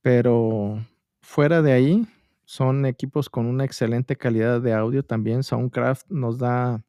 Pero 0.00 0.84
fuera 1.20 1.60
de 1.60 1.72
ahí, 1.72 2.08
son 2.52 2.84
equipos 2.84 3.30
con 3.30 3.46
una 3.46 3.64
excelente 3.64 4.14
calidad 4.14 4.60
de 4.60 4.74
audio 4.74 5.02
también. 5.02 5.42
Soundcraft 5.42 6.10
nos 6.10 6.36
da 6.36 6.84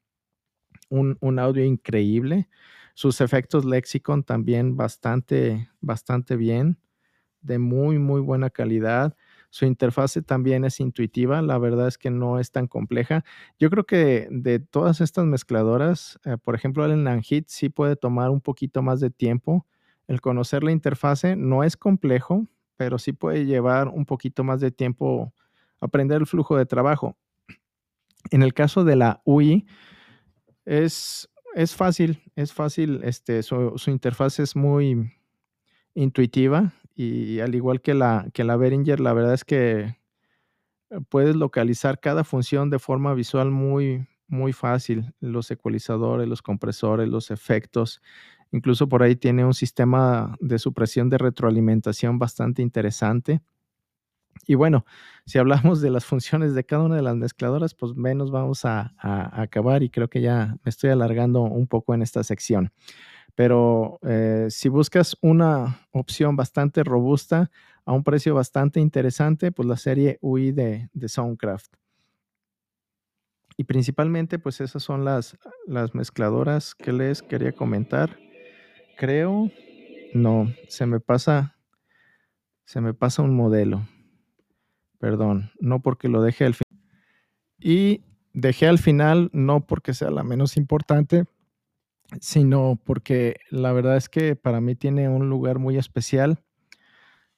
un, 0.89 1.17
un 1.21 1.39
audio 1.39 1.63
increíble. 1.63 2.49
Sus 2.95 3.21
efectos 3.21 3.63
Lexicon 3.63 4.23
también 4.23 4.75
bastante, 4.75 5.69
bastante 5.79 6.35
bien, 6.35 6.79
de 7.39 7.59
muy, 7.59 7.97
muy 7.97 8.19
buena 8.19 8.49
calidad. 8.49 9.15
Su 9.51 9.63
interfase 9.63 10.21
también 10.21 10.65
es 10.65 10.81
intuitiva, 10.81 11.41
la 11.41 11.57
verdad 11.57 11.87
es 11.87 11.97
que 11.97 12.09
no 12.09 12.39
es 12.39 12.51
tan 12.51 12.67
compleja. 12.67 13.23
Yo 13.57 13.69
creo 13.69 13.85
que 13.85 14.27
de 14.31 14.59
todas 14.59 14.99
estas 14.99 15.23
mezcladoras, 15.23 16.19
eh, 16.25 16.35
por 16.43 16.55
ejemplo, 16.55 16.83
el 16.83 17.01
Nanhit 17.05 17.47
sí 17.47 17.69
puede 17.69 17.95
tomar 17.95 18.31
un 18.31 18.41
poquito 18.41 18.81
más 18.81 18.99
de 18.99 19.11
tiempo. 19.11 19.65
El 20.09 20.19
conocer 20.19 20.61
la 20.61 20.73
interfase 20.73 21.37
no 21.37 21.63
es 21.63 21.77
complejo, 21.77 22.47
pero 22.75 22.97
sí 22.99 23.13
puede 23.13 23.45
llevar 23.45 23.87
un 23.87 24.05
poquito 24.05 24.43
más 24.43 24.59
de 24.59 24.69
tiempo 24.69 25.33
aprender 25.83 26.19
el 26.21 26.27
flujo 26.27 26.57
de 26.57 26.65
trabajo. 26.65 27.17
En 28.31 28.41
el 28.41 28.53
caso 28.53 28.83
de 28.83 28.95
la 28.95 29.21
UI, 29.25 29.65
es, 30.65 31.29
es 31.55 31.75
fácil, 31.75 32.21
es 32.35 32.53
fácil, 32.53 33.01
este, 33.03 33.43
su, 33.43 33.75
interfaz 33.87 34.39
es 34.39 34.55
muy 34.55 35.11
intuitiva, 35.93 36.73
y 36.95 37.39
al 37.39 37.55
igual 37.55 37.81
que 37.81 37.93
la, 37.93 38.27
que 38.33 38.43
la 38.43 38.55
Behringer, 38.55 38.99
la 38.99 39.13
verdad 39.13 39.33
es 39.33 39.43
que 39.43 39.97
puedes 41.09 41.35
localizar 41.35 41.99
cada 41.99 42.23
función 42.23 42.69
de 42.69 42.79
forma 42.79 43.13
visual 43.13 43.51
muy, 43.51 44.07
muy 44.27 44.53
fácil. 44.53 45.13
Los 45.19 45.49
ecualizadores, 45.51 46.27
los 46.27 46.41
compresores, 46.41 47.07
los 47.07 47.31
efectos. 47.31 48.01
Incluso 48.51 48.87
por 48.87 49.03
ahí 49.03 49.15
tiene 49.15 49.45
un 49.45 49.53
sistema 49.53 50.37
de 50.39 50.59
supresión 50.59 51.09
de 51.09 51.17
retroalimentación 51.17 52.19
bastante 52.19 52.61
interesante. 52.61 53.41
Y 54.45 54.55
bueno, 54.55 54.85
si 55.25 55.37
hablamos 55.37 55.81
de 55.81 55.89
las 55.89 56.05
funciones 56.05 56.53
de 56.53 56.65
cada 56.65 56.83
una 56.83 56.95
de 56.95 57.01
las 57.01 57.15
mezcladoras, 57.15 57.73
pues 57.73 57.95
menos 57.95 58.31
vamos 58.31 58.65
a 58.65 58.93
acabar 58.99 59.83
y 59.83 59.89
creo 59.89 60.09
que 60.09 60.21
ya 60.21 60.57
me 60.63 60.69
estoy 60.69 60.89
alargando 60.89 61.41
un 61.41 61.67
poco 61.67 61.93
en 61.93 62.01
esta 62.01 62.23
sección. 62.23 62.71
Pero 63.35 63.99
eh, 64.03 64.47
si 64.49 64.69
buscas 64.69 65.17
una 65.21 65.87
opción 65.91 66.35
bastante 66.35 66.83
robusta 66.83 67.49
a 67.85 67.91
un 67.91 68.03
precio 68.03 68.35
bastante 68.35 68.79
interesante, 68.79 69.51
pues 69.51 69.67
la 69.67 69.77
serie 69.77 70.19
UI 70.21 70.51
de, 70.51 70.89
Soundcraft. 71.07 71.73
Y 73.57 73.65
principalmente, 73.65 74.39
pues 74.39 74.61
esas 74.61 74.83
son 74.83 75.03
las, 75.05 75.37
las 75.67 75.93
mezcladoras 75.93 76.75
que 76.75 76.91
les 76.91 77.21
quería 77.21 77.51
comentar. 77.51 78.17
Creo, 78.97 79.51
no, 80.13 80.51
se 80.67 80.85
me 80.85 80.99
pasa, 80.99 81.57
se 82.65 82.81
me 82.81 82.93
pasa 82.93 83.21
un 83.21 83.35
modelo. 83.35 83.87
Perdón, 85.03 85.51
no 85.59 85.81
porque 85.81 86.07
lo 86.07 86.21
dejé 86.21 86.45
al 86.45 86.53
final. 86.53 86.81
Y 87.59 88.05
dejé 88.31 88.69
al 88.69 88.79
final, 88.79 89.29
no 89.33 89.67
porque 89.67 89.93
sea 89.93 90.09
la 90.11 90.23
menos 90.23 90.55
importante, 90.55 91.25
sino 92.21 92.79
porque 92.85 93.35
la 93.49 93.73
verdad 93.73 93.97
es 93.97 94.07
que 94.07 94.37
para 94.37 94.61
mí 94.61 94.75
tiene 94.75 95.09
un 95.09 95.29
lugar 95.29 95.59
muy 95.59 95.75
especial. 95.75 96.41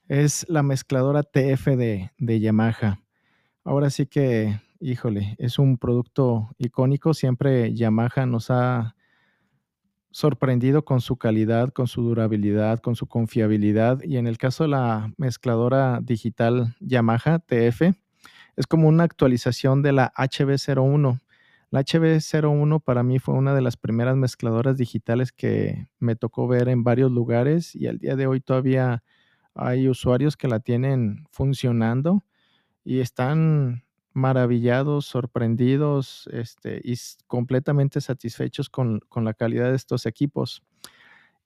Es 0.07 0.45
la 0.47 0.61
mezcladora 0.61 1.23
TF 1.23 1.69
de, 1.75 2.39
Yamaha. 2.39 2.99
Ahora 3.63 3.89
sí 3.89 4.05
que, 4.05 4.61
híjole, 4.79 5.35
es 5.39 5.57
un 5.57 5.79
producto 5.79 6.51
icónico. 6.59 7.15
Siempre 7.15 7.73
Yamaha 7.73 8.27
nos 8.27 8.51
ha 8.51 8.94
sorprendido 10.15 10.85
con 10.85 11.01
su 11.01 11.17
calidad, 11.17 11.73
con 11.73 11.87
su 11.87 12.01
durabilidad, 12.01 12.79
con 12.79 12.95
su 12.95 13.05
confiabilidad. 13.05 14.01
Y 14.01 14.15
en 14.15 14.27
el 14.27 14.37
caso 14.37 14.63
de 14.63 14.69
la 14.69 15.13
mezcladora 15.17 15.99
digital 16.01 16.73
Yamaha 16.79 17.39
TF, 17.39 17.81
es 18.55 18.65
como 18.65 18.87
una 18.87 19.03
actualización 19.03 19.81
de 19.81 19.91
la 19.91 20.13
HB01. 20.13 21.19
La 21.69 21.81
HB01 21.81 22.81
para 22.81 23.03
mí 23.03 23.19
fue 23.19 23.35
una 23.35 23.53
de 23.53 23.59
las 23.59 23.75
primeras 23.75 24.15
mezcladoras 24.15 24.77
digitales 24.77 25.33
que 25.33 25.89
me 25.99 26.15
tocó 26.15 26.47
ver 26.47 26.69
en 26.69 26.85
varios 26.85 27.11
lugares 27.11 27.75
y 27.75 27.87
al 27.87 27.97
día 27.97 28.15
de 28.15 28.25
hoy 28.25 28.39
todavía 28.39 29.03
hay 29.53 29.89
usuarios 29.89 30.37
que 30.37 30.47
la 30.47 30.61
tienen 30.61 31.25
funcionando 31.29 32.23
y 32.85 33.01
están 33.01 33.83
maravillados, 34.15 35.05
sorprendidos 35.05 36.27
este, 36.33 36.81
y 36.83 36.95
completamente 37.27 38.01
satisfechos 38.01 38.69
con, 38.69 39.01
con 39.07 39.23
la 39.25 39.35
calidad 39.35 39.69
de 39.69 39.75
estos 39.75 40.07
equipos 40.07 40.63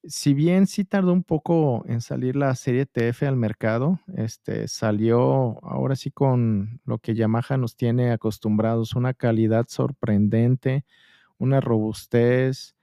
si 0.03 0.34
bien 0.34 0.67
sí 0.67 0.86
tardó 0.86 1.11
un 1.11 1.24
poco 1.24 1.84
en 1.88 2.01
salir 2.01 2.36
la 2.36 2.55
serie 2.55 2.86
TF 2.86 3.24
al 3.24 3.36
mercado, 3.36 3.99
este, 4.15 4.67
salió 4.67 5.63
ahora 5.63 5.95
sí 5.95 6.11
con 6.11 6.80
lo 6.86 6.99
que 6.99 7.15
Yamaha 7.15 7.57
nos 7.57 7.76
tiene 7.76 8.11
acostumbrados, 8.11 8.95
una 8.95 9.13
calidad 9.13 9.65
sorprendente, 9.67 10.86
una 11.38 11.59
robustez, 11.59 12.76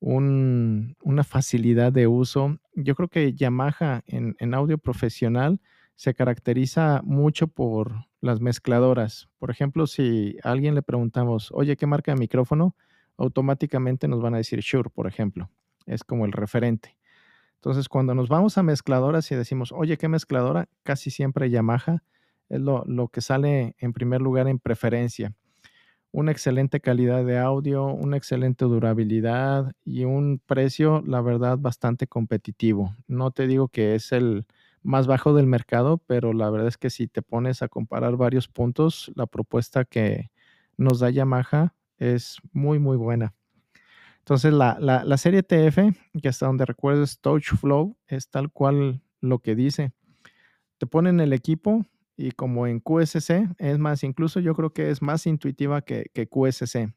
una 0.00 1.24
facilidad 1.24 1.92
de 1.92 2.06
uso. 2.06 2.58
Yo 2.74 2.94
creo 2.94 3.08
que 3.08 3.32
Yamaha 3.34 4.02
en, 4.06 4.36
en 4.38 4.54
audio 4.54 4.78
profesional 4.78 5.60
se 5.98 6.14
caracteriza 6.14 7.02
mucho 7.04 7.48
por 7.48 8.06
las 8.22 8.40
mezcladoras. 8.40 9.28
Por 9.38 9.50
ejemplo, 9.50 9.86
si 9.86 10.38
a 10.42 10.52
alguien 10.52 10.74
le 10.74 10.82
preguntamos, 10.82 11.50
oye, 11.52 11.76
¿qué 11.76 11.86
marca 11.86 12.12
de 12.12 12.18
micrófono? 12.18 12.74
Automáticamente 13.18 14.08
nos 14.08 14.22
van 14.22 14.32
a 14.34 14.38
decir 14.38 14.60
Shure, 14.60 14.88
por 14.88 15.06
ejemplo 15.06 15.50
es 15.88 16.04
como 16.04 16.26
el 16.26 16.32
referente. 16.32 16.96
Entonces, 17.56 17.88
cuando 17.88 18.14
nos 18.14 18.28
vamos 18.28 18.56
a 18.56 18.62
mezcladoras 18.62 19.30
y 19.32 19.34
decimos, 19.34 19.72
oye, 19.72 19.96
¿qué 19.96 20.06
mezcladora? 20.06 20.68
Casi 20.84 21.10
siempre 21.10 21.50
Yamaha 21.50 22.04
es 22.48 22.60
lo, 22.60 23.08
que 23.08 23.20
sale 23.20 23.74
en 23.78 23.92
primer 23.92 24.20
lugar 24.20 24.46
en 24.46 24.58
preferencia. 24.58 25.34
Una 26.12 26.30
excelente 26.30 26.80
calidad 26.80 27.24
de 27.24 27.38
audio, 27.38 27.86
una 27.86 28.16
excelente 28.16 28.64
durabilidad 28.64 29.72
y 29.84 30.04
un 30.04 30.40
precio, 30.46 31.02
la 31.04 31.20
verdad, 31.20 31.58
bastante 31.58 32.06
competitivo. 32.06 32.94
No 33.08 33.32
te 33.32 33.46
digo 33.46 33.68
que 33.68 33.94
es 33.94 34.12
el 34.12 34.46
más 34.82 35.06
bajo 35.06 35.34
del 35.34 35.46
mercado, 35.46 35.98
pero 36.06 36.32
la 36.32 36.50
verdad 36.50 36.68
es 36.68 36.78
que 36.78 36.90
si 36.90 37.08
te 37.08 37.22
pones 37.22 37.62
a 37.62 37.68
comparar 37.68 38.16
varios 38.16 38.48
puntos, 38.48 39.10
la 39.14 39.26
propuesta 39.26 39.84
que 39.84 40.30
nos 40.76 41.00
da 41.00 41.10
Yamaha 41.10 41.74
es 41.98 42.38
muy, 42.52 42.78
muy 42.78 42.96
buena. 42.96 43.34
Entonces, 44.18 44.52
la, 44.52 45.16
serie 45.16 45.42
TF, 45.42 45.96
que 46.20 46.28
hasta 46.28 46.46
donde 46.46 46.66
recuerdo 46.66 47.02
es 47.02 47.18
Touch 47.18 47.54
Flow, 47.58 47.96
es 48.06 48.28
tal 48.28 48.50
cual 48.50 49.00
lo 49.22 49.38
que 49.38 49.54
dice. 49.54 49.92
Te 50.76 50.86
ponen 50.86 51.20
el 51.20 51.32
equipo 51.32 51.86
y 52.14 52.32
como 52.32 52.66
en 52.66 52.80
QSC, 52.80 53.48
es 53.56 53.78
más, 53.78 54.04
incluso 54.04 54.40
yo 54.40 54.54
creo 54.54 54.74
que 54.74 54.90
es 54.90 55.00
más 55.00 55.26
intuitiva 55.26 55.80
que, 55.80 56.10
QSC. 56.12 56.92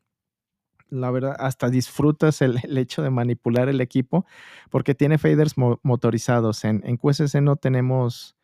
La 0.91 1.09
verdad, 1.09 1.35
hasta 1.39 1.69
disfrutas 1.69 2.41
el, 2.41 2.59
hecho 2.77 3.01
de 3.01 3.09
manipular 3.09 3.67
el 3.69 3.81
equipo 3.81 4.25
porque 4.69 4.93
tiene 4.93 5.17
faders 5.17 5.55
motorizados. 5.57 6.63
En, 6.63 6.83
en, 6.85 6.97
QSC 6.97 7.41
no 7.41 7.55
tenemos 7.55 8.35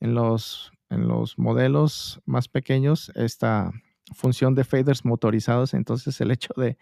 en 0.00 0.14
los, 0.14 0.72
en 0.90 1.08
los 1.08 1.38
modelos 1.38 2.20
más 2.26 2.48
pequeños 2.48 3.10
esta, 3.14 3.72
función 4.12 4.54
de 4.54 4.64
faders 4.64 5.04
motorizados, 5.04 5.74
entonces 5.74 6.20
el 6.20 6.30
hecho 6.30 6.52
de, 6.56 6.76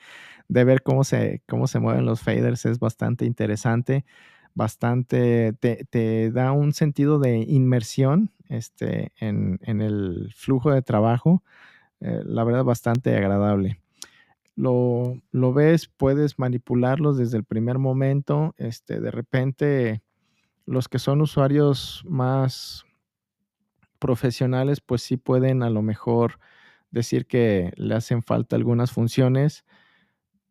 ver 0.48 0.82
cómo 0.82 1.04
se, 1.04 1.42
cómo 1.48 1.66
se 1.66 1.78
mueven 1.78 2.04
los 2.04 2.20
faders 2.20 2.66
es 2.66 2.78
bastante 2.78 3.24
interesante, 3.24 4.04
bastante, 4.54 5.52
te, 5.52 6.30
da 6.30 6.52
un 6.52 6.72
sentido 6.72 7.18
de 7.18 7.38
inmersión 7.38 8.30
este, 8.48 9.12
en, 9.16 9.58
el 9.62 10.32
flujo 10.34 10.72
de 10.72 10.82
trabajo, 10.82 11.42
eh, 12.00 12.22
la 12.24 12.44
verdad 12.44 12.64
bastante 12.64 13.16
agradable. 13.16 13.81
Lo, 14.54 15.20
lo, 15.30 15.52
ves, 15.52 15.88
puedes 15.88 16.38
manipularlos 16.38 17.16
desde 17.16 17.38
el 17.38 17.44
primer 17.44 17.78
momento, 17.78 18.54
este, 18.58 19.00
de 19.00 19.10
repente 19.10 20.02
los 20.66 20.88
que 20.88 20.98
son 20.98 21.20
usuarios 21.22 22.02
más 22.06 22.84
profesionales, 23.98 24.80
pues 24.80 25.02
sí 25.02 25.16
pueden 25.16 25.62
a 25.62 25.70
lo 25.70 25.82
mejor 25.82 26.38
decir 26.90 27.26
que 27.26 27.72
le 27.76 27.94
hacen 27.94 28.22
falta 28.22 28.56
algunas 28.56 28.92
funciones, 28.92 29.64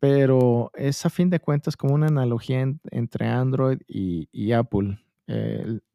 pero 0.00 0.70
es 0.74 1.06
a 1.06 1.10
fin 1.10 1.30
de 1.30 1.38
cuentas 1.38 1.76
como 1.76 1.94
una 1.94 2.08
analogía 2.08 2.66
entre 2.90 3.28
Android 3.28 3.78
y, 3.86 4.52
Apple. 4.52 4.98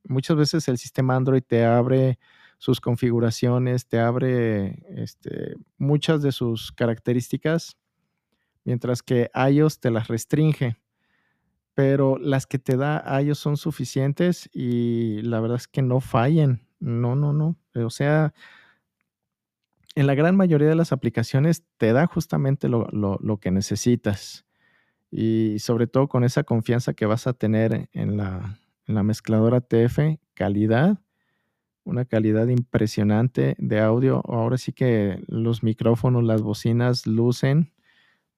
muchas 0.03 0.37
veces 0.37 0.67
el 0.67 0.77
sistema 0.77 1.15
Android 1.15 1.43
te 1.45 1.65
abre 1.65 2.17
sus 2.57 2.79
configuraciones, 2.79 3.87
te 3.87 3.99
abre 3.99 4.83
este, 4.95 5.55
muchas 5.77 6.21
de 6.21 6.31
sus 6.31 6.71
características, 6.71 7.77
mientras 8.67 9.01
que 9.01 9.31
iOS 9.33 9.79
te 9.79 9.89
las 9.89 10.07
restringe 10.07 10.77
pero 11.77 12.17
las 12.17 12.47
que 12.47 12.57
te 12.57 12.75
da 12.75 13.21
iOS 13.21 13.37
son 13.37 13.55
suficientes 13.55 14.49
y 14.51 15.21
la 15.21 15.39
verdad 15.39 15.57
es 15.57 15.67
que 15.67 15.83
no 15.83 15.99
fallen. 15.99 16.65
No, 16.79 17.15
no, 17.15 17.33
no. 17.33 17.55
O 17.75 17.91
sea, 17.91 18.33
en 19.93 20.07
la 20.07 20.15
gran 20.15 20.35
mayoría 20.35 20.69
de 20.69 20.73
las 20.73 20.91
aplicaciones 20.91 21.63
te 21.77 21.93
da 21.93 22.07
justamente 22.07 22.67
lo, 22.67 23.37
que 23.39 23.51
necesitas. 23.51 24.47
Y 25.11 25.59
sobre 25.59 25.85
todo 25.85 26.07
con 26.07 26.23
esa 26.23 26.43
confianza 26.43 26.95
que 26.95 27.05
vas 27.05 27.27
a 27.27 27.33
tener 27.33 27.89
en 27.93 28.17
la, 28.17 28.57
en 28.87 28.95
la 28.95 29.03
mezcladora 29.03 29.61
TF, 29.61 30.17
calidad, 30.33 30.97
una 31.83 32.05
calidad 32.05 32.47
impresionante 32.47 33.55
de 33.59 33.81
audio. 33.81 34.23
Ahora 34.25 34.57
sí 34.57 34.73
que 34.73 35.23
los 35.27 35.61
micrófonos, 35.61 36.23
las 36.23 36.41
bocinas 36.41 37.05
lucen 37.05 37.71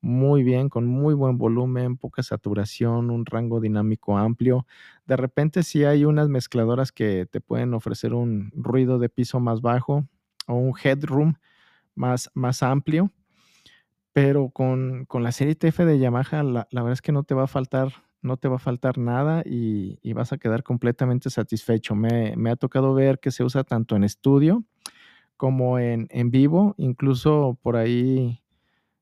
muy 0.01 0.43
bien, 0.43 0.69
con 0.69 0.87
muy 0.87 1.13
buen 1.13 1.37
volumen, 1.37 1.97
poca 1.97 2.23
saturación, 2.23 3.09
un 3.09 3.25
rango 3.25 3.59
dinámico 3.59 4.17
amplio. 4.17 4.65
De 5.05 5.17
repente 5.17 5.63
sí 5.63 5.83
hay 5.83 6.05
unas 6.05 6.29
mezcladoras 6.29 6.91
que 6.91 7.25
te 7.25 7.41
pueden 7.41 7.73
ofrecer 7.73 8.13
un 8.13 8.51
ruido 8.55 8.99
de 8.99 9.09
piso 9.09 9.39
más 9.39 9.61
bajo 9.61 10.05
o 10.47 10.55
un 10.55 10.73
headroom 10.81 11.35
más, 11.95 12.31
más 12.33 12.63
amplio, 12.63 13.11
pero 14.13 14.49
con, 14.49 15.05
la 15.13 15.31
serie 15.31 15.55
TF 15.55 15.79
de 15.79 15.99
Yamaha 15.99 16.43
la, 16.43 16.67
verdad 16.71 16.93
es 16.93 17.01
que 17.01 17.11
no 17.11 17.23
te 17.23 17.35
va 17.35 17.43
a 17.43 17.47
faltar, 17.47 17.91
no 18.21 18.37
te 18.37 18.47
va 18.47 18.55
a 18.55 18.59
faltar 18.59 18.97
nada 18.97 19.43
y, 19.45 20.13
vas 20.13 20.31
a 20.31 20.37
quedar 20.37 20.63
completamente 20.63 21.29
satisfecho. 21.29 21.93
Me, 21.95 22.35
me, 22.37 22.51
ha 22.51 22.55
tocado 22.55 22.93
ver 22.93 23.19
que 23.19 23.31
se 23.31 23.43
usa 23.43 23.63
tanto 23.63 23.95
en 23.95 24.03
estudio 24.03 24.63
como 25.37 25.79
en, 25.79 26.07
en 26.09 26.31
vivo, 26.31 26.75
incluso 26.77 27.57
por 27.61 27.77
ahí 27.77 28.41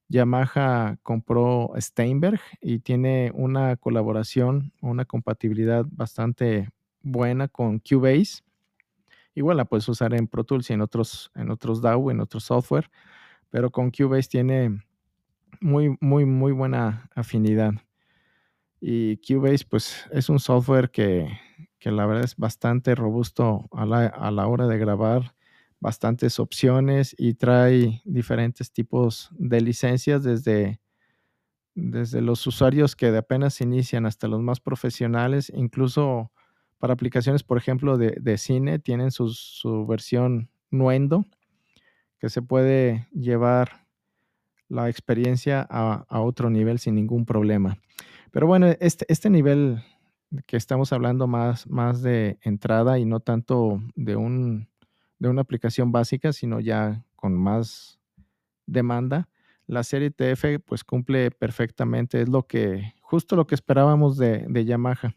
Yamaha 0.09 0.97
compró 1.03 1.73
Steinberg 1.77 2.39
y 2.61 2.79
tiene 2.79 3.31
una 3.33 3.75
colaboración, 3.75 4.71
una 4.81 5.05
compatibilidad 5.05 5.85
bastante 5.89 6.69
buena 7.01 7.47
con 7.47 7.79
Cubase. 7.79 8.43
Igual 9.35 9.57
la 9.57 9.65
puedes 9.65 9.87
usar 9.89 10.13
en 10.13 10.27
Pro 10.27 10.43
Tools 10.43 10.69
y 10.69 10.73
en 10.73 10.81
otros, 10.81 11.31
en 11.35 11.51
otros 11.51 11.81
DAW, 11.81 12.11
en 12.11 12.21
otros 12.21 12.45
software, 12.45 12.89
pero 13.49 13.69
con 13.71 13.91
Cubase 13.91 14.29
tiene 14.29 14.83
muy, 15.61 15.95
muy, 15.99 16.25
muy 16.25 16.51
buena 16.51 17.09
afinidad. 17.15 17.73
Y 18.79 19.17
Cubase, 19.17 19.65
pues, 19.69 20.05
es 20.11 20.29
un 20.29 20.39
software 20.39 20.89
que, 20.91 21.39
que 21.79 21.91
la 21.91 22.05
verdad 22.05 22.23
es 22.23 22.35
bastante 22.35 22.95
robusto 22.95 23.67
a 23.71 23.85
la, 23.85 24.07
a 24.07 24.31
la 24.31 24.47
hora 24.47 24.67
de 24.67 24.77
grabar 24.77 25.35
bastantes 25.79 26.39
opciones 26.39 27.15
y 27.17 27.35
trae 27.35 28.01
diferentes 28.05 28.71
tipos 28.71 29.29
de 29.37 29.61
licencias 29.61 30.23
desde, 30.23 30.79
desde 31.75 32.21
los 32.21 32.45
usuarios 32.47 32.95
que 32.95 33.11
de 33.11 33.19
apenas 33.19 33.61
inician 33.61 34.05
hasta 34.05 34.27
los 34.27 34.41
más 34.41 34.59
profesionales, 34.59 35.51
incluso 35.55 36.31
para 36.79 36.93
aplicaciones, 36.93 37.43
por 37.43 37.57
ejemplo, 37.57 37.97
de, 37.97 38.37
cine, 38.37 38.79
tienen 38.79 39.11
su 39.11 39.85
versión 39.87 40.49
Nuendo, 40.69 41.25
que 42.19 42.29
se 42.29 42.41
puede 42.41 43.07
llevar 43.13 43.87
la 44.69 44.89
experiencia 44.89 45.65
a, 45.69 46.05
a, 46.09 46.21
otro 46.21 46.49
nivel 46.49 46.77
sin 46.77 46.95
ningún 46.95 47.25
problema. 47.25 47.77
Pero 48.31 48.47
bueno, 48.47 48.67
este, 48.79 49.05
este 49.07 49.29
nivel 49.29 49.81
que 50.45 50.57
estamos 50.57 50.91
hablando 50.91 51.25
más, 51.27 51.67
más 51.67 52.01
de 52.01 52.37
entrada 52.41 52.99
y 52.99 53.05
no 53.05 53.21
tanto 53.21 53.81
de 53.95 54.15
un 54.15 54.67
de 55.19 55.29
una 55.29 55.41
aplicación 55.41 55.91
básica, 55.91 56.33
sino 56.33 56.59
ya 56.59 57.03
con 57.15 57.33
más 57.35 57.99
demanda. 58.65 59.29
La 59.65 59.83
serie 59.83 60.11
TF 60.11 60.59
pues 60.65 60.83
cumple 60.83 61.31
perfectamente, 61.31 62.21
es 62.21 62.29
lo 62.29 62.47
que, 62.47 62.93
justo 63.01 63.35
lo 63.35 63.47
que 63.47 63.55
esperábamos 63.55 64.17
de, 64.17 64.45
de 64.47 64.65
Yamaha. 64.65 65.15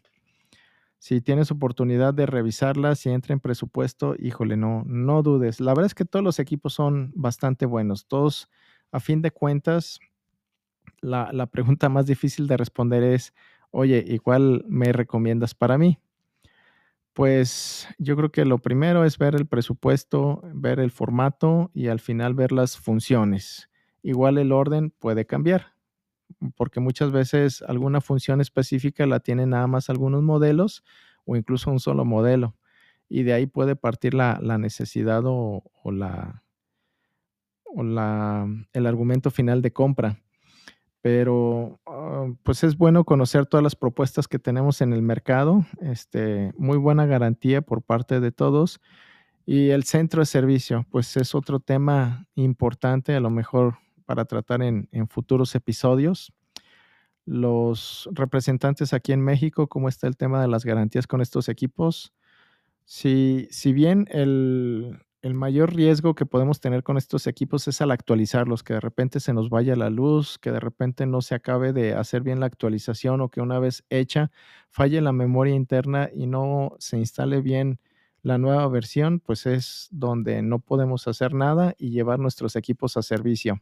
Si 0.97 1.19
tienes 1.19 1.49
oportunidad 1.49 2.13
de 2.13 2.27
revisarla, 2.27 2.93
si 2.95 3.09
entra 3.09 3.33
en 3.33 3.39
presupuesto, 3.39 4.15
híjole, 4.19 4.55
no, 4.55 4.83
no 4.85 5.23
dudes. 5.23 5.59
La 5.59 5.71
verdad 5.71 5.87
es 5.87 5.95
que 5.95 6.05
todos 6.05 6.23
los 6.23 6.37
equipos 6.37 6.73
son 6.73 7.11
bastante 7.15 7.65
buenos. 7.65 8.05
Todos, 8.05 8.49
a 8.91 8.99
fin 8.99 9.21
de 9.23 9.31
cuentas, 9.31 9.99
la, 11.01 11.31
la 11.33 11.47
pregunta 11.47 11.89
más 11.89 12.05
difícil 12.05 12.45
de 12.45 12.55
responder 12.55 13.01
es, 13.01 13.33
oye, 13.71 14.03
¿y 14.05 14.19
cuál 14.19 14.63
me 14.67 14.93
recomiendas 14.93 15.55
para 15.55 15.79
mí? 15.79 15.97
Pues 17.13 17.87
yo 17.97 18.15
creo 18.15 18.31
que 18.31 18.45
lo 18.45 18.59
primero 18.59 19.03
es 19.03 19.17
ver 19.17 19.35
el 19.35 19.45
presupuesto, 19.45 20.41
ver 20.53 20.79
el 20.79 20.91
formato 20.91 21.69
y 21.73 21.87
al 21.87 21.99
final 21.99 22.33
ver 22.33 22.53
las 22.53 22.77
funciones. 22.77 23.69
Igual 24.01 24.37
el 24.37 24.53
orden 24.53 24.91
puede 24.91 25.25
cambiar, 25.25 25.73
porque 26.55 26.79
muchas 26.79 27.11
veces 27.11 27.61
alguna 27.63 27.99
función 27.99 28.39
específica 28.39 29.05
la 29.05 29.19
tienen 29.19 29.49
nada 29.49 29.67
más 29.67 29.89
algunos 29.89 30.23
modelos 30.23 30.83
o 31.25 31.35
incluso 31.35 31.69
un 31.69 31.79
solo 31.81 32.05
modelo. 32.05 32.55
Y 33.09 33.23
de 33.23 33.33
ahí 33.33 33.45
puede 33.45 33.75
partir 33.75 34.13
la, 34.13 34.39
necesidad 34.57 35.23
o, 35.25 35.63
la, 35.91 36.43
o 37.65 37.83
la, 37.83 38.47
el 38.71 38.87
argumento 38.87 39.31
final 39.31 39.61
de 39.61 39.73
compra 39.73 40.21
pero 41.01 41.79
ah, 41.87 42.27
pues 42.43 42.63
es 42.63 42.77
bueno 42.77 43.03
conocer 43.03 43.45
todas 43.45 43.63
las 43.63 43.75
propuestas 43.75 44.27
que 44.27 44.39
tenemos 44.39 44.81
en 44.81 44.93
el 44.93 45.01
mercado, 45.01 45.65
este, 45.81 46.53
muy 46.57 46.77
buena 46.77 47.05
garantía 47.05 47.61
por 47.61 47.81
parte 47.81 48.19
de 48.19 48.31
todos. 48.31 48.79
Y 49.45 49.69
el 49.69 49.83
centro 49.83 50.21
de 50.21 50.27
servicio, 50.27 50.85
pues 50.91 51.17
es 51.17 51.33
otro 51.33 51.59
tema 51.59 52.27
importante, 52.35 53.15
a 53.15 53.19
lo 53.19 53.31
mejor 53.31 53.79
para 54.05 54.25
tratar 54.25 54.61
en, 54.61 54.87
futuros 55.09 55.55
episodios. 55.55 56.31
Los 57.25 58.07
representantes 58.11 58.93
aquí 58.93 59.13
en 59.13 59.21
México, 59.21 59.67
cómo 59.67 59.89
está 59.89 60.07
el 60.07 60.17
tema 60.17 60.41
de 60.41 60.47
las 60.47 60.63
garantías 60.63 61.07
con 61.07 61.21
estos 61.21 61.49
equipos. 61.49 62.13
Si, 62.85 63.47
si 63.51 63.73
bien 63.73 64.07
el, 64.11 64.99
el 65.21 65.35
mayor 65.35 65.75
riesgo 65.75 66.15
que 66.15 66.25
podemos 66.25 66.59
tener 66.59 66.83
con 66.83 66.97
estos 66.97 67.27
equipos 67.27 67.67
es 67.67 67.81
al 67.81 67.91
actualizarlos, 67.91 68.63
que 68.63 68.73
de 68.73 68.79
repente 68.79 69.19
se 69.19 69.33
nos 69.33 69.49
vaya 69.49 69.75
la 69.75 69.89
luz, 69.89 70.39
que 70.39 70.51
de 70.51 70.59
repente 70.59 71.05
no 71.05 71.21
se 71.21 71.35
acabe 71.35 71.73
de 71.73 71.93
hacer 71.93 72.23
bien 72.23 72.39
la 72.39 72.47
actualización 72.47 73.21
o 73.21 73.29
que 73.29 73.41
una 73.41 73.59
vez 73.59 73.83
hecha 73.89 74.31
falle 74.69 74.99
la 75.01 75.11
memoria 75.11 75.53
interna 75.53 76.09
y 76.13 76.25
no 76.25 76.75
se 76.79 76.97
instale 76.97 77.41
bien 77.41 77.79
la 78.23 78.37
nueva 78.37 78.67
versión, 78.67 79.19
pues 79.19 79.45
es 79.45 79.87
donde 79.91 80.41
no 80.41 80.59
podemos 80.59 81.07
hacer 81.07 81.33
nada 81.33 81.75
y 81.77 81.91
llevar 81.91 82.19
nuestros 82.19 82.55
equipos 82.55 82.97
a 82.97 83.03
servicio. 83.03 83.61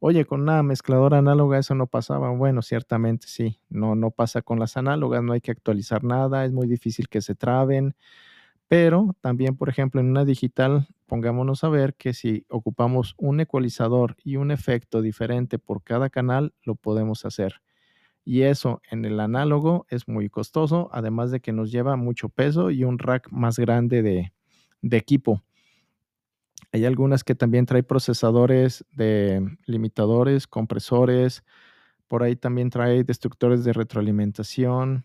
Oye, 0.00 0.24
con 0.26 0.42
una 0.42 0.62
mezcladora 0.62 1.18
análoga 1.18 1.58
eso 1.58 1.74
no 1.74 1.86
pasaba. 1.86 2.30
Bueno, 2.30 2.62
ciertamente 2.62 3.26
sí, 3.28 3.60
no, 3.70 3.94
no 3.94 4.10
pasa 4.10 4.42
con 4.42 4.58
las 4.58 4.76
análogas, 4.76 5.22
no 5.22 5.32
hay 5.32 5.40
que 5.40 5.50
actualizar 5.50 6.04
nada, 6.04 6.44
es 6.44 6.52
muy 6.52 6.66
difícil 6.66 7.08
que 7.08 7.20
se 7.22 7.34
traben 7.34 7.94
pero 8.68 9.14
también, 9.20 9.56
por 9.56 9.68
ejemplo, 9.68 10.00
en 10.00 10.10
una 10.10 10.24
digital, 10.24 10.88
pongámonos 11.06 11.64
a 11.64 11.68
ver 11.68 11.94
que 11.94 12.14
si 12.14 12.46
ocupamos 12.48 13.14
un 13.18 13.40
ecualizador 13.40 14.16
y 14.24 14.36
un 14.36 14.50
efecto 14.50 15.02
diferente 15.02 15.58
por 15.58 15.82
cada 15.82 16.10
canal, 16.10 16.54
lo 16.62 16.74
podemos 16.74 17.24
hacer. 17.24 17.60
Y 18.24 18.42
eso 18.42 18.80
en 18.90 19.04
el 19.04 19.20
análogo 19.20 19.86
es 19.90 20.08
muy 20.08 20.30
costoso, 20.30 20.88
además 20.92 21.30
de 21.30 21.40
que 21.40 21.52
nos 21.52 21.70
lleva 21.70 21.96
mucho 21.96 22.30
peso 22.30 22.70
y 22.70 22.84
un 22.84 22.98
rack 22.98 23.30
más 23.30 23.58
grande 23.58 24.02
de, 24.02 24.32
equipo. 24.96 25.42
Hay 26.72 26.86
algunas 26.86 27.22
que 27.22 27.34
también 27.34 27.66
trae 27.66 27.82
procesadores 27.82 28.84
de 28.92 29.56
limitadores, 29.66 30.46
compresores, 30.46 31.44
por 32.08 32.22
ahí 32.22 32.34
también 32.34 32.70
trae 32.70 33.04
destructores 33.04 33.64
de 33.64 33.72
retroalimentación. 33.72 35.04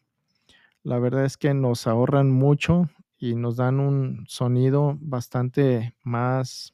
La 0.83 0.97
verdad 0.99 1.25
es 1.25 1.37
que 1.37 1.53
nos 1.53 1.87
ahorran 1.87 2.31
mucho 2.31 2.89
y 3.19 3.35
nos 3.35 3.57
dan 3.57 3.79
un 3.79 4.25
sonido 4.27 4.97
bastante 5.01 5.93
más, 6.03 6.73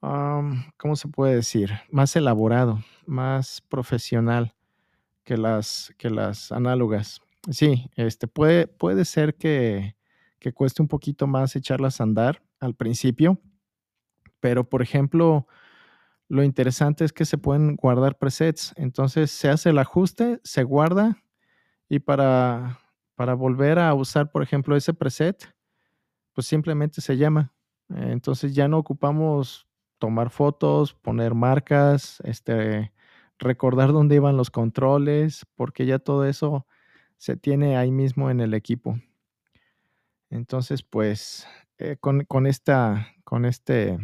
¿cómo 0.00 0.96
se 0.96 1.08
puede 1.08 1.36
decir? 1.36 1.70
Más 1.90 2.14
elaborado, 2.16 2.80
más 3.06 3.62
profesional 3.62 4.54
que 5.22 5.36
las, 5.36 5.94
que 5.96 6.10
las 6.10 6.50
análogas. 6.52 7.20
Sí, 7.50 7.88
este, 7.94 8.26
puede, 8.26 8.66
puede 8.66 9.04
ser 9.04 9.36
que, 9.36 9.96
que 10.40 10.52
cueste 10.52 10.82
un 10.82 10.88
poquito 10.88 11.26
más 11.26 11.54
echarlas 11.56 12.00
a 12.00 12.04
andar 12.04 12.42
al 12.58 12.74
principio, 12.74 13.40
pero 14.40 14.68
por 14.68 14.82
ejemplo, 14.82 15.46
lo 16.28 16.42
interesante 16.42 17.04
es 17.04 17.12
que 17.12 17.24
se 17.24 17.38
pueden 17.38 17.76
guardar 17.76 18.18
presets. 18.18 18.74
Entonces 18.76 19.30
se 19.30 19.48
hace 19.48 19.70
el 19.70 19.78
ajuste, 19.78 20.40
se 20.42 20.64
guarda 20.64 21.22
y 21.88 22.00
para, 22.00 22.80
para 23.14 23.34
volver 23.34 23.78
a 23.78 23.92
usar, 23.94 24.30
por 24.30 24.42
ejemplo, 24.42 24.76
ese 24.76 24.94
preset, 24.94 25.54
pues 26.32 26.46
simplemente 26.46 27.00
se 27.00 27.16
llama. 27.16 27.52
Entonces 27.88 28.54
ya 28.54 28.68
no 28.68 28.78
ocupamos 28.78 29.66
tomar 29.98 30.30
fotos, 30.30 30.94
poner 30.94 31.34
marcas, 31.34 32.20
este, 32.24 32.92
recordar 33.38 33.92
dónde 33.92 34.16
iban 34.16 34.36
los 34.36 34.50
controles, 34.50 35.46
porque 35.54 35.86
ya 35.86 35.98
todo 35.98 36.24
eso 36.24 36.66
se 37.16 37.36
tiene 37.36 37.76
ahí 37.76 37.90
mismo 37.90 38.30
en 38.30 38.40
el 38.40 38.54
equipo. 38.54 38.98
Entonces, 40.30 40.82
pues, 40.82 41.46
eh, 41.78 41.96
con, 42.00 42.24
con, 42.24 42.46
esta, 42.46 43.08
con 43.24 43.44
este 43.44 43.98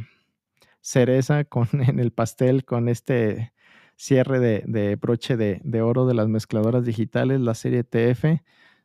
cereza, 0.80 1.44
con 1.44 1.68
en 1.72 1.98
el 1.98 2.12
pastel, 2.12 2.64
con 2.64 2.88
este 2.88 3.52
cierre 3.96 4.40
de, 4.40 4.96
broche 4.96 5.36
de, 5.36 5.82
oro 5.82 6.06
de 6.06 6.14
las 6.14 6.28
mezcladoras 6.28 6.84
digitales, 6.84 7.40
la 7.40 7.54
serie 7.54 7.84
TF, 7.84 8.40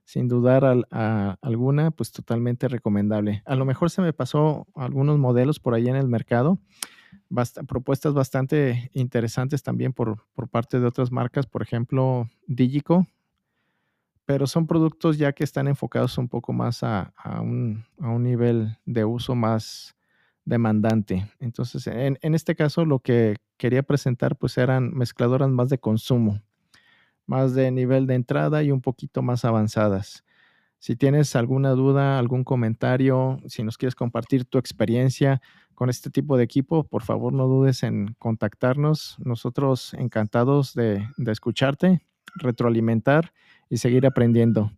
sin 0.06 0.28
dudar 0.28 0.86
a, 0.92 1.38
alguna, 1.42 1.92
pues 1.92 2.12
totalmente 2.12 2.68
recomendable. 2.68 3.44
A 3.46 3.56
lo 3.56 3.66
mejor 3.66 3.90
se 3.90 4.02
me 4.02 4.14
pasó 4.14 4.68
algunos 4.76 5.18
modelos 5.20 5.60
por 5.60 5.74
ahí 5.74 5.88
en 5.88 5.96
el 5.96 6.08
mercado, 6.08 6.60
propuestas 7.68 8.14
bastante 8.14 8.90
interesantes 8.94 9.64
también 9.64 9.94
por, 9.94 10.24
por 10.34 10.48
parte 10.48 10.80
de 10.80 10.86
otras 10.86 11.12
marcas, 11.12 11.48
por 11.48 11.62
ejemplo, 11.62 12.30
Digico, 12.48 13.08
pero 14.26 14.48
son 14.48 14.68
productos 14.68 15.18
ya 15.18 15.34
que 15.34 15.44
están 15.44 15.68
enfocados 15.68 16.18
un 16.18 16.28
poco 16.28 16.52
más 16.52 16.84
a, 16.84 17.14
un, 17.42 17.86
nivel 18.00 18.78
de 18.86 19.06
uso 19.06 19.36
más 19.36 19.96
demandante. 20.44 21.30
Entonces, 21.40 21.88
en, 21.88 22.18
este 22.22 22.56
caso, 22.56 22.86
lo 22.86 23.00
que 23.00 23.36
quería 23.58 23.84
presentar, 23.84 24.36
pues 24.36 24.58
eran 24.58 24.94
mezcladoras 24.94 25.50
más 25.50 25.70
de 25.70 25.78
consumo, 25.78 26.42
más 27.26 27.54
de 27.54 27.72
nivel 27.72 28.08
de 28.08 28.16
entrada 28.16 28.64
y 28.64 28.72
un 28.72 28.82
poquito 28.82 29.22
más 29.22 29.46
avanzadas. 29.46 30.24
Si 30.80 30.96
tienes 30.96 31.36
alguna 31.36 31.72
duda, 31.72 32.20
algún 32.20 32.44
comentario, 32.44 33.40
si 33.48 33.64
nos 33.64 33.78
quieres 33.78 33.96
compartir 33.96 34.46
tu 34.46 34.58
experiencia 34.58 35.42
con 35.74 35.90
este 35.90 36.10
tipo 36.10 36.38
de 36.38 36.44
equipo, 36.44 36.84
por 36.84 37.02
favor 37.02 37.34
no 37.34 37.48
dudes 37.48 37.82
en 37.84 38.16
contactarnos. 38.20 39.18
Nosotros 39.18 39.96
encantados 39.96 40.74
de, 40.76 41.08
escucharte, 41.26 42.02
retroalimentar 42.36 43.34
y 43.68 43.78
seguir 43.78 44.06
aprendiendo. 44.06 44.72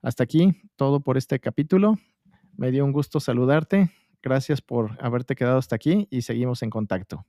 Hasta 0.00 0.24
aquí 0.24 0.62
todo 0.76 1.00
por 1.00 1.18
este 1.18 1.38
capítulo. 1.40 1.98
Me 2.56 2.70
dio 2.70 2.84
un 2.84 2.92
gusto 2.92 3.20
saludarte. 3.20 3.90
Gracias 4.22 4.62
por 4.62 4.96
haberte 5.00 5.34
quedado 5.34 5.58
hasta 5.58 5.76
aquí 5.76 6.08
y 6.10 6.22
seguimos 6.22 6.62
en 6.62 6.70
contacto. 6.70 7.26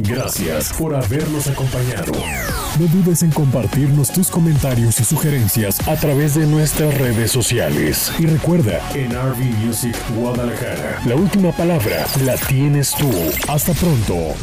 Gracias 0.00 0.72
por 0.74 0.94
habernos 0.94 1.48
acompañado. 1.48 2.12
No 2.78 2.86
dudes 2.86 3.22
en 3.22 3.30
compartirnos 3.30 4.12
tus 4.12 4.30
comentarios 4.30 5.00
y 5.00 5.04
sugerencias 5.04 5.86
a 5.88 5.96
través 5.96 6.34
de 6.34 6.46
nuestras 6.46 6.96
redes 6.98 7.32
sociales. 7.32 8.12
Y 8.18 8.26
recuerda, 8.26 8.80
en 8.94 9.10
RV 9.10 9.38
Music 9.64 9.96
Guadalajara, 10.16 11.00
la 11.04 11.16
última 11.16 11.50
palabra 11.52 12.06
la 12.24 12.36
tienes 12.36 12.92
tú. 12.94 13.10
Hasta 13.48 13.72
pronto. 13.74 14.34